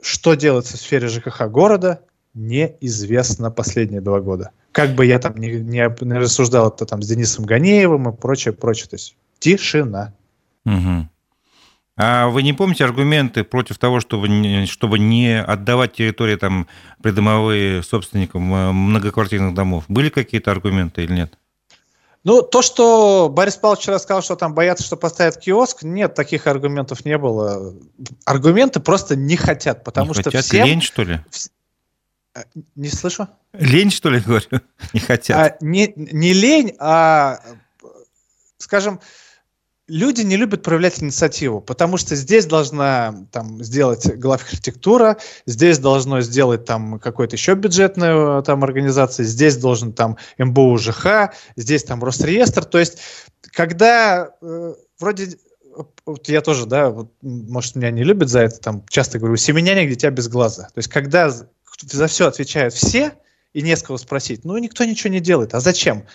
что 0.02 0.34
делается 0.34 0.78
в 0.78 0.82
сфере 0.82 1.08
ЖКХ 1.08 1.47
города, 1.47 2.02
неизвестно 2.34 3.52
последние 3.52 4.02
два 4.02 4.20
года. 4.20 4.52
Как 4.72 4.95
бы 4.95 5.06
я 5.06 5.20
там 5.20 5.36
не, 5.38 5.52
не, 5.52 6.04
не 6.04 6.14
рассуждал 6.18 6.70
это 6.70 6.86
там 6.86 7.02
с 7.02 7.08
Денисом 7.08 7.45
Ганеевым 7.45 8.10
и 8.10 8.16
прочее, 8.16 8.54
прочее. 8.54 8.88
То 8.88 8.95
есть 8.95 9.16
тишина. 9.39 10.14
Угу. 10.66 11.10
А 11.97 12.30
вы 12.30 12.41
не 12.41 12.54
помните 12.54 12.86
аргументы 12.86 13.43
против 13.43 13.78
того, 13.78 13.99
чтобы 13.99 14.28
чтобы 14.66 14.97
не 14.97 15.41
отдавать 15.41 15.93
территории 15.93 16.36
там 16.36 16.68
придомовые 17.04 17.84
собственникам 17.84 18.54
э, 18.54 18.72
многоквартирных 18.72 19.54
домов? 19.54 19.84
Были 19.88 20.10
какие-то 20.10 20.52
аргументы 20.52 21.04
или 21.04 21.14
нет? 21.14 21.38
Ну, 22.24 22.44
то, 22.44 22.62
что 22.62 23.30
Борис 23.30 23.56
Павлович 23.56 23.82
вчера 23.82 23.98
сказал, 23.98 24.22
что 24.22 24.36
там 24.36 24.54
боятся, 24.54 24.84
что 24.84 24.96
поставят 24.96 25.38
киоск, 25.38 25.82
нет, 25.82 26.14
таких 26.14 26.46
аргументов 26.46 27.04
не 27.04 27.18
было. 27.18 27.74
Аргументы 28.26 28.80
просто 28.80 29.16
не 29.16 29.36
хотят, 29.36 29.84
потому 29.84 30.10
не 30.10 30.14
что 30.14 30.24
хотят 30.26 30.46
всем... 30.46 30.68
лень, 30.68 30.82
что 30.82 31.04
ли? 31.04 31.20
Э, 32.36 32.44
не 32.76 32.90
слышу? 32.90 33.28
Лень, 33.54 33.90
что 33.90 34.10
ли, 34.10 34.20
говорю? 34.26 34.62
Не 34.94 35.00
хотят. 35.00 35.38
А, 35.38 35.58
не, 35.66 35.94
не 35.96 36.34
лень, 36.34 36.76
а, 36.80 37.40
скажем, 38.58 39.00
люди 39.92 40.22
не 40.22 40.38
любят 40.38 40.64
проявлять 40.64 41.04
инициативу, 41.04 41.60
потому 41.60 41.98
что 41.98 42.16
здесь 42.16 42.46
должна 42.46 43.28
там 43.32 43.64
сделать 43.64 44.08
главархитектура, 44.16 45.18
здесь 45.46 45.80
должно 45.80 46.22
сделать 46.22 46.66
там 46.66 47.00
какой-то 47.00 47.36
еще 47.36 47.56
бюджетная 47.56 48.42
там 48.42 48.64
организация, 48.64 49.26
здесь 49.26 49.58
должен 49.58 49.94
там 49.94 50.18
МБУ 50.38 50.78
ЖХ, 50.78 51.34
здесь 51.58 51.84
там 51.84 52.04
Росреестр. 52.04 52.64
То 52.64 52.80
есть, 52.80 53.00
когда 53.52 54.32
э, 54.42 54.74
вроде 55.00 55.38
вот 56.06 56.28
я 56.30 56.42
тоже, 56.42 56.66
да, 56.66 56.89
вот, 56.89 57.12
может, 57.22 57.76
меня 57.76 57.92
не 57.92 58.04
любят 58.04 58.30
за 58.30 58.42
это, 58.42 58.60
там, 58.60 58.86
часто 58.89 59.20
говорю, 59.20 59.36
семеняне, 59.38 59.86
где 59.86 59.96
тебя 59.96 60.12
без 60.12 60.28
глаза. 60.28 60.64
То 60.64 60.78
есть, 60.78 60.89
когда 60.89 61.30
за 61.30 62.08
все 62.08 62.28
отвечают 62.28 62.74
все, 62.74 63.14
и 63.54 63.62
не 63.62 63.76
с 63.76 63.84
кого 63.84 63.98
спросить, 63.98 64.46
ну, 64.46 64.58
никто 64.58 64.84
ничего 64.86 65.12
не 65.12 65.20
делает. 65.20 65.54
А 65.54 65.60
зачем? 65.60 66.06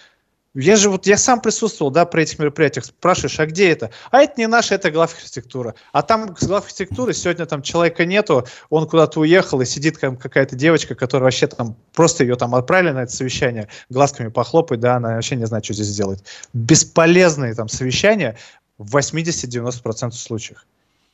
Я 0.58 0.76
же 0.76 0.88
вот, 0.88 1.06
я 1.06 1.18
сам 1.18 1.42
присутствовал, 1.42 1.90
да, 1.90 2.06
при 2.06 2.22
этих 2.22 2.38
мероприятиях, 2.38 2.86
спрашиваешь, 2.86 3.38
а 3.38 3.44
где 3.44 3.68
это? 3.70 3.90
А 4.10 4.22
это 4.22 4.40
не 4.40 4.46
наша, 4.46 4.74
это 4.74 4.90
глав 4.90 5.12
архитектура. 5.14 5.74
А 5.92 6.00
там 6.00 6.34
с 6.34 6.50
архитектуры 6.50 7.12
сегодня 7.12 7.44
там 7.44 7.60
человека 7.60 8.06
нету, 8.06 8.46
он 8.70 8.88
куда-то 8.88 9.20
уехал, 9.20 9.60
и 9.60 9.66
сидит 9.66 10.00
там 10.00 10.16
какая-то 10.16 10.56
девочка, 10.56 10.94
которая 10.94 11.24
вообще 11.24 11.46
там, 11.46 11.76
просто 11.92 12.24
ее 12.24 12.36
там 12.36 12.54
отправили 12.54 12.92
на 12.92 13.02
это 13.02 13.12
совещание, 13.12 13.68
глазками 13.90 14.28
похлопать, 14.28 14.80
да, 14.80 14.96
она 14.96 15.16
вообще 15.16 15.36
не 15.36 15.46
знает, 15.46 15.62
что 15.62 15.74
здесь 15.74 15.94
делать. 15.94 16.24
Бесполезные 16.54 17.54
там 17.54 17.68
совещания 17.68 18.38
в 18.78 18.96
80-90% 18.96 20.12
случаев, 20.12 20.64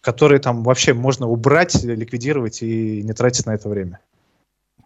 которые 0.02 0.38
там 0.38 0.62
вообще 0.62 0.94
можно 0.94 1.26
убрать, 1.26 1.82
ликвидировать 1.82 2.62
и 2.62 3.02
не 3.02 3.12
тратить 3.12 3.46
на 3.46 3.54
это 3.54 3.68
время. 3.68 3.98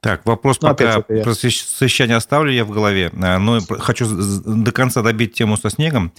Так, 0.07 0.25
вопрос 0.25 0.61
ну, 0.61 0.69
пока 0.69 1.01
про 1.01 1.35
совещание 1.35 2.17
оставлю 2.17 2.53
я 2.53 2.65
в 2.65 2.71
голове, 2.71 3.11
э, 3.13 3.39
но 3.39 3.61
хочу 3.61 4.07
до 4.07 4.71
конца 4.73 5.03
добить 5.03 5.35
тему 5.35 5.57
со 5.57 5.69
снегом. 5.69 6.13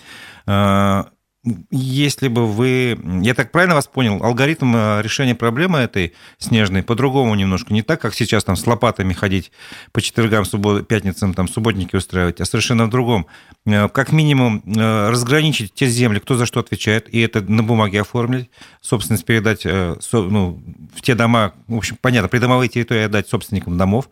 Если 1.72 2.28
бы 2.28 2.46
вы... 2.46 3.00
Я 3.22 3.34
так 3.34 3.52
правильно 3.52 3.76
вас 3.76 3.88
понял? 3.88 4.22
Алгоритм 4.22 4.76
э, 4.76 5.02
решения 5.02 5.36
проблемы 5.36 5.80
этой 5.80 6.14
снежной 6.40 6.84
по-другому 6.84 7.36
немножко. 7.36 7.74
Не 7.74 7.84
так, 7.84 8.02
как 8.02 8.14
сейчас 8.14 8.44
там 8.44 8.56
с 8.56 8.68
лопатами 8.68 9.14
ходить 9.14 9.52
по 9.92 10.02
четвергам, 10.02 10.46
суббот, 10.46 10.88
пятницам, 10.88 11.34
там 11.34 11.48
субботники 11.48 11.96
устраивать, 11.96 12.42
а 12.42 12.46
совершенно 12.46 12.86
в 12.86 12.90
другом. 12.90 13.28
Э, 13.66 13.88
как 13.88 14.12
минимум 14.12 14.62
э, 14.66 15.10
разграничить 15.10 15.74
те 15.74 15.88
земли, 15.88 16.20
кто 16.20 16.36
за 16.36 16.46
что 16.46 16.60
отвечает, 16.60 17.14
и 17.14 17.22
это 17.22 17.42
на 17.42 17.64
бумаге 17.64 18.02
оформить, 18.02 18.50
собственность 18.82 19.26
передать 19.26 19.66
ну, 19.66 20.62
в 20.96 21.02
те 21.02 21.16
дома, 21.16 21.54
в 21.68 21.76
общем, 21.76 21.98
понятно, 22.02 22.30
придомовые 22.30 22.70
территории 22.70 23.04
отдать 23.04 23.28
собственникам 23.28 23.78
домов, 23.78 24.10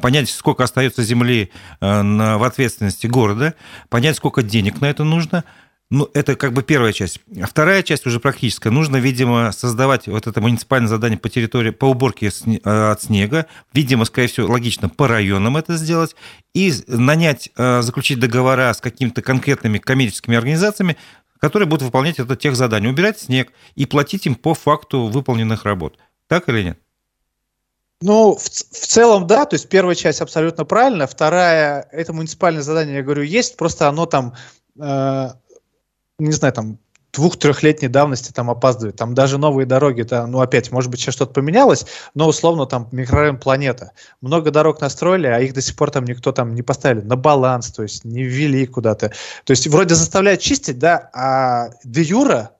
понять, 0.00 0.30
сколько 0.30 0.64
остается 0.64 1.02
земли 1.02 1.50
в 1.80 2.46
ответственности 2.46 3.06
города, 3.06 3.54
понять, 3.88 4.16
сколько 4.16 4.42
денег 4.42 4.80
на 4.80 4.86
это 4.86 5.04
нужно– 5.04 5.44
ну, 5.92 6.08
это 6.14 6.36
как 6.36 6.54
бы 6.54 6.62
первая 6.62 6.94
часть. 6.94 7.20
А 7.38 7.46
вторая 7.46 7.82
часть 7.82 8.06
уже 8.06 8.18
практическая. 8.18 8.70
Нужно, 8.70 8.96
видимо, 8.96 9.52
создавать 9.52 10.08
вот 10.08 10.26
это 10.26 10.40
муниципальное 10.40 10.88
задание 10.88 11.18
по 11.18 11.28
территории, 11.28 11.68
по 11.68 11.84
уборке 11.84 12.30
э, 12.30 12.90
от 12.90 13.02
снега. 13.02 13.44
Видимо, 13.74 14.06
скорее 14.06 14.28
всего, 14.28 14.50
логично 14.50 14.88
по 14.88 15.06
районам 15.06 15.58
это 15.58 15.76
сделать. 15.76 16.16
И 16.54 16.72
нанять, 16.86 17.50
э, 17.58 17.82
заключить 17.82 18.18
договора 18.18 18.72
с 18.72 18.80
какими-то 18.80 19.20
конкретными 19.20 19.76
коммерческими 19.76 20.34
организациями, 20.34 20.96
которые 21.38 21.68
будут 21.68 21.82
выполнять 21.82 22.18
это 22.18 22.36
тех 22.36 22.56
задания. 22.56 22.88
Убирать 22.88 23.20
снег 23.20 23.52
и 23.74 23.84
платить 23.84 24.24
им 24.24 24.34
по 24.34 24.54
факту 24.54 25.08
выполненных 25.08 25.66
работ. 25.66 25.98
Так 26.26 26.48
или 26.48 26.62
нет? 26.62 26.78
Ну, 28.00 28.36
в, 28.36 28.42
в 28.42 28.86
целом, 28.86 29.26
да, 29.26 29.44
то 29.44 29.56
есть 29.56 29.68
первая 29.68 29.94
часть 29.94 30.22
абсолютно 30.22 30.64
правильная, 30.64 31.06
вторая, 31.06 31.86
это 31.92 32.14
муниципальное 32.14 32.62
задание, 32.62 32.96
я 32.96 33.02
говорю, 33.02 33.24
есть, 33.24 33.58
просто 33.58 33.88
оно 33.88 34.06
там 34.06 34.34
э, 34.80 35.28
не 36.26 36.32
знаю, 36.32 36.52
там, 36.52 36.78
двух-трехлетней 37.12 37.88
давности 37.88 38.32
там 38.32 38.50
опаздывает. 38.50 38.96
Там 38.96 39.14
даже 39.14 39.38
новые 39.38 39.66
дороги, 39.66 40.02
да, 40.02 40.26
ну 40.26 40.40
опять, 40.40 40.72
может 40.72 40.90
быть, 40.90 41.00
сейчас 41.00 41.14
что-то 41.14 41.34
поменялось, 41.34 41.86
но 42.14 42.26
условно 42.26 42.66
там 42.66 42.88
микрорайон 42.90 43.38
планета. 43.38 43.92
Много 44.20 44.50
дорог 44.50 44.80
настроили, 44.80 45.26
а 45.26 45.38
их 45.40 45.52
до 45.52 45.60
сих 45.60 45.76
пор 45.76 45.90
там 45.90 46.04
никто 46.04 46.32
там 46.32 46.54
не 46.54 46.62
поставили 46.62 47.02
на 47.02 47.16
баланс, 47.16 47.70
то 47.70 47.82
есть 47.82 48.04
не 48.04 48.24
ввели 48.24 48.66
куда-то. 48.66 49.12
То 49.44 49.50
есть 49.50 49.66
вроде 49.66 49.94
заставляют 49.94 50.40
чистить, 50.40 50.78
да, 50.78 51.10
а 51.12 51.70
де 51.84 52.02
юра 52.02 52.52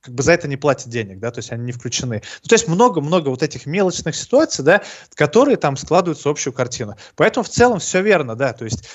как 0.00 0.14
бы 0.14 0.22
за 0.22 0.32
это 0.32 0.48
не 0.48 0.58
платят 0.58 0.88
денег, 0.88 1.18
да, 1.18 1.30
то 1.30 1.38
есть 1.38 1.50
они 1.50 1.64
не 1.64 1.72
включены. 1.72 2.22
Ну, 2.42 2.48
то 2.48 2.54
есть 2.54 2.68
много-много 2.68 3.30
вот 3.30 3.42
этих 3.42 3.64
мелочных 3.64 4.14
ситуаций, 4.14 4.62
да, 4.62 4.82
которые 5.14 5.56
там 5.56 5.78
складываются 5.78 6.28
в 6.28 6.30
общую 6.30 6.52
картину. 6.52 6.96
Поэтому 7.16 7.44
в 7.44 7.48
целом 7.48 7.78
все 7.78 8.02
верно, 8.02 8.36
да, 8.36 8.52
то 8.52 8.66
есть 8.66 8.86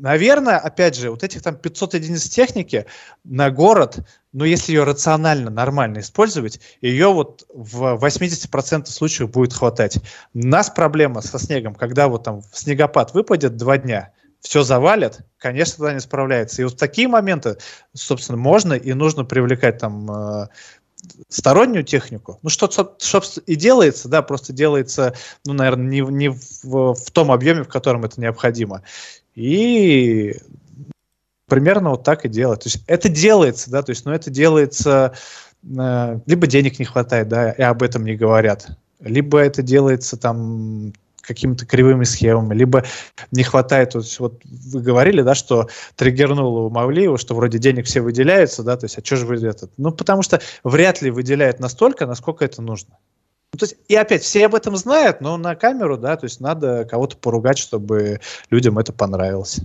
наверное, 0.00 0.58
опять 0.58 0.96
же, 0.96 1.10
вот 1.10 1.22
этих 1.22 1.42
там 1.42 1.56
500 1.56 1.94
единиц 1.94 2.28
техники 2.28 2.86
на 3.24 3.50
город, 3.50 3.98
но 4.32 4.44
если 4.44 4.72
ее 4.72 4.84
рационально, 4.84 5.50
нормально 5.50 5.98
использовать, 5.98 6.60
ее 6.80 7.12
вот 7.12 7.44
в 7.52 7.98
80% 8.02 8.86
случаев 8.86 9.30
будет 9.30 9.52
хватать. 9.52 9.98
У 10.34 10.38
нас 10.38 10.70
проблема 10.70 11.20
со 11.20 11.38
снегом, 11.38 11.74
когда 11.74 12.08
вот 12.08 12.24
там 12.24 12.42
снегопад 12.52 13.14
выпадет 13.14 13.56
два 13.56 13.78
дня, 13.78 14.12
все 14.40 14.62
завалят, 14.62 15.20
конечно, 15.38 15.76
тогда 15.76 15.94
не 15.94 16.00
справляется. 16.00 16.62
И 16.62 16.64
вот 16.64 16.76
такие 16.76 17.06
моменты, 17.06 17.58
собственно, 17.94 18.38
можно 18.38 18.72
и 18.72 18.92
нужно 18.92 19.24
привлекать 19.24 19.78
там 19.78 20.10
э, 20.10 20.48
стороннюю 21.28 21.84
технику. 21.84 22.38
Ну, 22.42 22.50
что, 22.50 22.68
что 22.70 23.22
и 23.46 23.54
делается, 23.54 24.08
да, 24.08 24.22
просто 24.22 24.52
делается, 24.52 25.14
ну, 25.44 25.52
наверное, 25.52 25.86
не, 25.86 26.00
не 26.00 26.28
в, 26.28 26.94
в 26.94 27.10
том 27.12 27.30
объеме, 27.30 27.62
в 27.62 27.68
котором 27.68 28.04
это 28.04 28.20
необходимо. 28.20 28.82
И 29.34 30.36
примерно 31.46 31.90
вот 31.90 32.02
так 32.02 32.24
и 32.24 32.28
делать. 32.28 32.60
То 32.60 32.68
есть 32.68 32.82
это 32.86 33.08
делается, 33.08 33.70
да, 33.70 33.82
то 33.82 33.90
есть, 33.90 34.04
но 34.06 34.14
это 34.14 34.30
делается, 34.30 35.12
э, 35.62 36.18
либо 36.26 36.46
денег 36.46 36.78
не 36.78 36.86
хватает, 36.86 37.28
да, 37.28 37.50
и 37.52 37.62
об 37.62 37.82
этом 37.82 38.04
не 38.04 38.16
говорят, 38.16 38.68
либо 39.00 39.38
это 39.38 39.62
делается 39.62 40.16
там 40.16 40.92
какими-то 41.20 41.66
кривыми 41.66 42.04
схемами, 42.04 42.54
либо 42.54 42.84
не 43.30 43.42
хватает, 43.42 43.94
вот, 43.94 44.06
вот 44.18 44.40
вы 44.44 44.80
говорили, 44.80 45.22
да, 45.22 45.34
что 45.34 45.68
триггернуло 45.94 46.66
у 46.66 46.70
Мавлиева, 46.70 47.18
что 47.18 47.34
вроде 47.34 47.58
денег 47.58 47.86
все 47.86 48.00
выделяются, 48.00 48.62
да, 48.62 48.76
то 48.76 48.86
есть, 48.86 48.98
а 48.98 49.04
что 49.04 49.16
же 49.16 49.26
вы 49.26 49.36
этот? 49.36 49.70
Ну, 49.76 49.92
потому 49.92 50.22
что 50.22 50.40
вряд 50.64 51.02
ли 51.02 51.10
выделяют 51.10 51.60
настолько, 51.60 52.06
насколько 52.06 52.44
это 52.44 52.62
нужно. 52.62 52.96
Ну, 53.52 53.58
то 53.58 53.64
есть, 53.64 53.76
и 53.88 53.94
опять, 53.94 54.22
все 54.22 54.46
об 54.46 54.54
этом 54.54 54.76
знают, 54.76 55.20
но 55.20 55.36
на 55.36 55.54
камеру, 55.54 55.98
да, 55.98 56.16
то 56.16 56.24
есть 56.24 56.40
надо 56.40 56.86
кого-то 56.86 57.16
поругать, 57.18 57.58
чтобы 57.58 58.20
людям 58.50 58.78
это 58.78 58.92
понравилось. 58.92 59.60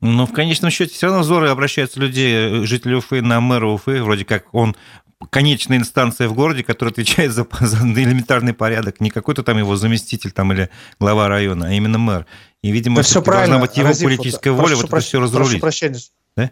Но 0.00 0.26
в 0.26 0.32
конечном 0.32 0.70
счете 0.70 0.94
все 0.94 1.06
равно 1.06 1.22
взоры 1.22 1.48
обращаются 1.48 1.98
людей, 1.98 2.64
жителей 2.64 2.96
Уфы 2.96 3.22
на 3.22 3.40
мэра 3.40 3.66
Уфы, 3.66 4.02
вроде 4.02 4.24
как 4.24 4.54
он 4.54 4.76
конечная 5.30 5.78
инстанция 5.78 6.28
в 6.28 6.34
городе, 6.34 6.62
которая 6.62 6.92
отвечает 6.92 7.32
за, 7.32 7.46
за 7.60 7.78
элементарный 7.78 8.52
порядок, 8.52 9.00
не 9.00 9.10
какой-то 9.10 9.42
там 9.42 9.58
его 9.58 9.76
заместитель 9.76 10.30
там, 10.30 10.52
или 10.52 10.70
глава 11.00 11.28
района, 11.28 11.68
а 11.68 11.72
именно 11.72 11.98
мэр. 11.98 12.26
И, 12.62 12.70
видимо, 12.70 12.96
да 12.96 13.02
все 13.02 13.22
должна 13.22 13.58
быть 13.58 13.76
его 13.76 13.88
Разив, 13.88 14.04
политическая 14.04 14.50
вот, 14.50 14.62
воля 14.62 14.76
вот 14.76 14.86
это 14.86 15.00
все 15.00 15.20
разрулить. 15.20 15.60
Прошу 15.60 15.60
прощения. 15.60 15.98
Да? 16.36 16.50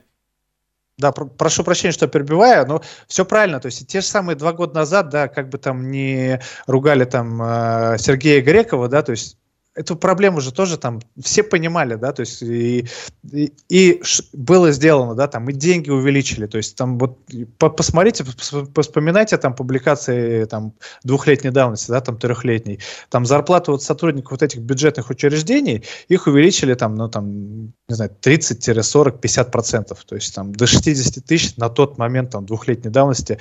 Да, 0.97 1.11
прошу 1.11 1.65
прощения, 1.65 1.93
что 1.93 2.07
перебиваю, 2.07 2.67
но 2.69 2.83
все 3.09 3.25
правильно. 3.25 3.59
То 3.59 3.67
есть 3.67 3.87
те 3.89 4.01
же 4.01 4.07
самые 4.07 4.37
два 4.37 4.53
года 4.53 4.75
назад, 4.77 5.09
да, 5.09 5.27
как 5.27 5.49
бы 5.49 5.59
там 5.59 5.91
не 5.91 6.41
ругали 6.67 7.05
там 7.05 7.43
э, 7.43 7.97
Сергея 7.99 8.41
Грекова, 8.43 8.89
да, 8.89 9.03
то 9.03 9.11
есть 9.11 9.37
эту 9.75 9.97
проблему 9.97 10.41
же 10.41 10.53
тоже 10.53 10.79
там 10.79 11.01
все 11.21 11.43
понимали, 11.43 11.97
да, 11.97 12.13
то 12.13 12.21
есть 12.21 12.43
и, 12.43 12.87
и, 13.31 13.53
и 13.69 14.03
было 14.33 14.71
сделано, 14.73 15.15
да, 15.15 15.27
там 15.27 15.49
и 15.49 15.53
деньги 15.53 15.91
увеличили, 15.91 16.47
то 16.47 16.59
есть 16.59 16.77
там 16.77 16.99
вот 16.99 17.19
по, 17.59 17.69
посмотрите, 17.69 18.25
вспоминайте 18.25 19.37
там 19.37 19.55
публикации 19.55 20.45
там 20.45 20.75
двухлетней 21.03 21.51
давности, 21.51 21.91
да, 21.91 22.01
там 22.01 22.19
трехлетней, 22.19 22.81
там 23.11 23.27
зарплаты 23.27 23.73
вот 23.73 23.83
сотрудников 23.83 24.33
вот 24.33 24.43
этих 24.43 24.61
бюджетных 24.61 25.11
учреждений, 25.11 25.85
их 26.09 26.27
увеличили 26.27 26.75
там, 26.75 26.95
ну 26.95 27.09
там, 27.09 27.73
не 27.89 27.95
знаю, 27.95 28.13
30-40-50 28.23 29.51
процентов, 29.51 30.05
то 30.05 30.15
есть 30.15 30.35
там 30.35 30.55
до 30.55 30.67
60 30.67 31.25
тысяч 31.25 31.57
на 31.57 31.69
тот 31.69 31.99
момент 31.99 32.31
там 32.31 32.47
двухлетней 32.47 32.91
давности 32.91 33.39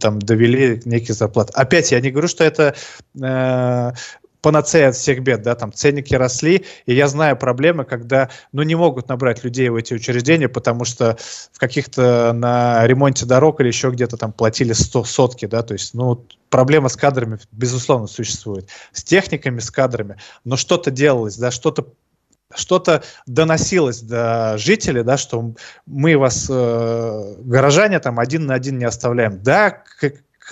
там 0.00 0.18
довели 0.18 0.80
некий 0.86 1.12
зарплат. 1.12 1.50
Опять 1.50 1.92
я 1.92 2.00
не 2.00 2.10
говорю, 2.10 2.28
что 2.28 2.42
это 2.42 2.74
э, 3.20 3.92
панацея 4.44 4.90
от 4.90 4.94
всех 4.94 5.22
бед, 5.22 5.40
да, 5.40 5.54
там 5.54 5.72
ценники 5.72 6.14
росли, 6.14 6.66
и 6.84 6.94
я 6.94 7.08
знаю 7.08 7.34
проблемы, 7.34 7.86
когда, 7.86 8.28
ну, 8.52 8.62
не 8.62 8.74
могут 8.74 9.08
набрать 9.08 9.42
людей 9.42 9.70
в 9.70 9.74
эти 9.74 9.94
учреждения, 9.94 10.50
потому 10.50 10.84
что 10.84 11.16
в 11.50 11.58
каких-то 11.58 12.34
на 12.34 12.86
ремонте 12.86 13.24
дорог 13.24 13.62
или 13.62 13.68
еще 13.68 13.88
где-то 13.88 14.18
там 14.18 14.32
платили 14.32 14.74
100 14.74 15.04
сотки, 15.04 15.46
да, 15.46 15.62
то 15.62 15.72
есть, 15.72 15.94
ну, 15.94 16.26
проблема 16.50 16.90
с 16.90 16.96
кадрами, 16.96 17.38
безусловно, 17.52 18.06
существует, 18.06 18.68
с 18.92 19.02
техниками, 19.02 19.60
с 19.60 19.70
кадрами, 19.70 20.18
но 20.44 20.58
что-то 20.58 20.90
делалось, 20.90 21.38
да, 21.38 21.50
что-то 21.50 21.86
что-то 22.54 23.02
доносилось 23.26 24.02
до 24.02 24.56
жителей, 24.58 25.02
да, 25.02 25.16
что 25.16 25.54
мы 25.86 26.18
вас, 26.18 26.46
э, 26.50 27.34
горожане, 27.38 27.98
там 27.98 28.20
один 28.20 28.44
на 28.46 28.54
один 28.54 28.78
не 28.78 28.84
оставляем. 28.84 29.42
Да, 29.42 29.82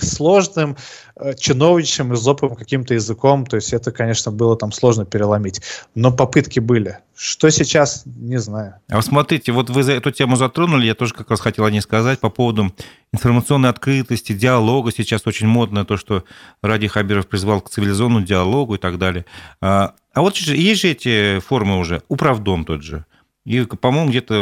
сложным 0.01 0.77
э, 1.17 1.35
чиновничьим, 1.35 2.15
изопым 2.15 2.55
каким-то 2.55 2.95
языком. 2.95 3.47
То 3.47 3.57
есть 3.57 3.73
это, 3.73 3.93
конечно, 3.93 4.33
было 4.33 4.57
там 4.57 4.73
сложно 4.73 5.05
переломить. 5.05 5.61
Но 5.95 6.13
попытки 6.13 6.61
были. 6.61 6.99
Что 7.15 7.51
сейчас, 7.51 8.03
не 8.07 8.39
знаю. 8.39 8.75
А 8.89 8.97
вот 8.97 9.05
смотрите, 9.05 9.53
вот 9.53 9.71
вы 9.71 9.83
за 9.83 9.93
эту 9.93 10.11
тему 10.11 10.37
затронули, 10.37 10.87
я 10.87 10.95
тоже 10.95 11.15
как 11.15 11.31
раз 11.31 11.41
хотел 11.41 11.65
о 11.65 11.71
ней 11.71 11.81
сказать 11.81 12.19
по 12.21 12.31
поводу 12.31 12.73
информационной 13.13 13.69
открытости, 13.69 14.33
диалога. 14.33 14.91
Сейчас 14.93 15.27
очень 15.27 15.47
модно 15.47 15.85
то, 15.85 15.97
что 15.97 16.25
Ради 16.63 16.89
Хабиров 16.89 17.29
призвал 17.29 17.61
к 17.61 17.71
цивилизованному 17.71 18.25
диалогу 18.25 18.77
и 18.77 18.79
так 18.79 18.99
далее. 18.99 19.27
А, 19.61 19.95
а 20.15 20.21
вот 20.23 20.37
есть 20.37 20.81
же 20.81 20.89
эти 20.89 21.39
формы 21.41 21.79
уже, 21.79 22.03
управдом 22.09 22.65
тот 22.65 22.83
же. 22.83 23.05
И, 23.45 23.65
по-моему, 23.65 24.11
где-то 24.11 24.35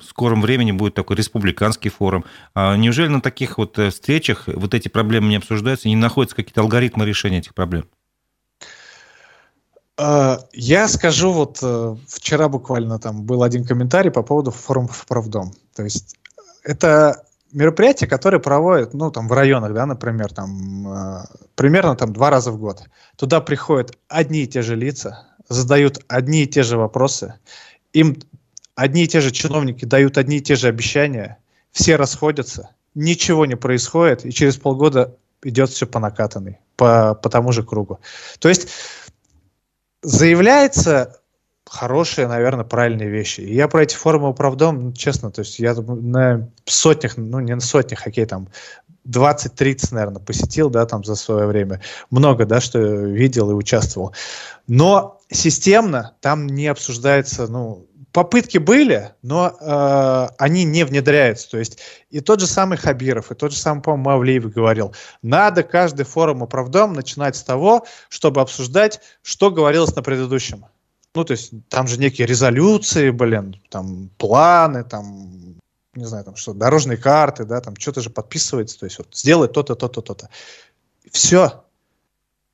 в 0.00 0.04
скором 0.04 0.40
времени 0.40 0.70
будет 0.70 0.94
такой 0.94 1.16
республиканский 1.16 1.90
форум. 1.90 2.24
А 2.54 2.76
неужели 2.76 3.08
на 3.08 3.20
таких 3.20 3.58
вот 3.58 3.78
э, 3.78 3.90
встречах 3.90 4.44
вот 4.46 4.74
эти 4.74 4.88
проблемы 4.88 5.28
не 5.28 5.36
обсуждаются, 5.36 5.88
не 5.88 5.96
находятся 5.96 6.36
какие-то 6.36 6.60
алгоритмы 6.60 7.04
решения 7.04 7.38
этих 7.38 7.54
проблем? 7.54 7.86
А, 9.96 10.38
я 10.52 10.86
скажу, 10.88 11.32
вот 11.32 11.58
э, 11.62 11.96
вчера 12.08 12.48
буквально 12.48 12.98
там 13.00 13.24
был 13.24 13.42
один 13.42 13.64
комментарий 13.64 14.10
по 14.10 14.22
поводу 14.22 14.52
форума 14.52 14.88
«Правдом». 15.08 15.52
То 15.74 15.82
есть 15.82 16.16
это 16.62 17.24
мероприятие, 17.52 18.08
которое 18.08 18.38
проводят, 18.38 18.94
ну, 18.94 19.10
там, 19.10 19.28
в 19.28 19.32
районах, 19.32 19.72
да, 19.72 19.86
например, 19.86 20.32
там, 20.32 20.88
э, 20.88 21.24
примерно 21.56 21.96
там 21.96 22.12
два 22.12 22.30
раза 22.30 22.52
в 22.52 22.58
год. 22.58 22.84
Туда 23.16 23.40
приходят 23.40 23.96
одни 24.08 24.42
и 24.42 24.46
те 24.46 24.62
же 24.62 24.76
лица, 24.76 25.26
задают 25.48 26.04
одни 26.08 26.42
и 26.42 26.46
те 26.46 26.62
же 26.62 26.76
вопросы, 26.76 27.34
им 27.92 28.16
одни 28.74 29.04
и 29.04 29.08
те 29.08 29.20
же 29.20 29.30
чиновники 29.30 29.84
дают 29.84 30.18
одни 30.18 30.38
и 30.38 30.40
те 30.40 30.56
же 30.56 30.68
обещания, 30.68 31.38
все 31.72 31.96
расходятся, 31.96 32.70
ничего 32.94 33.46
не 33.46 33.56
происходит, 33.56 34.24
и 34.24 34.32
через 34.32 34.56
полгода 34.56 35.16
идет 35.42 35.70
все 35.70 35.86
по 35.86 35.98
накатанной, 35.98 36.58
по, 36.76 37.14
по 37.14 37.28
тому 37.28 37.52
же 37.52 37.62
кругу. 37.62 38.00
То 38.38 38.48
есть 38.48 38.68
заявляется 40.02 41.20
хорошие, 41.68 42.28
наверное, 42.28 42.64
правильные 42.64 43.08
вещи. 43.08 43.40
И 43.40 43.54
я 43.54 43.68
про 43.68 43.82
эти 43.82 43.94
форумы 43.94 44.28
управдом, 44.28 44.84
ну, 44.84 44.92
честно, 44.92 45.30
то 45.30 45.40
есть 45.40 45.58
я 45.58 45.74
на 45.74 46.48
сотнях, 46.66 47.16
ну 47.16 47.40
не 47.40 47.54
на 47.54 47.60
сотнях, 47.60 48.06
окей, 48.06 48.26
там 48.26 48.48
20-30, 49.08 49.88
наверное, 49.92 50.22
посетил, 50.22 50.70
да, 50.70 50.86
там 50.86 51.04
за 51.04 51.14
свое 51.14 51.46
время. 51.46 51.80
Много, 52.10 52.46
да, 52.46 52.60
что 52.60 52.78
видел 52.78 53.50
и 53.50 53.54
участвовал. 53.54 54.14
Но 54.66 55.20
системно 55.30 56.14
там 56.20 56.46
не 56.46 56.68
обсуждается, 56.68 57.46
ну, 57.46 57.86
попытки 58.14 58.58
были, 58.58 59.10
но 59.22 59.56
э, 59.60 60.28
они 60.38 60.62
не 60.62 60.84
внедряются. 60.84 61.50
То 61.50 61.58
есть 61.58 61.80
и 62.10 62.20
тот 62.20 62.38
же 62.38 62.46
самый 62.46 62.78
Хабиров, 62.78 63.32
и 63.32 63.34
тот 63.34 63.50
же 63.50 63.58
самый, 63.58 63.82
по-моему, 63.82 64.04
Мавлиев 64.04 64.52
говорил, 64.52 64.94
надо 65.20 65.64
каждый 65.64 66.04
форум 66.04 66.42
управдом 66.42 66.92
начинать 66.92 67.34
с 67.34 67.42
того, 67.42 67.84
чтобы 68.08 68.40
обсуждать, 68.40 69.00
что 69.22 69.50
говорилось 69.50 69.96
на 69.96 70.02
предыдущем. 70.02 70.64
Ну, 71.16 71.24
то 71.24 71.32
есть 71.32 71.52
там 71.68 71.88
же 71.88 71.98
некие 71.98 72.28
резолюции, 72.28 73.10
блин, 73.10 73.60
там 73.68 74.10
планы, 74.16 74.84
там, 74.84 75.56
не 75.96 76.04
знаю, 76.04 76.24
там 76.24 76.36
что, 76.36 76.54
дорожные 76.54 76.96
карты, 76.96 77.44
да, 77.44 77.60
там 77.60 77.74
что-то 77.76 78.00
же 78.00 78.10
подписывается, 78.10 78.78
то 78.78 78.86
есть 78.86 78.98
вот 78.98 79.08
сделай 79.12 79.48
то-то, 79.48 79.74
то-то, 79.74 80.02
то-то. 80.02 80.28
Все. 81.10 81.63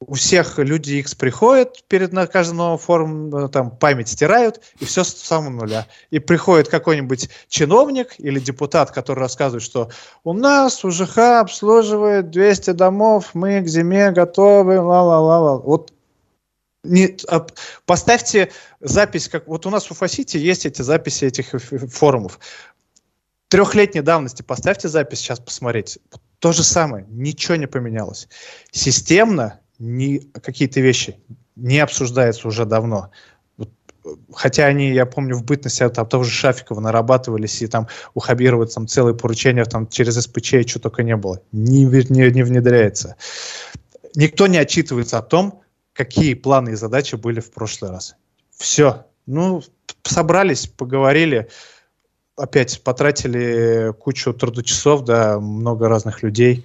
У 0.00 0.14
всех 0.14 0.58
люди 0.58 0.94
X 0.94 1.14
приходят 1.14 1.84
перед 1.86 2.12
на 2.12 2.26
каждым 2.26 2.56
новым 2.56 2.78
форумом, 2.78 3.36
э, 3.36 3.48
там 3.50 3.70
память 3.70 4.08
стирают, 4.08 4.60
и 4.78 4.86
все 4.86 5.04
с 5.04 5.14
самого 5.14 5.50
нуля. 5.50 5.86
И 6.08 6.18
приходит 6.18 6.68
какой-нибудь 6.68 7.28
чиновник 7.48 8.14
или 8.16 8.40
депутат, 8.40 8.92
который 8.92 9.20
рассказывает, 9.20 9.62
что 9.62 9.90
у 10.24 10.32
нас 10.32 10.84
УЖХ 10.86 11.18
обслуживает 11.18 12.30
200 12.30 12.70
домов, 12.70 13.30
мы 13.34 13.60
к 13.60 13.68
зиме 13.68 14.10
готовы, 14.10 14.80
ла-ла-ла-ла. 14.80 15.58
Вот 15.58 15.92
не, 16.82 17.18
а, 17.28 17.46
поставьте 17.84 18.52
запись, 18.80 19.28
как 19.28 19.46
вот 19.48 19.66
у 19.66 19.70
нас 19.70 19.86
в 19.86 19.90
Уфасите 19.90 20.40
есть 20.40 20.64
эти 20.64 20.80
записи 20.80 21.26
этих 21.26 21.50
форумов. 21.92 22.40
Трехлетней 23.48 24.00
давности 24.00 24.40
поставьте 24.40 24.88
запись 24.88 25.18
сейчас 25.18 25.40
посмотреть. 25.40 25.98
То 26.38 26.52
же 26.52 26.64
самое, 26.64 27.04
ничего 27.10 27.56
не 27.56 27.66
поменялось. 27.66 28.28
Системно 28.70 29.60
не, 29.80 30.18
какие-то 30.18 30.80
вещи 30.80 31.16
не 31.56 31.78
обсуждаются 31.80 32.46
уже 32.46 32.64
давно. 32.64 33.10
Хотя 34.32 34.66
они, 34.66 34.92
я 34.92 35.04
помню, 35.04 35.36
в 35.36 35.44
бытности 35.44 35.86
там 35.88 36.06
того 36.06 36.22
же 36.22 36.30
Шафикова 36.30 36.80
нарабатывались, 36.80 37.60
и 37.60 37.66
там 37.66 37.88
у 38.14 38.20
Хабирова 38.20 38.66
там 38.66 38.86
целые 38.86 39.14
поручения 39.14 39.64
там 39.64 39.86
через 39.88 40.14
СПЧ, 40.14 40.54
и 40.54 40.66
что 40.66 40.80
только 40.80 41.02
не 41.02 41.16
было. 41.16 41.42
Не, 41.52 41.84
не, 41.84 42.30
не 42.30 42.42
внедряется. 42.42 43.16
Никто 44.14 44.46
не 44.46 44.58
отчитывается 44.58 45.18
о 45.18 45.22
том, 45.22 45.60
какие 45.92 46.34
планы 46.34 46.70
и 46.70 46.76
задачи 46.76 47.16
были 47.16 47.40
в 47.40 47.50
прошлый 47.50 47.90
раз. 47.90 48.16
Все. 48.56 49.06
Ну, 49.26 49.62
собрались, 50.02 50.66
поговорили, 50.66 51.48
опять 52.36 52.82
потратили 52.82 53.92
кучу 53.98 54.32
трудочасов, 54.32 55.04
да, 55.04 55.38
много 55.38 55.88
разных 55.88 56.22
людей, 56.22 56.64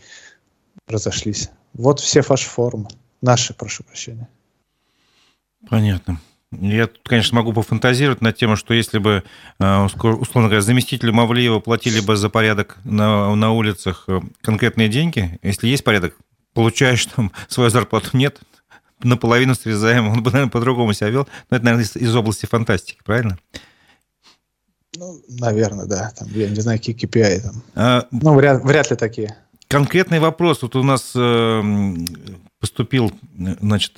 разошлись. 0.87 1.49
Вот 1.73 1.99
все 1.99 2.21
ваши 2.21 2.47
форумы. 2.49 2.87
Наши, 3.21 3.53
прошу 3.53 3.83
прощения. 3.83 4.27
Понятно. 5.69 6.19
Я 6.51 6.87
тут, 6.87 7.01
конечно, 7.03 7.35
могу 7.35 7.53
пофантазировать 7.53 8.21
на 8.21 8.31
тему, 8.31 8.55
что 8.55 8.73
если 8.73 8.97
бы, 8.97 9.23
э, 9.59 9.83
условно 9.83 10.47
говоря, 10.47 10.61
заместителю 10.61 11.13
Мавлиева 11.13 11.59
платили 11.59 11.99
бы 11.99 12.15
за 12.15 12.29
порядок 12.29 12.77
на, 12.83 13.35
на 13.35 13.51
улицах 13.51 14.05
э, 14.07 14.21
конкретные 14.41 14.87
деньги, 14.87 15.39
если 15.41 15.67
есть 15.67 15.83
порядок, 15.83 16.15
получаешь 16.53 17.05
там 17.15 17.31
свою 17.47 17.69
зарплату, 17.69 18.09
нет, 18.13 18.39
наполовину 19.03 19.55
срезаем, 19.55 20.07
он 20.07 20.23
бы, 20.23 20.31
наверное, 20.31 20.51
по-другому 20.51 20.93
себя 20.93 21.09
вел. 21.09 21.27
Но 21.49 21.57
это, 21.57 21.65
наверное, 21.65 21.85
из, 21.85 21.95
из 21.95 22.15
области 22.15 22.45
фантастики, 22.45 22.99
правильно? 23.03 23.37
Ну, 24.97 25.21
наверное, 25.27 25.85
да. 25.85 26.13
Там, 26.17 26.27
я 26.31 26.49
не 26.49 26.61
знаю, 26.61 26.79
какие 26.79 26.95
KPI 26.95 27.41
там. 27.41 27.63
А, 27.75 28.07
ну, 28.11 28.33
вряд, 28.33 28.63
вряд 28.63 28.89
ли 28.89 28.95
такие. 28.95 29.35
Конкретный 29.67 30.19
вопрос. 30.19 30.61
Вот 30.61 30.75
у 30.75 30.83
нас 30.83 31.13
э, 31.15 31.95
поступил, 32.59 33.11
значит, 33.33 33.93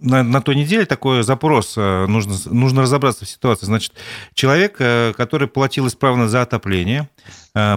на, 0.00 0.22
на 0.22 0.40
той 0.40 0.54
неделе 0.54 0.84
такой 0.84 1.22
запрос, 1.22 1.74
э, 1.76 2.06
нужно, 2.06 2.34
нужно 2.46 2.82
разобраться 2.82 3.24
в 3.24 3.28
ситуации. 3.28 3.66
Значит, 3.66 3.94
человек, 4.34 4.76
э, 4.78 5.12
который 5.16 5.48
платил 5.48 5.88
исправно 5.88 6.28
за 6.28 6.42
отопление, 6.42 7.08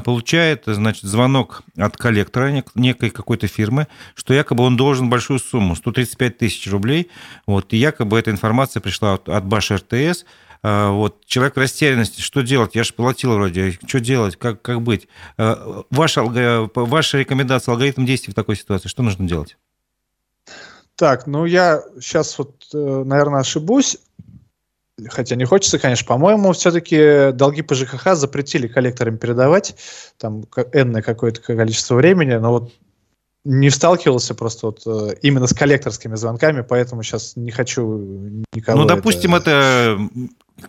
получает, 0.06 0.64
значит, 0.68 1.04
звонок 1.04 1.64
от 1.76 1.98
коллектора 1.98 2.64
некой 2.76 3.10
какой-то 3.10 3.48
фирмы, 3.48 3.88
что 4.14 4.34
якобы 4.34 4.64
он 4.64 4.78
должен 4.78 5.10
большую 5.10 5.40
сумму, 5.40 5.76
135 5.76 6.38
тысяч 6.38 6.72
рублей, 6.72 7.10
вот, 7.46 7.74
и 7.74 7.78
якобы 7.78 8.18
эта 8.18 8.32
информация 8.32 8.80
пришла 8.80 9.16
от, 9.16 9.28
от 9.28 9.44
Баш 9.44 9.72
РТС, 9.72 10.24
вот, 10.92 11.26
человек 11.26 11.56
в 11.56 11.60
растерянности, 11.60 12.22
что 12.22 12.42
делать? 12.42 12.76
Я 12.76 12.84
же 12.84 12.94
платил 12.94 13.34
вроде, 13.34 13.72
что 13.86 14.00
делать, 14.00 14.36
как, 14.38 14.62
как 14.62 14.82
быть? 14.82 15.08
Ваша, 15.38 16.24
ваша 16.24 17.18
рекомендация, 17.18 17.74
алгоритм 17.74 18.06
действий 18.06 18.32
в 18.32 18.36
такой 18.36 18.56
ситуации, 18.56 18.88
что 18.88 19.04
нужно 19.04 19.28
делать? 19.28 19.58
Так, 20.96 21.28
ну 21.28 21.46
я 21.46 21.84
сейчас 22.00 22.38
вот, 22.38 22.68
э, 22.74 23.04
наверное, 23.06 23.42
ошибусь. 23.42 23.98
Хотя 25.10 25.36
не 25.36 25.44
хочется, 25.44 25.78
конечно. 25.78 26.08
По-моему, 26.08 26.54
все-таки 26.54 27.34
долги 27.34 27.62
по 27.62 27.76
ЖКХ 27.76 28.16
запретили 28.16 28.68
коллекторам 28.68 29.18
передавать 29.18 29.76
там 30.18 30.46
энное 30.72 31.02
какое-то 31.02 31.42
количество 31.42 31.96
времени, 31.96 32.36
но 32.36 32.52
вот 32.52 32.74
не 33.44 33.70
сталкивался 33.70 34.36
просто 34.36 34.68
вот 34.68 34.84
э, 34.88 35.16
именно 35.22 35.48
с 35.48 35.54
коллекторскими 35.54 36.16
звонками, 36.16 36.62
поэтому 36.62 37.04
сейчас 37.04 37.36
не 37.36 37.52
хочу 37.52 38.44
никого... 38.54 38.80
Ну, 38.80 38.86
допустим, 38.88 39.36
это, 39.36 39.52
это 39.52 40.10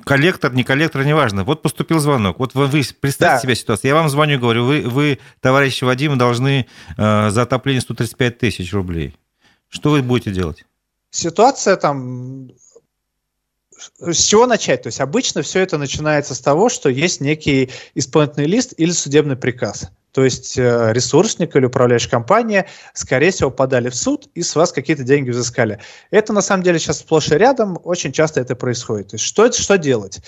коллектор, 0.05 0.53
не 0.53 0.64
коллектор, 0.64 1.05
неважно. 1.05 1.45
Вот 1.45 1.62
поступил 1.62 1.99
звонок. 1.99 2.39
Вот 2.39 2.55
вы, 2.55 2.66
вы 2.66 2.82
представьте 3.01 3.37
да. 3.37 3.41
себе 3.41 3.55
ситуацию. 3.55 3.91
Я 3.91 3.95
вам 3.95 4.09
звоню, 4.09 4.39
говорю, 4.39 4.64
вы, 4.64 4.82
вы 4.82 5.18
товарищ 5.41 5.82
Вадим, 5.82 6.18
должны 6.18 6.66
э, 6.97 7.30
за 7.30 7.43
отопление 7.43 7.80
135 7.80 8.39
тысяч 8.39 8.72
рублей. 8.72 9.16
Что 9.68 9.91
вы 9.91 10.03
будете 10.03 10.30
делать? 10.30 10.64
Ситуация 11.11 11.76
там 11.76 12.51
с 13.99 14.24
чего 14.24 14.47
начать? 14.47 14.82
То 14.82 14.89
есть 14.89 15.01
обычно 15.01 15.43
все 15.43 15.61
это 15.61 15.78
начинается 15.78 16.34
с 16.34 16.41
того, 16.41 16.68
что 16.68 16.89
есть 16.89 17.20
некий 17.20 17.70
исполнительный 17.95 18.47
лист 18.47 18.74
или 18.76 18.91
судебный 18.91 19.37
приказ. 19.37 19.91
То 20.16 20.24
есть 20.24 20.56
э, 20.56 20.92
ресурсник 20.94 21.54
или 21.56 21.66
управляющая 21.66 22.08
компания, 22.08 22.66
скорее 22.94 23.30
всего, 23.30 23.50
подали 23.50 23.90
в 23.90 23.94
суд 23.94 24.30
и 24.34 24.40
с 24.40 24.56
вас 24.56 24.72
какие-то 24.72 25.02
деньги 25.02 25.28
взыскали. 25.28 25.78
Это 26.10 26.32
на 26.32 26.40
самом 26.40 26.62
деле 26.62 26.78
сейчас 26.78 27.00
сплошь 27.00 27.28
и 27.28 27.34
рядом, 27.34 27.78
очень 27.84 28.12
часто 28.12 28.40
это 28.40 28.56
происходит. 28.56 29.08
То 29.08 29.16
есть 29.16 29.26
что, 29.26 29.52
что 29.52 29.76
делать? 29.76 30.22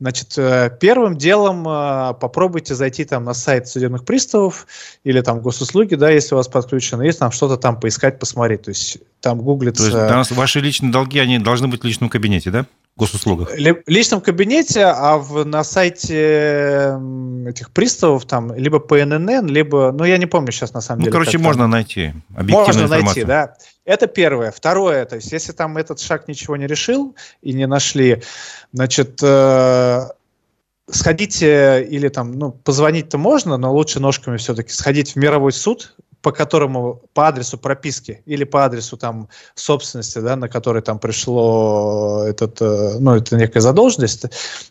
Значит, 0.00 0.38
э, 0.38 0.74
первым 0.80 1.18
делом 1.18 1.68
э, 1.68 2.14
попробуйте 2.18 2.74
зайти 2.74 3.04
там 3.04 3.24
на 3.24 3.34
сайт 3.34 3.68
судебных 3.68 4.06
приставов 4.06 4.66
или 5.04 5.20
там 5.20 5.42
госуслуги, 5.42 5.96
да, 5.96 6.08
если 6.08 6.34
у 6.34 6.38
вас 6.38 6.48
подключено, 6.48 7.02
есть 7.02 7.18
там 7.18 7.30
что-то 7.30 7.58
там 7.58 7.78
поискать, 7.78 8.18
посмотреть. 8.18 8.62
То 8.62 8.70
есть 8.70 8.96
там 9.20 9.42
гуглится... 9.42 9.90
То 9.90 10.18
есть 10.18 10.30
ваши 10.30 10.60
личные 10.60 10.90
долги, 10.90 11.18
они 11.18 11.38
должны 11.38 11.68
быть 11.68 11.82
в 11.82 11.84
личном 11.84 12.08
кабинете, 12.08 12.50
да? 12.50 12.64
Госуслугах? 12.96 13.50
В 13.50 13.88
личном 13.88 14.20
кабинете, 14.20 14.84
а 14.84 15.18
в, 15.18 15.44
на 15.44 15.64
сайте 15.64 16.98
этих 17.46 17.70
приставов 17.70 18.24
там 18.24 18.54
либо 18.54 18.78
ПНН, 18.78 19.46
либо, 19.46 19.92
ну 19.92 20.04
я 20.04 20.18
не 20.18 20.26
помню 20.26 20.52
сейчас 20.52 20.72
на 20.74 20.80
самом 20.80 21.00
ну, 21.00 21.04
деле. 21.04 21.18
Ну, 21.18 21.20
короче, 21.20 21.38
можно 21.38 21.64
там. 21.64 21.70
найти 21.70 22.12
Можно 22.30 22.82
информацию. 22.82 23.04
найти, 23.04 23.24
да. 23.24 23.54
Это 23.84 24.06
первое. 24.06 24.50
Второе, 24.50 25.04
то 25.04 25.16
есть 25.16 25.30
если 25.30 25.52
там 25.52 25.76
этот 25.76 26.00
шаг 26.00 26.26
ничего 26.28 26.56
не 26.56 26.66
решил 26.66 27.14
и 27.42 27.52
не 27.52 27.66
нашли, 27.66 28.22
значит, 28.72 29.20
э, 29.22 30.08
сходите 30.90 31.86
или 31.88 32.08
там, 32.08 32.32
ну, 32.32 32.52
позвонить-то 32.52 33.18
можно, 33.18 33.56
но 33.56 33.72
лучше 33.72 34.00
ножками 34.00 34.36
все-таки 34.38 34.70
сходить 34.70 35.12
в 35.12 35.16
мировой 35.16 35.52
суд, 35.52 35.94
по 36.26 36.32
которому 36.32 37.02
по 37.14 37.28
адресу 37.28 37.56
прописки 37.56 38.20
или 38.26 38.42
по 38.42 38.64
адресу 38.64 38.96
там 38.96 39.28
собственности, 39.54 40.18
да, 40.18 40.34
на 40.34 40.48
который 40.48 40.82
там 40.82 40.98
пришло 40.98 42.24
этот, 42.26 42.60
э, 42.60 42.96
ну, 42.98 43.14
это 43.14 43.36
некая 43.36 43.60
задолженность, 43.60 44.24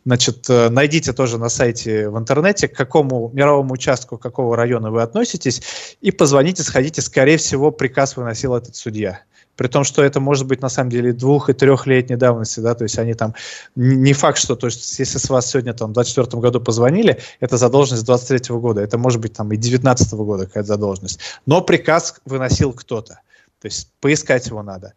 значит, 0.04 0.50
э, 0.50 0.68
найдите 0.68 1.14
тоже 1.14 1.38
на 1.38 1.48
сайте 1.48 2.10
в 2.10 2.18
интернете, 2.18 2.68
к 2.68 2.76
какому 2.76 3.32
мировому 3.34 3.76
участку, 3.76 4.18
какого 4.18 4.58
района 4.58 4.92
вы 4.92 5.02
относитесь, 5.02 5.62
и 6.02 6.12
позвоните, 6.12 6.62
сходите, 6.62 7.02
скорее 7.02 7.38
всего, 7.38 7.72
приказ 7.72 8.18
выносил 8.18 8.54
этот 8.54 8.76
судья 8.76 9.22
при 9.56 9.68
том, 9.68 9.84
что 9.84 10.04
это 10.04 10.20
может 10.20 10.48
быть 10.48 10.62
на 10.62 10.70
самом 10.70 10.90
деле 10.90 11.14
двух- 11.14 11.50
и 11.50 11.54
трехлетней 11.54 12.18
давности, 12.18 12.60
да, 12.60 12.76
то 12.76 12.84
есть 12.84 12.98
они 13.00 13.14
там, 13.14 13.34
не 13.76 14.14
факт, 14.14 14.38
что, 14.38 14.56
то 14.56 14.68
есть 14.68 15.00
если 15.00 15.18
с 15.18 15.30
вас 15.30 15.50
сегодня 15.50 15.74
там 15.74 15.92
в 15.92 15.94
24 15.94 16.42
году 16.42 16.60
позвонили, 16.60 17.20
это 17.40 17.58
задолженность 17.58 18.06
23 18.06 18.56
года, 18.56 18.82
это 18.82 18.98
может 18.98 19.22
быть 19.22 19.34
там 19.34 19.52
и 19.52 19.58
19 19.58 20.14
года 20.14 20.46
какая-то 20.46 20.68
задолженность, 20.68 21.20
но 21.46 21.62
приказ 21.62 22.16
выносил 22.26 22.74
кто-то, 22.74 23.20
то 23.62 23.66
есть 23.66 23.90
поискать 24.00 24.48
его 24.48 24.64
надо. 24.64 24.94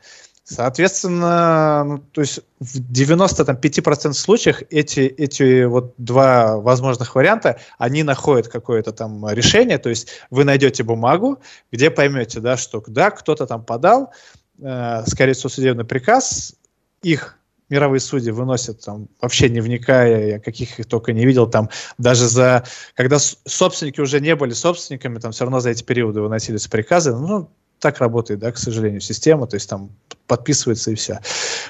Соответственно, 0.50 1.84
ну, 1.84 1.98
то 1.98 2.22
есть 2.22 2.40
в 2.58 2.80
95% 2.80 4.14
случаях 4.14 4.62
эти, 4.70 5.00
эти 5.00 5.64
вот 5.64 5.92
два 5.98 6.56
возможных 6.56 7.14
варианта, 7.14 7.60
они 7.76 8.02
находят 8.02 8.48
какое-то 8.48 8.92
там 8.92 9.28
решение, 9.28 9.76
то 9.76 9.90
есть 9.90 10.08
вы 10.30 10.44
найдете 10.44 10.84
бумагу, 10.84 11.38
где 11.70 11.90
поймете, 11.90 12.40
да, 12.40 12.56
что 12.56 12.82
да, 12.86 13.10
кто-то 13.10 13.46
там 13.46 13.62
подал, 13.62 14.14
скорее 14.58 15.32
всего, 15.34 15.48
судебный 15.48 15.84
приказ, 15.84 16.54
их 17.02 17.38
мировые 17.68 18.00
судьи 18.00 18.30
выносят 18.30 18.80
там, 18.84 19.08
вообще 19.20 19.48
не 19.48 19.60
вникая, 19.60 20.26
я 20.26 20.40
каких 20.40 20.80
их 20.80 20.86
только 20.86 21.12
не 21.12 21.26
видел, 21.26 21.46
там 21.46 21.68
даже 21.98 22.26
за, 22.26 22.64
когда 22.94 23.18
собственники 23.18 24.00
уже 24.00 24.20
не 24.20 24.34
были 24.34 24.52
собственниками, 24.52 25.18
там 25.18 25.32
все 25.32 25.44
равно 25.44 25.60
за 25.60 25.70
эти 25.70 25.82
периоды 25.82 26.20
выносились 26.20 26.66
приказы, 26.66 27.14
ну, 27.14 27.50
так 27.78 27.98
работает, 27.98 28.40
да, 28.40 28.50
к 28.52 28.58
сожалению, 28.58 29.00
система, 29.00 29.46
то 29.46 29.54
есть 29.54 29.68
там 29.68 29.90
подписывается 30.26 30.90
и 30.90 30.94
все. 30.94 31.20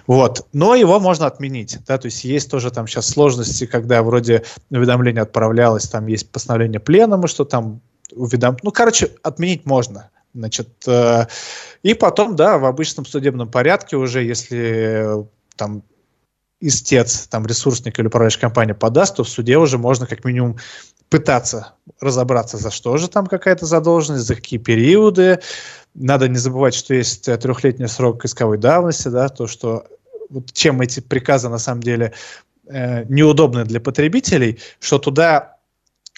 Вот. 0.07 0.47
Но 0.53 0.75
его 0.75 0.99
можно 1.01 1.27
отменить, 1.27 1.79
да, 1.87 1.99
то 1.99 2.07
есть 2.07 2.25
есть 2.25 2.51
тоже 2.51 2.71
там 2.71 2.87
сейчас 2.87 3.09
сложности, 3.09 3.67
когда 3.67 4.03
вроде 4.03 4.45
уведомление 4.71 5.23
отправлялось, 5.23 5.89
там 5.89 6.07
есть 6.07 6.31
постановление 6.31 6.81
пленума, 6.81 7.29
что 7.29 7.45
там 7.45 7.81
уведом... 8.13 8.57
Ну, 8.63 8.73
короче, 8.73 9.11
отменить 9.23 9.67
можно. 9.67 10.11
Значит, 10.35 10.69
э, 10.87 11.27
и 11.83 11.95
потом, 11.95 12.37
да, 12.37 12.59
в 12.59 12.65
обычном 12.65 13.07
судебном 13.07 13.51
порядке 13.51 13.97
уже, 13.97 14.23
если 14.23 15.21
э, 15.21 15.25
там 15.57 15.83
истец, 16.61 17.27
там 17.29 17.47
ресурсник 17.47 17.99
или 17.99 18.07
управляющая 18.07 18.41
компания 18.41 18.75
подаст, 18.75 19.17
то 19.17 19.25
в 19.25 19.29
суде 19.29 19.59
уже 19.59 19.79
можно 19.79 20.07
как 20.07 20.25
минимум 20.25 20.59
пытаться 21.09 21.75
разобраться, 22.01 22.59
за 22.59 22.71
что 22.71 22.97
же 22.99 23.09
там 23.09 23.27
какая-то 23.27 23.65
задолженность, 23.65 24.27
за 24.27 24.35
какие 24.35 24.59
периоды. 24.59 25.41
Надо 25.95 26.29
не 26.29 26.37
забывать, 26.37 26.75
что 26.75 26.95
есть 26.95 27.25
трехлетний 27.25 27.89
срок 27.89 28.25
исковой 28.25 28.59
давности, 28.59 29.09
да, 29.09 29.29
то, 29.29 29.47
что 29.47 29.87
вот 30.29 30.53
чем 30.53 30.81
эти 30.81 31.01
приказы 31.01 31.49
на 31.49 31.59
самом 31.59 31.83
деле 31.83 32.13
э, 32.67 33.05
неудобны 33.05 33.65
для 33.65 33.81
потребителей, 33.81 34.59
что 34.81 34.99
туда 34.99 35.57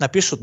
напишут 0.01 0.41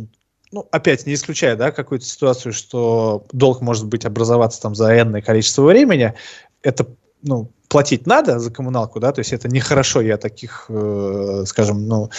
ну, 0.52 0.68
опять 0.72 1.06
не 1.06 1.14
исключая, 1.14 1.56
да, 1.56 1.72
какую-то 1.72 2.06
ситуацию, 2.06 2.54
что 2.54 3.26
долг 3.32 3.62
может 3.62 3.86
быть 3.88 4.06
образоваться 4.06 4.62
там 4.62 4.76
за 4.76 5.00
энное 5.00 5.22
количество 5.22 5.64
времени, 5.64 6.14
это, 6.62 6.88
ну, 7.22 7.52
платить 7.68 8.08
надо 8.08 8.40
за 8.40 8.52
коммуналку, 8.52 9.00
да, 9.00 9.12
то 9.12 9.20
есть 9.20 9.34
это 9.34 9.50
нехорошо, 9.50 10.02
я 10.02 10.18
таких, 10.18 10.66
э, 10.70 11.44
скажем, 11.46 11.88
ну, 11.88 12.10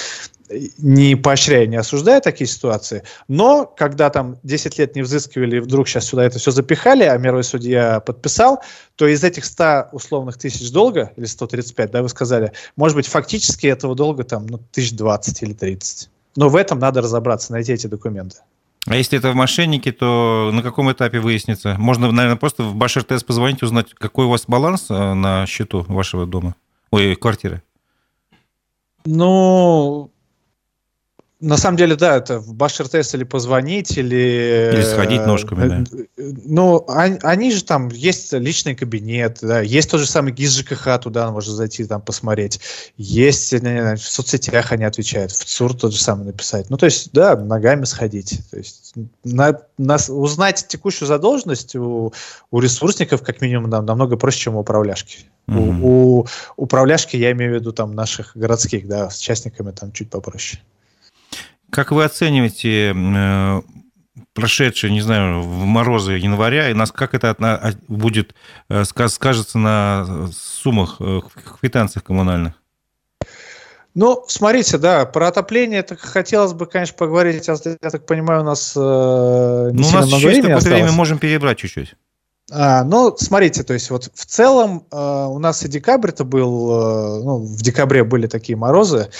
не 0.79 1.15
поощряю, 1.15 1.69
не 1.69 1.77
осуждаю 1.77 2.23
такие 2.23 2.49
ситуации, 2.49 3.03
но 3.29 3.67
когда 3.67 4.11
там 4.11 4.39
10 4.43 4.79
лет 4.79 4.95
не 4.95 5.03
взыскивали, 5.03 5.57
и 5.57 5.61
вдруг 5.61 5.89
сейчас 5.89 6.07
сюда 6.07 6.25
это 6.25 6.39
все 6.39 6.51
запихали, 6.51 7.05
а 7.05 7.17
мировой 7.19 7.45
судья 7.45 8.01
подписал, 8.01 8.63
то 8.97 9.07
из 9.07 9.23
этих 9.25 9.45
100 9.45 9.89
условных 9.93 10.39
тысяч 10.39 10.71
долга, 10.71 11.13
или 11.17 11.27
135, 11.27 11.91
да, 11.91 12.03
вы 12.03 12.09
сказали, 12.09 12.53
может 12.77 12.97
быть, 12.97 13.07
фактически 13.07 13.67
этого 13.67 13.95
долга 13.95 14.25
там, 14.25 14.47
ну, 14.47 14.59
тысяч 14.59 14.93
20 14.93 15.43
или 15.43 15.53
30. 15.53 16.11
Но 16.39 16.49
в 16.49 16.55
этом 16.55 16.79
надо 16.79 17.01
разобраться, 17.01 17.51
найти 17.51 17.73
эти 17.73 17.89
документы. 17.89 18.37
А 18.87 18.95
если 18.95 19.19
это 19.19 19.33
в 19.33 19.35
мошеннике, 19.35 19.91
то 19.91 20.53
на 20.53 20.63
каком 20.63 20.91
этапе 20.93 21.19
выяснится? 21.19 21.75
Можно, 21.77 22.13
наверное, 22.13 22.39
просто 22.39 22.63
в 22.63 22.77
Башир 22.77 23.03
ТС 23.03 23.25
позвонить, 23.25 23.61
узнать, 23.65 23.93
какой 23.95 24.27
у 24.27 24.29
вас 24.29 24.45
баланс 24.47 24.87
э, 24.89 25.15
на 25.15 25.47
счету 25.47 25.85
вашего 25.89 26.27
дома, 26.27 26.55
ой, 26.93 27.17
квартиры. 27.17 27.65
Ну, 29.05 30.13
на 31.41 31.57
самом 31.57 31.77
деле, 31.77 31.95
да, 31.95 32.17
это 32.17 32.41
в 32.41 32.53
Баш 32.55 32.81
РТС 32.81 33.15
или 33.15 33.23
позвонить, 33.23 33.97
или... 33.97 34.73
Или 34.75 34.83
сходить 34.83 35.25
ножками, 35.25 35.69
да. 35.69 35.99
Э, 36.17 36.33
ну, 36.45 36.85
они, 36.89 37.19
они 37.23 37.53
же 37.53 37.63
там, 37.63 37.89
есть 37.91 38.33
личный 38.33 38.75
кабинет, 38.75 39.39
да, 39.41 39.61
есть 39.61 39.89
тот 39.89 40.01
же 40.01 40.07
самый 40.07 40.33
ГИС 40.33 40.57
ЖКХ, 40.57 40.99
туда 41.01 41.31
можно 41.31 41.55
зайти, 41.55 41.85
там, 41.85 42.03
посмотреть. 42.03 42.61
Есть, 42.97 43.53
не, 43.53 43.59
не, 43.59 43.95
в 43.95 44.03
соцсетях 44.03 44.73
они 44.73 44.85
отвечают, 44.85 45.31
в 45.31 45.45
ЦУР 45.45 45.75
тот 45.75 45.93
же 45.93 46.01
самый 46.01 46.25
написать. 46.27 46.71
Ну, 46.71 46.77
то 46.77 46.87
есть, 46.87 47.11
да, 47.13 47.37
ногами 47.37 47.85
сходить. 47.85 48.41
То 48.51 48.57
есть, 48.57 48.95
на, 49.23 49.61
на, 49.79 49.97
узнать 50.09 50.67
текущую 50.67 51.07
задолженность 51.07 51.77
у, 51.77 52.13
у 52.51 52.61
ресурсников, 52.61 53.23
как 53.23 53.41
минимум, 53.41 53.71
да, 53.71 53.81
намного 53.81 54.17
проще, 54.17 54.41
чем 54.41 54.57
у 54.57 54.61
управляшки. 54.61 55.27
Mm-hmm. 55.47 55.81
У, 55.83 56.21
у 56.21 56.27
управляшки, 56.57 57.17
я 57.17 57.31
имею 57.31 57.53
в 57.53 57.55
виду, 57.55 57.73
там, 57.73 57.95
наших 57.95 58.37
городских, 58.37 58.89
да, 58.89 59.09
с 59.09 59.19
частниками 59.19 59.71
там 59.71 59.93
чуть 59.93 60.11
попроще. 60.11 60.61
Как 61.71 61.93
вы 61.93 62.05
оцениваете 62.05 62.95
э, 62.95 63.63
прошедшие, 64.35 64.93
не 64.93 65.01
знаю, 65.01 65.43
в 65.43 65.65
морозы 65.65 66.13
января, 66.13 66.71
и 66.71 66.75
нас 66.75 66.93
как 66.93 67.15
это 67.15 67.37
а, 67.39 67.73
будет 67.89 68.35
э, 68.69 68.85
скажется 68.85 69.59
на 69.59 70.29
суммах, 70.33 70.97
э, 71.01 71.21
квитанциях 71.61 72.05
коммунальных? 72.05 72.55
Ну, 73.95 74.25
смотрите, 74.29 74.79
да, 74.79 75.07
про 75.07 75.29
отопление 75.29 75.83
так 75.83 75.99
хотелось 75.99 76.53
бы, 76.53 76.67
конечно, 76.67 76.97
поговорить. 76.97 77.49
Я, 77.49 77.57
я 77.83 77.91
так 77.91 78.07
понимаю, 78.07 78.43
у 78.43 78.45
нас 78.45 78.75
э, 78.77 79.71
не 79.73 79.83
ну, 79.83 79.89
у 79.89 79.91
нас 79.91 80.07
еще 80.07 80.29
есть 80.29 80.43
какое-то 80.43 80.69
время, 80.69 80.93
можем 80.93 81.19
перебрать 81.19 81.59
чуть-чуть. 81.59 81.95
А, 82.51 82.83
ну, 82.83 83.15
смотрите, 83.19 83.63
то 83.63 83.75
есть 83.75 83.91
вот 83.91 84.11
в 84.15 84.25
целом 84.25 84.87
э, 84.91 84.97
у 84.97 85.39
нас 85.39 85.63
и 85.65 85.69
декабрь 85.69 86.11
это 86.11 86.25
был, 86.25 86.71
э, 86.71 87.23
ну, 87.23 87.39
в 87.41 87.61
декабре 87.61 88.05
были 88.05 88.27
такие 88.27 88.57
морозы, 88.57 89.11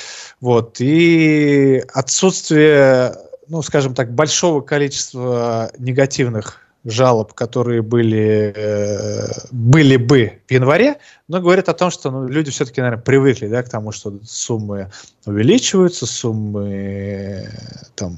вот, 0.41 0.77
и 0.81 1.83
отсутствие, 1.93 3.15
ну, 3.49 3.61
скажем 3.61 3.95
так, 3.95 4.15
большого 4.15 4.63
количества 4.63 5.71
негативных 5.79 6.63
жалоб, 6.85 7.35
которые 7.35 7.83
были, 7.83 8.55
э, 8.57 9.27
были 9.51 9.97
бы 9.97 10.41
в 10.49 10.51
январе, 10.51 10.97
но 11.27 11.41
говорят 11.41 11.69
о 11.69 11.75
том, 11.75 11.91
что 11.91 12.11
ну, 12.11 12.27
люди 12.27 12.51
все-таки, 12.51 12.81
наверное, 12.81 13.03
привыкли 13.03 13.49
да, 13.49 13.63
к 13.63 13.69
тому, 13.69 13.93
что 13.93 14.19
суммы 14.25 14.91
увеличиваются, 15.27 16.07
суммы 16.07 17.51
там, 17.95 18.17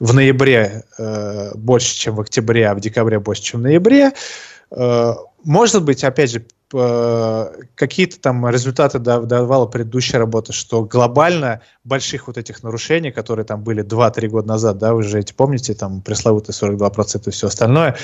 в 0.00 0.14
ноябре 0.14 0.84
э, 0.98 1.52
больше, 1.54 1.94
чем 1.94 2.16
в 2.16 2.20
октябре, 2.20 2.68
а 2.68 2.74
в 2.74 2.80
декабре 2.80 3.18
больше, 3.18 3.42
чем 3.42 3.60
в 3.60 3.62
ноябре. 3.64 4.12
Э, 4.70 5.14
может 5.44 5.84
быть, 5.84 6.02
опять 6.04 6.30
же, 6.30 6.46
э, 6.72 7.46
какие-то 7.74 8.18
там 8.20 8.48
результаты 8.48 8.98
давала 8.98 9.66
предыдущая 9.66 10.18
работа, 10.18 10.52
что 10.52 10.84
глобально 10.84 11.60
больших 11.84 12.26
вот 12.26 12.38
этих 12.38 12.62
нарушений, 12.62 13.12
которые 13.12 13.44
там 13.44 13.62
были 13.62 13.84
2-3 13.84 14.28
года 14.28 14.48
назад, 14.48 14.78
да, 14.78 14.94
вы 14.94 15.02
же 15.02 15.20
эти 15.20 15.32
помните, 15.32 15.74
там 15.74 16.00
пресловутые 16.02 16.54
42% 16.54 17.28
и 17.28 17.30
все 17.30 17.46
остальное, 17.46 17.96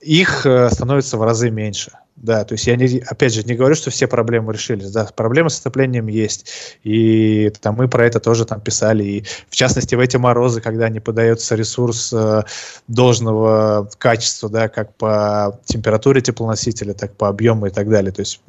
их 0.00 0.46
э, 0.46 0.70
становится 0.70 1.16
в 1.16 1.22
разы 1.22 1.50
меньше. 1.50 1.92
Да, 2.16 2.44
то 2.44 2.54
есть 2.54 2.66
я 2.66 2.74
не, 2.74 2.98
опять 3.06 3.32
же 3.32 3.44
не 3.44 3.54
говорю, 3.54 3.76
что 3.76 3.90
все 3.90 4.08
проблемы 4.08 4.52
решились. 4.52 4.90
Да, 4.90 5.04
проблемы 5.04 5.50
с 5.50 5.60
отоплением 5.60 6.08
есть. 6.08 6.50
И 6.82 7.52
там 7.60 7.76
мы 7.76 7.86
про 7.86 8.04
это 8.06 8.18
тоже 8.18 8.44
там 8.44 8.60
писали. 8.60 9.04
И 9.04 9.24
в 9.48 9.54
частности 9.54 9.94
в 9.94 10.00
эти 10.00 10.16
морозы, 10.16 10.60
когда 10.60 10.88
не 10.88 10.98
подается 10.98 11.54
ресурс 11.54 12.12
э, 12.12 12.42
должного 12.88 13.88
качества, 13.98 14.48
да, 14.48 14.68
как 14.68 14.96
по 14.96 15.60
температуре 15.64 16.20
теплоносителя, 16.20 16.92
так 16.92 17.14
по 17.14 17.28
объему 17.28 17.66
и 17.66 17.70
так 17.70 17.88
далее. 17.88 18.10
То 18.10 18.20
есть 18.20 18.40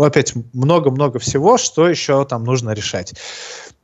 опять 0.00 0.34
много-много 0.52 1.20
всего, 1.20 1.58
что 1.58 1.88
еще 1.88 2.24
там 2.24 2.42
нужно 2.42 2.70
решать. 2.70 3.14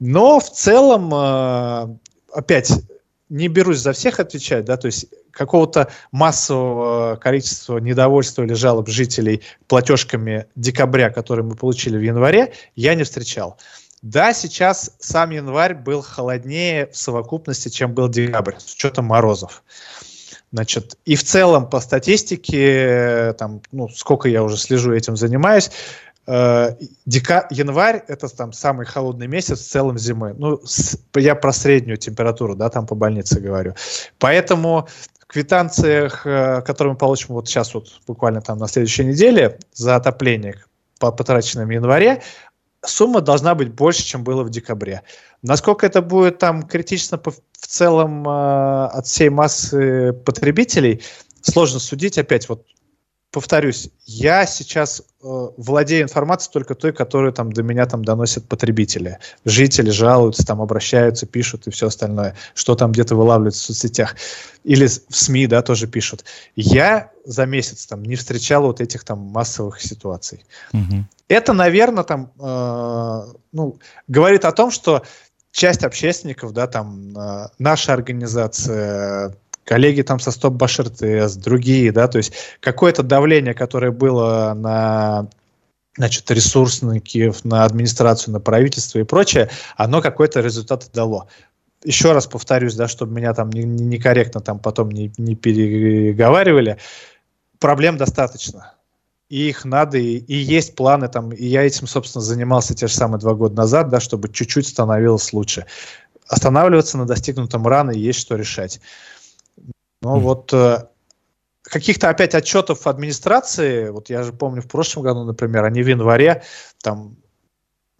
Но 0.00 0.40
в 0.40 0.50
целом, 0.50 1.14
э, 1.14 1.96
опять 2.34 2.72
не 3.28 3.48
берусь 3.48 3.78
за 3.78 3.92
всех 3.92 4.20
отвечать, 4.20 4.64
да, 4.64 4.76
то 4.76 4.86
есть 4.86 5.06
какого-то 5.30 5.88
массового 6.10 7.16
количества 7.16 7.78
недовольства 7.78 8.42
или 8.42 8.54
жалоб 8.54 8.88
жителей 8.88 9.42
платежками 9.66 10.46
декабря, 10.56 11.10
которые 11.10 11.44
мы 11.44 11.54
получили 11.54 11.96
в 11.96 12.02
январе, 12.02 12.52
я 12.74 12.94
не 12.94 13.04
встречал. 13.04 13.58
Да, 14.02 14.32
сейчас 14.32 14.92
сам 15.00 15.30
январь 15.30 15.74
был 15.74 16.02
холоднее 16.02 16.86
в 16.86 16.96
совокупности, 16.96 17.68
чем 17.68 17.94
был 17.94 18.08
декабрь, 18.08 18.54
с 18.58 18.74
учетом 18.74 19.06
морозов. 19.06 19.62
Значит, 20.50 20.96
и 21.04 21.14
в 21.14 21.24
целом 21.24 21.68
по 21.68 21.78
статистике, 21.78 23.34
там, 23.38 23.60
ну, 23.70 23.88
сколько 23.88 24.30
я 24.30 24.42
уже 24.42 24.56
слежу 24.56 24.94
этим 24.94 25.14
занимаюсь, 25.14 25.70
Э, 25.70 26.07
дека, 26.28 27.46
январь 27.50 28.04
это 28.06 28.28
там 28.28 28.52
самый 28.52 28.84
холодный 28.84 29.26
месяц 29.26 29.60
в 29.60 29.70
целом 29.70 29.96
зимы. 29.98 30.34
Ну, 30.36 30.60
с, 30.62 30.98
я 31.16 31.34
про 31.34 31.52
среднюю 31.52 31.96
температуру, 31.96 32.54
да, 32.54 32.68
там 32.68 32.86
по 32.86 32.94
больнице 32.94 33.40
говорю. 33.40 33.74
Поэтому 34.18 34.86
в 35.20 35.26
квитанциях, 35.26 36.26
э, 36.26 36.60
которые 36.62 36.92
мы 36.92 36.98
получим 36.98 37.34
вот 37.34 37.48
сейчас 37.48 37.72
вот 37.72 37.88
буквально 38.06 38.42
там 38.42 38.58
на 38.58 38.68
следующей 38.68 39.04
неделе 39.04 39.58
за 39.72 39.96
отопление 39.96 40.56
по 41.00 41.12
потраченным 41.12 41.68
в 41.68 41.70
январе, 41.70 42.22
сумма 42.84 43.22
должна 43.22 43.54
быть 43.54 43.72
больше, 43.72 44.02
чем 44.04 44.22
было 44.22 44.42
в 44.42 44.50
декабре. 44.50 45.02
Насколько 45.42 45.86
это 45.86 46.02
будет 46.02 46.38
там 46.38 46.62
критично 46.62 47.16
по, 47.16 47.30
в 47.30 47.66
целом 47.66 48.28
э, 48.28 48.86
от 48.86 49.06
всей 49.06 49.30
массы 49.30 50.12
потребителей, 50.12 51.02
сложно 51.40 51.80
судить. 51.80 52.18
Опять 52.18 52.48
вот 52.50 52.66
повторюсь, 53.38 53.90
я 54.04 54.46
сейчас 54.46 55.00
э, 55.00 55.04
владею 55.56 56.02
информацией 56.02 56.52
только 56.52 56.74
той, 56.74 56.92
которую 56.92 57.32
там 57.32 57.52
до 57.52 57.62
меня 57.62 57.86
там 57.86 58.04
доносят 58.04 58.48
потребители. 58.48 59.18
Жители 59.44 59.90
жалуются, 59.90 60.44
там 60.44 60.60
обращаются, 60.60 61.24
пишут 61.24 61.68
и 61.68 61.70
все 61.70 61.86
остальное, 61.86 62.34
что 62.54 62.74
там 62.74 62.90
где-то 62.90 63.14
вылавливают 63.14 63.54
в 63.54 63.60
соцсетях. 63.60 64.16
Или 64.64 64.88
в 64.88 65.16
СМИ, 65.16 65.46
да, 65.46 65.62
тоже 65.62 65.86
пишут. 65.86 66.24
Я 66.56 67.12
за 67.24 67.46
месяц 67.46 67.86
там 67.86 68.02
не 68.02 68.16
встречал 68.16 68.62
вот 68.62 68.80
этих 68.80 69.04
там 69.04 69.18
массовых 69.18 69.80
ситуаций. 69.80 70.44
Угу. 70.72 71.04
Это, 71.28 71.52
наверное, 71.52 72.02
там, 72.02 72.32
э, 72.40 73.32
ну, 73.52 73.78
говорит 74.08 74.44
о 74.44 74.50
том, 74.50 74.72
что 74.72 75.04
часть 75.52 75.84
общественников, 75.84 76.52
да, 76.52 76.66
там, 76.66 77.16
э, 77.16 77.48
наша 77.60 77.92
организация, 77.92 79.36
коллеги 79.68 80.00
там 80.00 80.18
со 80.18 80.30
Стоп 80.30 80.54
Баш 80.54 80.80
РТС, 80.80 81.34
другие, 81.36 81.92
да, 81.92 82.08
то 82.08 82.16
есть 82.16 82.32
какое-то 82.60 83.02
давление, 83.02 83.52
которое 83.52 83.92
было 83.92 84.54
на 84.56 85.28
значит, 85.94 86.30
ресурсников 86.30 87.44
на 87.44 87.64
администрацию, 87.64 88.32
на 88.32 88.40
правительство 88.40 88.98
и 88.98 89.02
прочее, 89.02 89.50
оно 89.76 90.00
какой-то 90.00 90.40
результат 90.40 90.88
дало. 90.94 91.28
Еще 91.84 92.12
раз 92.12 92.26
повторюсь, 92.26 92.76
да, 92.76 92.88
чтобы 92.88 93.12
меня 93.12 93.34
там 93.34 93.50
некорректно 93.50 94.40
там 94.40 94.58
потом 94.58 94.90
не, 94.90 95.12
не 95.18 95.34
переговаривали, 95.34 96.78
проблем 97.58 97.98
достаточно. 97.98 98.72
И 99.28 99.50
их 99.50 99.66
надо, 99.66 99.98
и, 99.98 100.16
и 100.16 100.34
есть 100.34 100.76
планы 100.76 101.08
там, 101.08 101.30
и 101.30 101.44
я 101.44 101.62
этим, 101.62 101.86
собственно, 101.86 102.22
занимался 102.22 102.74
те 102.74 102.86
же 102.86 102.94
самые 102.94 103.20
два 103.20 103.34
года 103.34 103.54
назад, 103.54 103.90
да, 103.90 104.00
чтобы 104.00 104.30
чуть-чуть 104.30 104.66
становилось 104.66 105.34
лучше. 105.34 105.66
Останавливаться 106.26 106.96
на 106.96 107.04
достигнутом 107.04 107.66
рано 107.66 107.90
есть 107.90 108.18
что 108.18 108.36
решать. 108.36 108.80
Но 110.02 110.16
mm. 110.16 110.20
вот 110.20 110.52
э, 110.52 110.88
каких-то 111.62 112.08
опять 112.08 112.34
отчетов 112.34 112.86
администрации, 112.86 113.90
вот 113.90 114.10
я 114.10 114.22
же 114.22 114.32
помню 114.32 114.62
в 114.62 114.68
прошлом 114.68 115.02
году, 115.02 115.24
например, 115.24 115.64
они 115.64 115.82
в 115.82 115.88
январе 115.88 116.42
там 116.82 117.16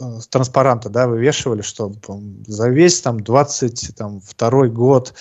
э, 0.00 0.04
транспаранты, 0.30 0.88
да, 0.88 1.06
вывешивали, 1.06 1.62
что 1.62 1.92
за 2.46 2.68
весь 2.68 3.00
там 3.00 3.20
22 3.20 4.68
год 4.68 5.14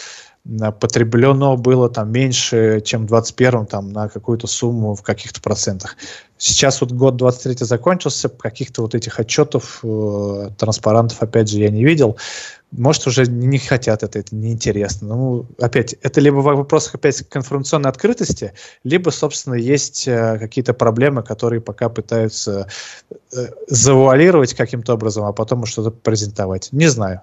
потреблено 0.80 1.58
было 1.58 1.90
там 1.90 2.12
меньше, 2.12 2.82
чем 2.82 3.04
в 3.04 3.08
21 3.08 3.66
там 3.66 3.90
на 3.92 4.08
какую-то 4.08 4.48
сумму 4.48 4.96
в 4.96 5.02
каких-то 5.02 5.42
процентах. 5.42 5.98
Сейчас 6.38 6.82
вот 6.82 6.92
год 6.92 7.16
23 7.18 7.66
закончился, 7.66 8.30
каких-то 8.30 8.84
вот 8.84 8.94
этих 8.94 9.20
отчетов, 9.20 9.80
э, 9.84 10.50
транспарантов, 10.58 11.22
опять 11.22 11.50
же, 11.50 11.60
я 11.60 11.70
не 11.70 11.84
видел. 11.84 12.18
Может, 12.72 13.08
уже 13.08 13.26
не 13.26 13.58
хотят 13.58 14.04
это, 14.04 14.20
это 14.20 14.36
неинтересно. 14.36 15.08
Ну, 15.08 15.46
опять, 15.60 15.94
это 16.02 16.22
либо 16.22 16.36
в 16.36 16.44
вопросах 16.44 16.96
опять 16.96 17.22
к 17.28 17.38
информационной 17.38 17.90
открытости, 17.90 18.54
либо, 18.84 19.10
собственно, 19.10 19.56
есть 19.56 20.08
э, 20.08 20.38
какие-то 20.38 20.74
проблемы, 20.74 21.24
которые 21.24 21.62
пока 21.62 21.90
пытаются 21.90 22.68
э, 23.34 23.48
завуалировать 23.68 24.54
каким-то 24.54 24.94
образом, 24.94 25.26
а 25.26 25.34
потом 25.34 25.66
что-то 25.66 25.92
презентовать. 25.92 26.70
Не 26.72 26.88
знаю. 26.88 27.22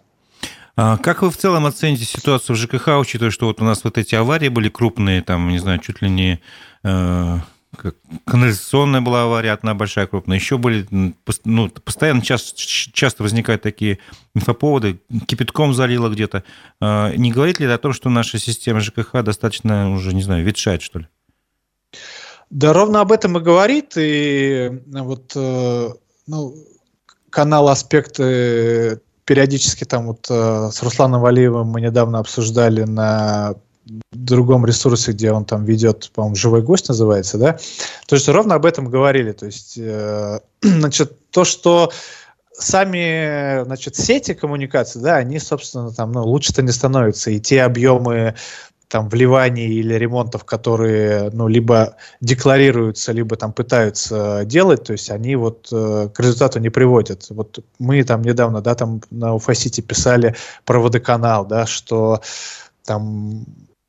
А 0.76 0.96
как 0.96 1.22
вы 1.22 1.30
в 1.30 1.36
целом 1.36 1.66
оцените 1.66 2.04
ситуацию 2.04 2.56
в 2.56 2.58
ЖКХ, 2.58 2.98
учитывая, 2.98 3.30
что 3.30 3.46
вот 3.46 3.60
у 3.60 3.64
нас 3.64 3.84
вот 3.84 3.96
эти 3.96 4.14
аварии 4.14 4.48
были 4.48 4.68
крупные, 4.68 5.22
там, 5.22 5.48
не 5.48 5.58
знаю, 5.58 5.78
чуть 5.78 6.02
ли 6.02 6.10
не 6.10 6.40
э, 6.82 7.38
канализационная 8.24 9.00
была 9.00 9.24
авария, 9.24 9.52
одна 9.52 9.74
большая, 9.74 10.06
крупная. 10.06 10.36
Еще 10.36 10.58
были, 10.58 10.86
ну, 10.90 11.68
постоянно 11.68 12.22
часто, 12.22 12.56
часто 12.56 13.22
возникают 13.22 13.62
такие 13.62 13.98
инфоповоды, 14.34 15.00
кипятком 15.26 15.74
залило 15.74 16.08
где-то. 16.08 16.42
А 16.80 17.12
не 17.14 17.30
говорит 17.30 17.60
ли 17.60 17.66
это 17.66 17.74
о 17.74 17.78
том, 17.78 17.92
что 17.92 18.10
наша 18.10 18.38
система 18.38 18.80
ЖКХ 18.80 19.22
достаточно 19.22 19.92
уже, 19.92 20.12
не 20.12 20.22
знаю, 20.22 20.44
ветшает, 20.44 20.82
что 20.82 21.00
ли? 21.00 21.06
Да, 22.50 22.72
ровно 22.72 23.00
об 23.00 23.12
этом 23.12 23.38
и 23.38 23.40
говорит. 23.40 23.94
И 23.96 24.70
вот 24.86 25.32
э, 25.36 25.90
ну, 26.26 26.54
канал 27.30 27.68
«Аспекты» 27.68 29.00
периодически 29.24 29.84
там 29.84 30.06
вот 30.06 30.26
э, 30.30 30.70
с 30.72 30.82
Русланом 30.82 31.20
Валиевым 31.20 31.68
мы 31.68 31.80
недавно 31.80 32.18
обсуждали 32.18 32.84
на 32.84 33.54
другом 34.12 34.64
ресурсе, 34.64 35.12
где 35.12 35.32
он 35.32 35.44
там 35.44 35.64
ведет, 35.64 36.10
по-моему, 36.14 36.36
«Живой 36.36 36.62
гость» 36.62 36.88
называется, 36.88 37.38
да? 37.38 37.58
То 38.06 38.16
есть 38.16 38.28
ровно 38.28 38.54
об 38.54 38.64
этом 38.64 38.88
говорили. 38.88 39.32
То 39.32 39.46
есть, 39.46 39.74
э, 39.76 40.40
значит, 40.62 41.30
то, 41.30 41.44
что 41.44 41.92
сами, 42.52 43.64
значит, 43.64 43.96
сети 43.96 44.32
коммуникации, 44.34 45.00
да, 45.00 45.16
они, 45.16 45.38
собственно, 45.38 45.90
там, 45.90 46.12
ну, 46.12 46.24
лучше-то 46.24 46.62
не 46.62 46.72
становятся. 46.72 47.30
И 47.30 47.40
те 47.40 47.62
объемы 47.62 48.34
там 48.88 49.08
вливаний 49.08 49.66
или 49.66 49.94
ремонтов, 49.94 50.44
которые, 50.44 51.30
ну, 51.32 51.48
либо 51.48 51.96
декларируются, 52.20 53.12
либо 53.12 53.36
там 53.36 53.52
пытаются 53.52 54.44
делать, 54.44 54.84
то 54.84 54.92
есть 54.92 55.10
они 55.10 55.36
вот 55.36 55.68
э, 55.72 56.08
к 56.14 56.20
результату 56.20 56.60
не 56.60 56.70
приводят. 56.70 57.26
Вот 57.30 57.58
мы 57.78 58.02
там 58.04 58.22
недавно, 58.22 58.60
да, 58.60 58.74
там 58.74 59.00
на 59.10 59.34
Уфасите 59.34 59.82
писали 59.82 60.34
про 60.64 60.80
водоканал, 60.80 61.46
да, 61.46 61.66
что 61.66 62.20
там 62.84 63.44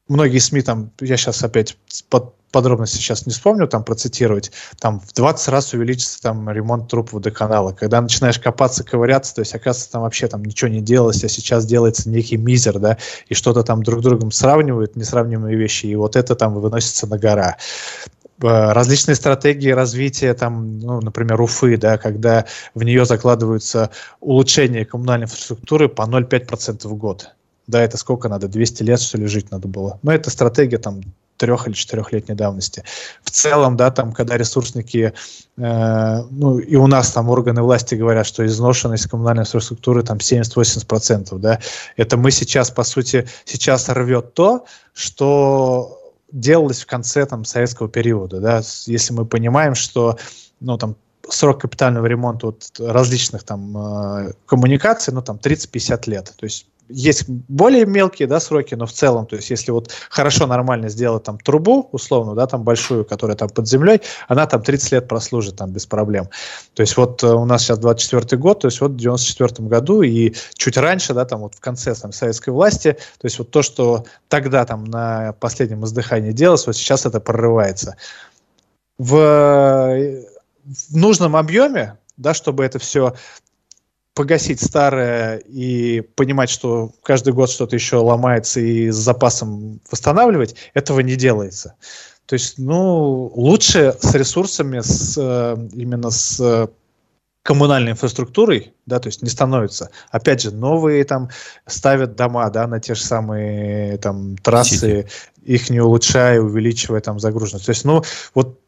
многие 0.07 0.39
СМИ 0.39 0.61
там, 0.61 0.91
я 0.99 1.17
сейчас 1.17 1.43
опять 1.43 1.77
под 2.09 2.35
подробности 2.55 2.95
сейчас 2.95 3.25
не 3.25 3.33
вспомню, 3.33 3.67
там 3.67 3.83
процитировать, 3.83 4.49
там 4.79 5.01
в 5.01 5.13
20 5.13 5.49
раз 5.49 5.73
увеличится 5.73 6.21
там 6.21 6.49
ремонт 6.49 6.89
труб 6.89 7.11
водоканала. 7.11 7.73
Когда 7.73 7.99
начинаешь 7.99 8.39
копаться, 8.39 8.85
ковыряться, 8.85 9.35
то 9.35 9.41
есть, 9.41 9.53
оказывается, 9.53 9.91
там 9.91 10.03
вообще 10.03 10.29
там 10.29 10.41
ничего 10.45 10.69
не 10.69 10.79
делалось, 10.79 11.21
а 11.25 11.27
сейчас 11.27 11.65
делается 11.65 12.09
некий 12.09 12.37
мизер, 12.37 12.79
да, 12.79 12.97
и 13.27 13.33
что-то 13.33 13.63
там 13.63 13.83
друг 13.83 14.01
другом 14.01 14.31
сравнивают, 14.31 14.95
несравнимые 14.95 15.57
вещи, 15.57 15.87
и 15.87 15.95
вот 15.95 16.15
это 16.15 16.33
там 16.33 16.53
выносится 16.53 17.07
на 17.07 17.17
гора 17.17 17.57
э, 18.41 18.71
различные 18.71 19.15
стратегии 19.15 19.71
развития, 19.71 20.33
там, 20.33 20.79
ну, 20.79 21.01
например, 21.01 21.41
Уфы, 21.41 21.75
да, 21.75 21.97
когда 21.97 22.45
в 22.73 22.83
нее 22.83 23.03
закладываются 23.03 23.89
улучшения 24.21 24.85
коммунальной 24.85 25.25
инфраструктуры 25.25 25.89
по 25.89 26.03
0,5% 26.03 26.87
в 26.87 26.93
год. 26.95 27.31
Да, 27.67 27.81
это 27.81 27.97
сколько 27.97 28.29
надо? 28.29 28.47
200 28.47 28.83
лет, 28.83 29.01
что 29.01 29.17
ли, 29.17 29.27
жить 29.27 29.51
надо 29.51 29.67
было. 29.67 29.99
Но 30.03 30.11
это 30.11 30.29
стратегия 30.29 30.77
там 30.77 31.01
трех- 31.37 31.67
или 31.67 31.73
четырехлетней 31.73 32.35
давности. 32.35 32.83
В 33.23 33.31
целом, 33.31 33.75
да, 33.75 33.91
там, 33.91 34.13
когда 34.13 34.37
ресурсники, 34.37 35.13
э, 35.57 36.21
ну, 36.29 36.59
и 36.59 36.75
у 36.75 36.87
нас 36.87 37.11
там 37.11 37.29
органы 37.29 37.61
власти 37.61 37.95
говорят, 37.95 38.25
что 38.25 38.45
изношенность 38.45 39.07
коммунальной 39.07 39.43
инфраструктуры 39.43 40.03
там 40.03 40.19
70-80%, 40.19 41.37
да, 41.39 41.59
это 41.97 42.17
мы 42.17 42.31
сейчас, 42.31 42.71
по 42.71 42.83
сути, 42.83 43.27
сейчас 43.45 43.89
рвет 43.89 44.33
то, 44.33 44.65
что 44.93 45.99
делалось 46.31 46.81
в 46.81 46.85
конце 46.85 47.25
там 47.25 47.45
советского 47.45 47.89
периода, 47.89 48.39
да, 48.39 48.61
если 48.85 49.13
мы 49.13 49.25
понимаем, 49.25 49.75
что, 49.75 50.17
ну, 50.59 50.77
там, 50.77 50.95
срок 51.27 51.61
капитального 51.61 52.05
ремонта 52.05 52.47
вот 52.47 52.71
различных 52.79 53.43
там 53.43 53.75
э, 53.75 54.33
коммуникаций, 54.45 55.13
ну, 55.13 55.21
там 55.21 55.37
30-50 55.37 56.09
лет, 56.09 56.33
то 56.35 56.45
есть 56.45 56.67
есть 56.87 57.27
более 57.27 57.85
мелкие, 57.85 58.27
да, 58.27 58.39
сроки, 58.39 58.75
но 58.75 58.85
в 58.85 58.91
целом, 58.91 59.25
то 59.25 59.35
есть, 59.35 59.49
если 59.49 59.71
вот 59.71 59.91
хорошо, 60.09 60.47
нормально 60.47 60.89
сделать 60.89 61.23
там 61.23 61.39
трубу, 61.39 61.89
условно, 61.91 62.35
да, 62.35 62.47
там 62.47 62.63
большую, 62.63 63.05
которая 63.05 63.35
там 63.35 63.49
под 63.49 63.67
землей, 63.67 64.01
она 64.27 64.45
там 64.45 64.61
30 64.61 64.91
лет 64.91 65.07
прослужит 65.07 65.55
там 65.55 65.71
без 65.71 65.85
проблем. 65.85 66.29
То 66.73 66.81
есть, 66.81 66.95
вот 66.97 67.23
э, 67.23 67.27
у 67.27 67.45
нас 67.45 67.63
сейчас 67.63 67.79
24 67.79 68.39
год, 68.39 68.61
то 68.61 68.67
есть, 68.67 68.81
вот 68.81 68.91
в 68.91 68.97
94 68.97 69.67
году 69.67 70.01
и 70.01 70.33
чуть 70.55 70.77
раньше, 70.77 71.13
да, 71.13 71.25
там 71.25 71.41
вот 71.41 71.55
в 71.55 71.59
конце 71.59 71.95
там 71.95 72.11
советской 72.11 72.51
власти, 72.51 72.93
то 72.93 73.25
есть, 73.25 73.39
вот 73.39 73.51
то, 73.51 73.61
что 73.61 74.05
тогда 74.27 74.65
там 74.65 74.83
на 74.85 75.33
последнем 75.33 75.85
издыхании 75.85 76.31
делалось, 76.31 76.67
вот 76.67 76.75
сейчас 76.75 77.05
это 77.05 77.19
прорывается. 77.19 77.95
В, 78.97 79.15
э, 79.17 80.23
в 80.63 80.95
нужном 80.95 81.35
объеме, 81.35 81.97
да, 82.17 82.33
чтобы 82.33 82.63
это 82.63 82.79
все 82.79 83.15
погасить 84.15 84.61
старое 84.61 85.37
и 85.37 86.01
понимать, 86.01 86.49
что 86.49 86.91
каждый 87.03 87.33
год 87.33 87.51
что-то 87.51 87.75
еще 87.75 87.97
ломается 87.97 88.61
и 88.61 88.89
с 88.89 88.95
запасом 88.95 89.81
восстанавливать, 89.91 90.55
этого 90.73 91.01
не 91.01 91.15
делается. 91.15 91.75
То 92.25 92.33
есть, 92.33 92.57
ну, 92.57 93.31
лучше 93.35 93.95
с 93.99 94.15
ресурсами, 94.15 94.79
с, 94.79 95.15
э, 95.17 95.57
именно 95.73 96.09
с 96.09 96.69
коммунальной 97.43 97.91
инфраструктурой, 97.91 98.73
да, 98.87 98.99
то 98.99 99.07
есть 99.07 99.21
не 99.21 99.29
становится. 99.29 99.91
Опять 100.09 100.41
же, 100.41 100.51
новые 100.51 101.03
там 101.03 101.29
ставят 101.67 102.15
дома, 102.15 102.49
да, 102.49 102.65
на 102.65 102.79
те 102.79 102.95
же 102.95 103.03
самые 103.03 103.97
там 103.97 104.35
трассы, 104.37 104.75
Сити. 104.75 105.07
их 105.43 105.69
не 105.69 105.79
улучшая, 105.79 106.41
увеличивая 106.41 107.01
там 107.01 107.19
загруженность. 107.19 107.67
То 107.67 107.71
есть, 107.71 107.85
ну, 107.85 108.01
вот 108.33 108.59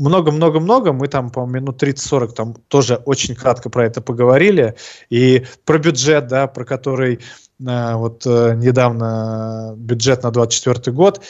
много-много-много, 0.00 0.92
мы 0.92 1.06
там, 1.06 1.30
по 1.30 1.46
минут 1.46 1.82
30-40 1.82 2.32
там 2.32 2.54
тоже 2.68 2.96
очень 2.96 3.34
кратко 3.34 3.70
про 3.70 3.86
это 3.86 4.00
поговорили, 4.00 4.74
и 5.10 5.44
про 5.64 5.78
бюджет, 5.78 6.26
да, 6.26 6.46
про 6.46 6.64
который 6.64 7.20
э, 7.64 7.94
вот 7.94 8.26
э, 8.26 8.54
недавно 8.56 9.74
бюджет 9.76 10.22
на 10.22 10.30
24 10.30 10.96
год, 10.96 11.22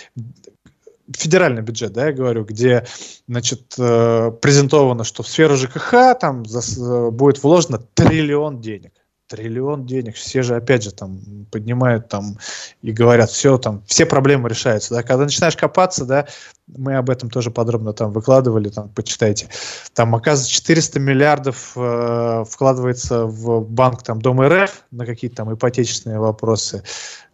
федеральный 1.16 1.62
бюджет, 1.62 1.92
да, 1.92 2.06
я 2.06 2.12
говорю, 2.12 2.44
где, 2.44 2.86
значит, 3.26 3.74
э, 3.78 4.30
презентовано, 4.40 5.04
что 5.04 5.22
в 5.22 5.28
сферу 5.28 5.56
ЖКХ 5.56 6.18
там 6.20 6.46
за, 6.46 7.10
будет 7.10 7.42
вложено 7.42 7.78
триллион 7.94 8.60
денег 8.60 8.92
триллион 9.30 9.86
денег, 9.86 10.16
все 10.16 10.42
же 10.42 10.56
опять 10.56 10.82
же 10.82 10.90
там 10.90 11.20
поднимают 11.52 12.08
там 12.08 12.36
и 12.82 12.90
говорят, 12.90 13.30
все 13.30 13.58
там, 13.58 13.82
все 13.86 14.04
проблемы 14.04 14.48
решаются, 14.48 14.92
да, 14.92 15.02
когда 15.04 15.24
начинаешь 15.24 15.56
копаться, 15.56 16.04
да, 16.04 16.26
мы 16.66 16.96
об 16.96 17.10
этом 17.10 17.30
тоже 17.30 17.52
подробно 17.52 17.92
там 17.92 18.10
выкладывали, 18.10 18.68
там 18.68 18.88
почитайте, 18.88 19.48
там 19.94 20.16
оказывается 20.16 20.52
400 20.52 20.98
миллиардов 20.98 21.72
э, 21.76 22.44
вкладывается 22.48 23.26
в 23.26 23.60
банк 23.60 24.02
там 24.02 24.20
Дом 24.20 24.40
РФ 24.42 24.84
на 24.90 25.06
какие-то 25.06 25.36
там 25.36 25.54
ипотечные 25.54 26.18
вопросы, 26.18 26.82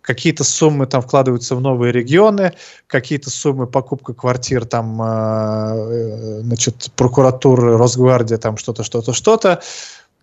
какие-то 0.03 0.44
суммы 0.44 0.86
там 0.86 1.01
вкладываются 1.01 1.57
в 1.57 1.62
новые 1.62 1.92
регионы, 1.92 2.53
какие-то 2.86 3.30
суммы 3.30 3.66
покупка 3.66 4.12
квартир 4.12 4.66
там, 4.66 5.01
э, 5.01 5.07
э 5.07 6.40
значит, 6.42 6.90
прокуратуры, 6.94 7.78
Росгвардия, 7.78 8.36
там 8.36 8.59
что-то, 8.59 8.84
что-то, 8.84 9.14
что-то, 9.14 9.62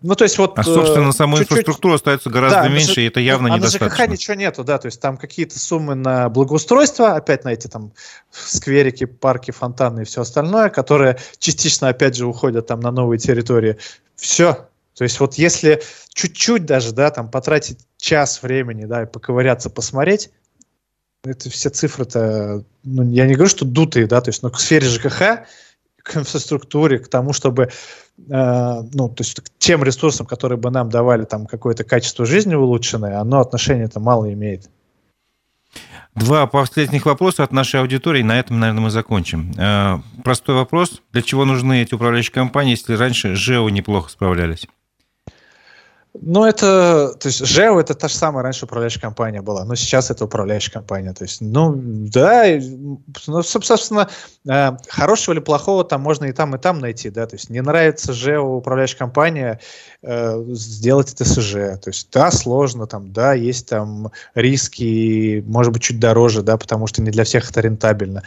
Ну, 0.06 0.14
то 0.16 0.24
есть 0.24 0.36
вот... 0.36 0.58
А, 0.58 0.62
собственно, 0.62 1.12
саму 1.12 1.38
инфраструктуру 1.38 1.94
остается 1.94 2.28
гораздо 2.28 2.64
да, 2.64 2.68
меньше, 2.68 3.00
и 3.00 3.06
это 3.06 3.20
явно 3.20 3.54
а 3.54 3.56
недостаточно. 3.56 3.86
А 3.86 3.88
на 3.88 4.04
ЖКХ 4.04 4.12
ничего 4.12 4.34
нету, 4.34 4.62
да, 4.62 4.76
то 4.76 4.84
есть 4.84 5.00
там 5.00 5.16
какие-то 5.16 5.58
суммы 5.58 5.94
на 5.94 6.28
благоустройство, 6.28 7.14
опять 7.14 7.44
на 7.44 7.54
эти 7.54 7.68
там 7.68 7.90
скверики, 8.30 9.06
парки, 9.06 9.50
фонтаны 9.50 10.02
и 10.02 10.04
все 10.04 10.20
остальное, 10.20 10.68
которые 10.68 11.16
частично, 11.38 11.88
опять 11.88 12.16
же, 12.16 12.26
уходят 12.26 12.66
там 12.66 12.80
на 12.80 12.90
новые 12.90 13.18
территории. 13.18 13.78
Все. 14.14 14.68
То 14.94 15.04
есть 15.04 15.18
вот 15.20 15.34
если 15.34 15.82
чуть-чуть 16.12 16.66
даже, 16.66 16.92
да, 16.92 17.10
там 17.10 17.30
потратить 17.30 17.78
час 17.96 18.42
времени, 18.42 18.84
да, 18.84 19.04
и 19.04 19.06
поковыряться, 19.06 19.70
посмотреть, 19.70 20.28
это 21.24 21.48
все 21.48 21.70
цифры-то, 21.70 22.62
ну, 22.82 23.10
я 23.10 23.26
не 23.26 23.36
говорю, 23.36 23.48
что 23.48 23.64
дутые, 23.64 24.06
да, 24.06 24.20
то 24.20 24.28
есть, 24.28 24.42
но 24.42 24.50
к 24.50 24.60
сфере 24.60 24.86
ЖКХ 24.86 25.46
к 26.04 26.16
инфраструктуре, 26.16 26.98
к 26.98 27.08
тому, 27.08 27.32
чтобы, 27.32 27.64
э, 27.64 27.68
ну, 28.28 29.08
то 29.08 29.24
есть 29.24 29.40
к 29.40 29.48
тем 29.58 29.82
ресурсам, 29.82 30.26
которые 30.26 30.58
бы 30.58 30.70
нам 30.70 30.90
давали 30.90 31.24
там 31.24 31.46
какое-то 31.46 31.82
качество 31.82 32.26
жизни 32.26 32.54
улучшенное, 32.54 33.18
оно 33.18 33.40
отношение 33.40 33.86
это 33.86 33.98
мало 33.98 34.32
имеет. 34.32 34.70
Два 36.14 36.46
последних 36.46 37.06
вопроса 37.06 37.42
от 37.42 37.52
нашей 37.52 37.80
аудитории, 37.80 38.22
на 38.22 38.38
этом, 38.38 38.60
наверное, 38.60 38.82
мы 38.82 38.90
закончим. 38.90 39.52
Э, 39.58 39.98
простой 40.22 40.54
вопрос. 40.54 41.02
Для 41.12 41.22
чего 41.22 41.44
нужны 41.44 41.82
эти 41.82 41.94
управляющие 41.94 42.32
компании, 42.32 42.72
если 42.72 42.94
раньше 42.94 43.34
ЖЭО 43.34 43.68
неплохо 43.70 44.10
справлялись? 44.10 44.68
Ну, 46.20 46.44
это, 46.44 47.12
то 47.18 47.26
есть, 47.26 47.44
ЖЭО 47.44 47.80
это 47.80 47.94
та 47.94 48.06
же 48.06 48.14
самая 48.14 48.44
раньше 48.44 48.66
управляющая 48.66 49.00
компания 49.00 49.42
была, 49.42 49.64
но 49.64 49.74
сейчас 49.74 50.12
это 50.12 50.26
управляющая 50.26 50.72
компания. 50.72 51.12
То 51.12 51.24
есть, 51.24 51.40
ну, 51.40 51.74
да, 51.76 52.44
ну, 53.26 53.42
собственно, 53.42 54.08
э, 54.48 54.70
хорошего 54.88 55.34
или 55.34 55.40
плохого 55.40 55.82
там 55.82 56.02
можно 56.02 56.26
и 56.26 56.32
там, 56.32 56.54
и 56.54 56.58
там 56.58 56.78
найти, 56.78 57.10
да, 57.10 57.26
то 57.26 57.34
есть, 57.34 57.50
не 57.50 57.60
нравится 57.60 58.12
ЖЭО 58.12 58.42
управляющая 58.42 58.96
компания, 58.96 59.60
э, 60.02 60.44
сделать 60.50 61.12
это 61.12 61.24
СЖ. 61.24 61.52
То 61.82 61.88
есть, 61.90 62.08
да, 62.12 62.30
сложно, 62.30 62.86
там, 62.86 63.12
да, 63.12 63.34
есть 63.34 63.68
там 63.68 64.12
риски, 64.36 65.42
может 65.48 65.72
быть, 65.72 65.82
чуть 65.82 65.98
дороже, 65.98 66.42
да, 66.42 66.56
потому 66.56 66.86
что 66.86 67.02
не 67.02 67.10
для 67.10 67.24
всех 67.24 67.50
это 67.50 67.60
рентабельно. 67.60 68.22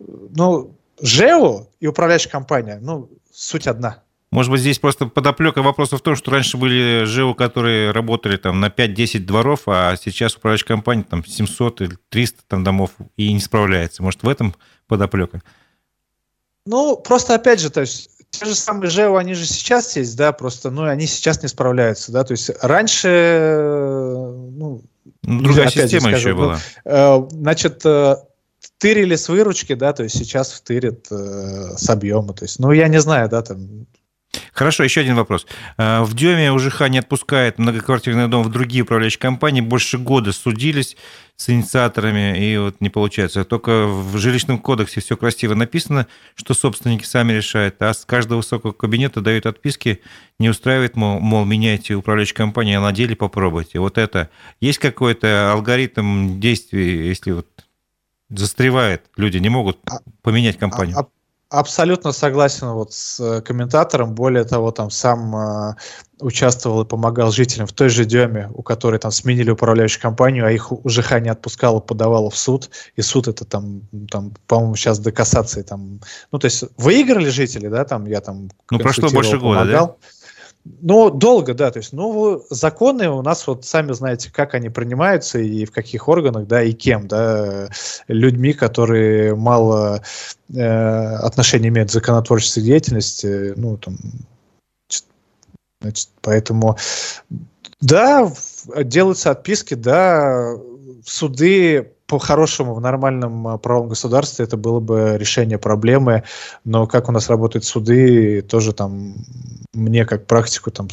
Ну, 0.00 0.74
ЖЭО 1.00 1.68
и 1.78 1.86
управляющая 1.86 2.32
компания, 2.32 2.78
ну, 2.82 3.08
суть 3.32 3.68
одна– 3.68 4.02
может 4.30 4.52
быть, 4.52 4.60
здесь 4.60 4.78
просто 4.78 5.06
подоплека 5.06 5.62
вопроса 5.62 5.96
в 5.96 6.02
том, 6.02 6.14
что 6.14 6.30
раньше 6.30 6.58
были 6.58 7.04
ЖЭО, 7.04 7.34
которые 7.34 7.92
работали 7.92 8.36
там 8.36 8.60
на 8.60 8.66
5-10 8.66 9.20
дворов, 9.20 9.62
а 9.66 9.96
сейчас 9.96 10.36
управляющая 10.36 10.66
компания 10.66 11.02
там 11.02 11.24
700 11.24 11.80
или 11.80 11.98
300 12.10 12.42
там, 12.46 12.62
домов 12.62 12.90
и 13.16 13.32
не 13.32 13.40
справляется. 13.40 14.02
Может, 14.02 14.22
в 14.22 14.28
этом 14.28 14.54
подоплека? 14.86 15.42
Ну, 16.66 16.96
просто 16.96 17.34
опять 17.34 17.60
же, 17.60 17.70
то 17.70 17.80
есть 17.80 18.10
те 18.30 18.44
же 18.44 18.54
самые 18.54 18.90
ЖЭО, 18.90 19.18
они 19.18 19.32
же 19.32 19.46
сейчас 19.46 19.96
есть, 19.96 20.16
да, 20.16 20.32
просто, 20.32 20.70
ну, 20.70 20.84
они 20.84 21.06
сейчас 21.06 21.42
не 21.42 21.48
справляются, 21.48 22.12
да, 22.12 22.24
то 22.24 22.32
есть 22.32 22.50
раньше, 22.60 23.08
ну, 23.08 24.82
ну 25.22 25.42
другая 25.42 25.70
система 25.70 26.10
скажу, 26.10 26.28
еще 26.28 26.34
была. 26.34 26.58
Ну, 26.84 26.90
э, 26.90 27.28
значит, 27.30 27.80
э, 27.86 28.16
тырили 28.76 29.16
с 29.16 29.30
выручки, 29.30 29.74
да, 29.74 29.94
то 29.94 30.02
есть 30.02 30.16
сейчас 30.16 30.52
втырят 30.52 31.06
э, 31.10 31.76
с 31.78 31.88
объема, 31.88 32.34
то 32.34 32.44
есть, 32.44 32.58
ну, 32.58 32.70
я 32.72 32.88
не 32.88 33.00
знаю, 33.00 33.30
да, 33.30 33.40
там, 33.40 33.86
Хорошо, 34.52 34.84
еще 34.84 35.00
один 35.00 35.14
вопрос. 35.14 35.46
Э, 35.76 36.02
в 36.02 36.14
Деме 36.14 36.52
УЖХ 36.52 36.88
не 36.88 36.98
отпускает 36.98 37.58
многоквартирный 37.58 38.28
дом 38.28 38.42
в 38.42 38.50
другие 38.50 38.82
управляющие 38.82 39.20
компании. 39.20 39.60
Больше 39.60 39.98
года 39.98 40.32
судились 40.32 40.96
с 41.36 41.48
инициаторами, 41.48 42.36
и 42.44 42.58
вот 42.58 42.80
не 42.80 42.90
получается. 42.90 43.44
Только 43.44 43.86
в 43.86 44.18
жилищном 44.18 44.58
кодексе 44.58 45.00
все 45.00 45.16
красиво 45.16 45.54
написано, 45.54 46.08
что 46.34 46.54
собственники 46.54 47.04
сами 47.04 47.32
решают, 47.32 47.80
а 47.80 47.94
с 47.94 48.04
каждого 48.04 48.38
высокого 48.38 48.72
кабинета 48.72 49.20
дают 49.20 49.46
отписки, 49.46 50.00
не 50.38 50.48
устраивает, 50.48 50.96
мол, 50.96 51.20
мол 51.20 51.44
меняйте 51.44 51.94
управляющую 51.94 52.36
компанию, 52.36 52.80
а 52.80 52.82
на 52.82 52.92
деле 52.92 53.14
попробуйте. 53.16 53.78
Вот 53.78 53.96
это. 53.96 54.28
Есть 54.60 54.78
какой-то 54.78 55.52
алгоритм 55.52 56.40
действий, 56.40 57.06
если 57.06 57.30
вот 57.30 57.46
застревает, 58.30 59.04
люди 59.16 59.38
не 59.38 59.48
могут 59.48 59.78
а, 59.88 60.00
поменять 60.22 60.58
компанию? 60.58 60.98
А, 60.98 61.02
а 61.02 61.08
Абсолютно 61.50 62.12
согласен 62.12 62.68
вот 62.72 62.92
с 62.92 63.18
э, 63.20 63.40
комментатором. 63.40 64.14
Более 64.14 64.44
того, 64.44 64.70
там 64.70 64.90
сам 64.90 65.34
э, 65.34 65.74
участвовал 66.20 66.82
и 66.82 66.84
помогал 66.84 67.32
жителям 67.32 67.66
в 67.66 67.72
той 67.72 67.88
же 67.88 68.04
Деме, 68.04 68.50
у 68.52 68.62
которой 68.62 68.98
там 68.98 69.10
сменили 69.10 69.50
управляющую 69.50 70.02
компанию, 70.02 70.44
а 70.44 70.50
их 70.50 70.70
УЖХ 70.70 71.20
не 71.20 71.30
отпускала, 71.30 71.80
подавала 71.80 72.28
в 72.28 72.36
суд. 72.36 72.68
И 72.96 73.02
суд 73.02 73.28
это 73.28 73.46
там, 73.46 73.80
там 74.10 74.34
по-моему, 74.46 74.76
сейчас 74.76 74.98
до 74.98 75.10
кассации 75.10 75.62
там... 75.62 76.00
Ну, 76.32 76.38
то 76.38 76.44
есть 76.44 76.64
выиграли 76.76 77.30
жители, 77.30 77.68
да, 77.68 77.86
там 77.86 78.04
я 78.06 78.20
там... 78.20 78.50
Ну, 78.70 78.78
прошло 78.78 79.08
больше 79.08 79.38
года, 79.38 79.64
да? 79.64 79.94
Ну, 80.80 81.10
долго, 81.10 81.54
да. 81.54 81.70
То 81.70 81.78
есть, 81.78 81.92
ну, 81.92 82.44
законы 82.50 83.08
у 83.08 83.22
нас, 83.22 83.46
вот 83.46 83.64
сами 83.64 83.92
знаете, 83.92 84.30
как 84.30 84.54
они 84.54 84.68
принимаются 84.68 85.38
и 85.38 85.64
в 85.64 85.72
каких 85.72 86.08
органах, 86.08 86.46
да, 86.46 86.62
и 86.62 86.72
кем, 86.72 87.08
да, 87.08 87.68
людьми, 88.08 88.52
которые 88.52 89.34
мало 89.34 90.02
э, 90.52 90.60
отношения 90.60 91.68
имеют 91.68 91.90
к 91.90 91.92
законотворческой 91.92 92.62
деятельности, 92.62 93.52
ну, 93.56 93.76
там, 93.76 93.98
значит, 95.80 96.08
поэтому, 96.20 96.76
да, 97.80 98.30
делаются 98.84 99.30
отписки, 99.30 99.74
да, 99.74 100.54
суды 101.04 101.92
по-хорошему 102.08 102.74
в 102.74 102.80
нормальном 102.80 103.46
а, 103.46 103.58
правом 103.58 103.88
государстве 103.88 104.46
это 104.46 104.56
было 104.56 104.80
бы 104.80 105.16
решение 105.18 105.58
проблемы, 105.58 106.24
но 106.64 106.86
как 106.86 107.08
у 107.08 107.12
нас 107.12 107.28
работают 107.28 107.64
суды, 107.64 108.40
тоже 108.40 108.72
там 108.72 109.14
мне 109.74 110.06
как 110.06 110.26
практику 110.26 110.70
там, 110.70 110.88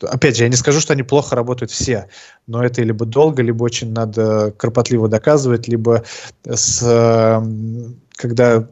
опять 0.00 0.36
же, 0.36 0.44
я 0.44 0.48
не 0.48 0.56
скажу, 0.56 0.80
что 0.80 0.92
они 0.92 1.02
плохо 1.02 1.34
работают 1.34 1.72
все, 1.72 2.08
но 2.46 2.64
это 2.64 2.82
либо 2.82 3.04
долго, 3.04 3.42
либо 3.42 3.64
очень 3.64 3.92
надо 3.92 4.52
кропотливо 4.56 5.08
доказывать, 5.08 5.66
либо 5.66 6.04
с, 6.48 7.42
когда 8.12 8.68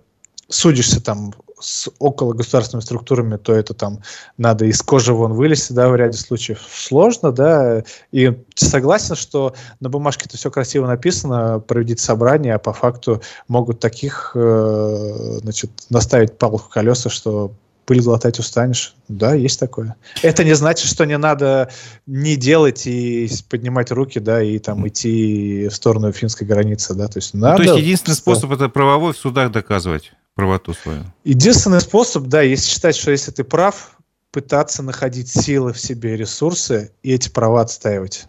судишься 0.49 1.03
там 1.03 1.35
с 1.61 1.91
около 1.99 2.33
государственными 2.33 2.85
структурами, 2.85 3.37
то 3.37 3.53
это 3.55 3.75
там 3.75 4.01
надо 4.37 4.65
из 4.65 4.83
кожи 4.83 5.13
вон 5.13 5.33
вылезти, 5.33 5.73
да, 5.73 5.89
в 5.89 5.97
ряде 5.97 6.17
случаев 6.17 6.61
сложно, 6.71 7.33
да, 7.33 7.85
и 8.13 8.37
согласен, 8.55 9.15
что 9.15 9.55
на 9.81 9.89
бумажке 9.89 10.25
это 10.27 10.37
все 10.37 10.51
красиво 10.51 10.87
написано, 10.87 11.61
проведите 11.61 12.03
собрание, 12.03 12.55
а 12.55 12.59
по 12.59 12.73
факту 12.73 13.23
могут 13.49 13.81
таких, 13.81 14.33
э, 14.35 15.39
значит, 15.43 15.71
наставить 15.91 16.39
палку 16.39 16.59
в 16.59 16.69
колеса, 16.69 17.11
что 17.11 17.53
пыль 17.89 18.03
глотать 18.03 18.39
устанешь. 18.39 18.95
Да, 19.09 19.33
есть 19.33 19.59
такое. 19.59 19.97
Это 20.23 20.45
не 20.45 20.55
значит, 20.55 20.87
что 20.87 21.07
не 21.07 21.17
надо 21.17 21.71
не 22.07 22.37
делать 22.37 22.87
и 22.87 23.31
поднимать 23.49 23.91
руки, 23.91 24.19
да, 24.19 24.43
и 24.43 24.59
там 24.59 24.87
идти 24.87 25.69
в 25.69 25.75
сторону 25.75 26.13
финской 26.13 26.47
границы, 26.47 26.93
да, 26.93 27.09
то 27.09 27.17
есть 27.17 27.33
надо... 27.33 27.63
Ну, 27.63 27.65
то 27.65 27.71
есть 27.71 27.87
единственный 27.87 28.15
способ 28.15 28.53
это 28.53 28.69
правовой 28.69 29.15
в 29.15 29.17
судах 29.17 29.51
доказывать 29.51 30.13
правоту 30.39 30.72
свою. 30.72 31.03
Единственный 31.24 31.80
способ, 31.80 32.26
да, 32.26 32.43
если 32.43 32.70
считать, 32.70 32.95
что 32.95 33.11
если 33.11 33.32
ты 33.32 33.43
прав, 33.43 33.99
пытаться 34.30 34.84
находить 34.84 35.28
силы 35.28 35.72
в 35.72 35.80
себе, 35.80 36.16
ресурсы 36.16 36.93
и 37.03 37.12
эти 37.12 37.28
права 37.28 37.62
отстаивать. 37.62 38.28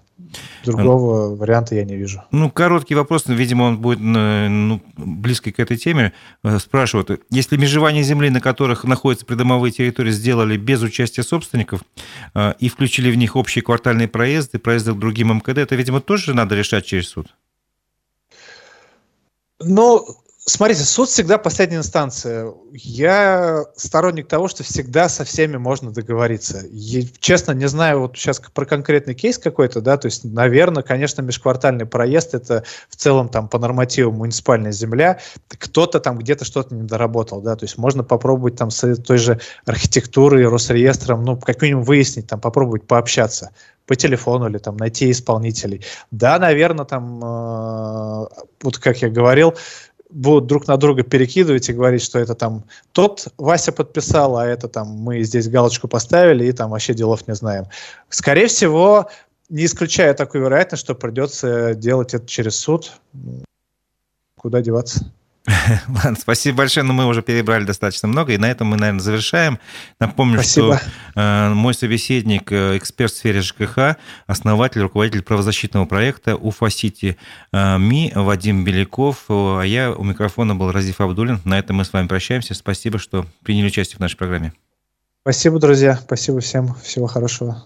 Другого 0.66 1.36
варианта 1.36 1.76
я 1.76 1.84
не 1.86 1.95
вижу. 1.95 2.24
Ну, 2.32 2.49
короткий 2.49 2.95
вопрос, 2.95 3.26
видимо, 3.28 3.64
он 3.66 3.78
будет 3.78 3.99
э, 3.99 4.47
ну, 4.47 4.82
близкий 4.97 5.51
к 5.51 5.60
этой 5.60 5.78
теме. 5.78 6.14
Э, 6.43 6.57
спрашивают, 6.57 7.22
если 7.30 7.57
межевание 7.57 8.01
земли, 8.01 8.32
на 8.32 8.41
которых 8.41 8.86
находятся 8.86 9.28
придомовые 9.28 9.72
территории, 9.72 10.12
сделали 10.12 10.57
без 10.57 10.82
участия 10.82 11.22
собственников 11.22 11.82
э, 12.34 12.53
и 12.60 12.70
включили 12.70 13.12
в 13.12 13.18
них 13.18 13.36
общие 13.36 13.62
квартальные 13.62 14.07
проезды, 14.07 14.57
проезды 14.57 14.93
к 14.93 14.97
другим 14.97 15.32
МКД, 15.36 15.60
это, 15.60 15.76
видимо, 15.76 16.01
тоже 16.01 16.34
надо 16.34 16.55
решать 16.55 16.88
через 16.88 17.07
суд? 17.10 17.28
Ну, 19.60 20.05
Смотрите, 20.50 20.84
суд 20.84 21.10
всегда 21.10 21.38
последняя 21.38 21.78
инстанция. 21.78 22.52
Я 22.74 23.66
сторонник 23.76 24.28
того, 24.28 24.47
что 24.47 24.64
всегда 24.64 25.08
со 25.08 25.24
всеми 25.24 25.58
можно 25.58 25.91
договориться. 25.91 26.64
Я, 26.72 27.04
честно, 27.20 27.52
не 27.52 27.68
знаю 27.68 28.02
вот 28.02 28.18
сейчас 28.18 28.41
про 28.54 28.66
конкретный 28.66 29.14
кейс 29.14 29.38
какой-то, 29.38 29.80
да, 29.80 29.97
то 29.97 30.08
есть, 30.08 30.24
наверное, 30.24 30.82
конечно, 30.82 31.22
межквартальный 31.22 31.86
проезд 31.86 32.34
это 32.34 32.64
в 32.89 32.95
целом 32.95 33.30
там 33.30 33.47
по 33.47 33.60
нормативу 33.60 34.12
муниципальная 34.12 34.72
земля, 34.72 35.20
кто-то 35.50 36.00
там 36.00 36.18
где-то 36.18 36.45
что-то 36.45 36.74
не 36.74 36.84
доработал, 36.84 37.41
да, 37.41 37.56
то 37.56 37.66
есть 37.66 37.78
можно 37.78 38.04
попробовать 38.04 38.56
там 38.56 38.72
с 38.72 38.95
той 38.95 39.20
же 39.20 39.39
архитектурой, 39.66 40.47
Росреестром, 40.47 41.26
ну, 41.26 41.38
как 41.38 41.62
минимум 41.62 41.84
выяснить, 41.84 42.26
там 42.26 42.41
попробовать 42.41 42.88
пообщаться 42.88 43.52
по 43.89 43.95
телефону 43.95 44.47
или 44.47 44.60
там 44.60 44.78
найти 44.78 45.10
исполнителей. 45.10 45.84
Да, 46.12 46.38
наверное, 46.38 46.86
там, 46.86 47.20
э, 47.24 48.28
вот 48.62 48.78
как 48.78 49.02
я 49.02 49.10
говорил, 49.10 49.56
будут 50.10 50.47
друг 50.47 50.68
на 50.68 50.78
друга 50.78 51.03
перекидывать 51.03 51.70
и 51.70 51.74
говорить, 51.74 52.01
что 52.01 52.20
это 52.20 52.36
там 52.36 52.64
тот 52.91 53.28
Вася 53.38 53.72
подписал, 53.72 54.38
а 54.38 54.45
это 54.45 54.68
там 54.68 54.88
мы 54.88 55.24
здесь 55.24 55.47
галочку 55.47 55.88
поставили 55.88 56.45
и 56.45 56.51
там 56.51 56.72
вообще 56.72 56.93
делов 56.93 57.28
не 57.28 57.36
знаем. 57.36 57.66
Скорее 58.10 58.47
всего, 58.47 59.10
не 59.49 59.66
исключая 59.66 60.14
такую 60.14 60.43
вероятность, 60.43 60.84
что 60.84 60.95
придется 60.95 61.74
делать 61.76 62.14
это 62.14 62.26
через 62.28 62.55
суд. 62.55 62.91
Куда 64.36 64.62
деваться? 64.62 65.12
Ладно, 65.88 66.18
спасибо 66.20 66.60
большое, 66.60 66.86
но 66.86 66.94
мы 66.94 67.06
уже 67.06 67.22
перебрали 67.22 67.64
достаточно 67.64 68.07
много, 68.07 68.34
и 68.34 68.38
на 68.38 68.49
этом 68.49 68.68
мы, 68.68 68.78
наверное, 68.78 69.02
завершаем. 69.02 69.60
Напомню, 69.99 70.36
спасибо. 70.36 70.78
что 70.78 71.19
э, 71.19 71.49
мой 71.49 71.74
собеседник, 71.74 72.52
э, 72.52 72.78
эксперт 72.78 73.11
в 73.11 73.18
сфере 73.18 73.41
ЖКХ, 73.41 73.98
основатель, 74.28 74.82
руководитель 74.82 75.24
правозащитного 75.24 75.86
проекта 75.86 76.36
УФА-Сити 76.36 77.18
э, 77.52 77.78
МИ 77.78 78.11
Вадим 78.15 78.64
Беляков, 78.64 79.26
а 79.30 79.61
я 79.64 79.91
у 79.91 80.03
микрофона 80.03 80.56
был 80.56 80.72
Разиф 80.72 81.02
Абдулин. 81.02 81.41
На 81.45 81.57
этом 81.57 81.78
мы 81.78 81.86
с 81.86 81.94
вами 81.94 82.07
прощаемся. 82.07 82.53
Спасибо, 82.53 82.99
что 82.99 83.26
приняли 83.44 83.68
участие 83.68 83.98
в 83.98 84.02
нашей 84.02 84.18
программе. 84.18 84.53
Спасибо, 85.22 85.60
друзья. 85.60 85.95
Спасибо 85.95 86.40
всем. 86.40 86.76
Всего 86.84 87.07
хорошего. 87.07 87.64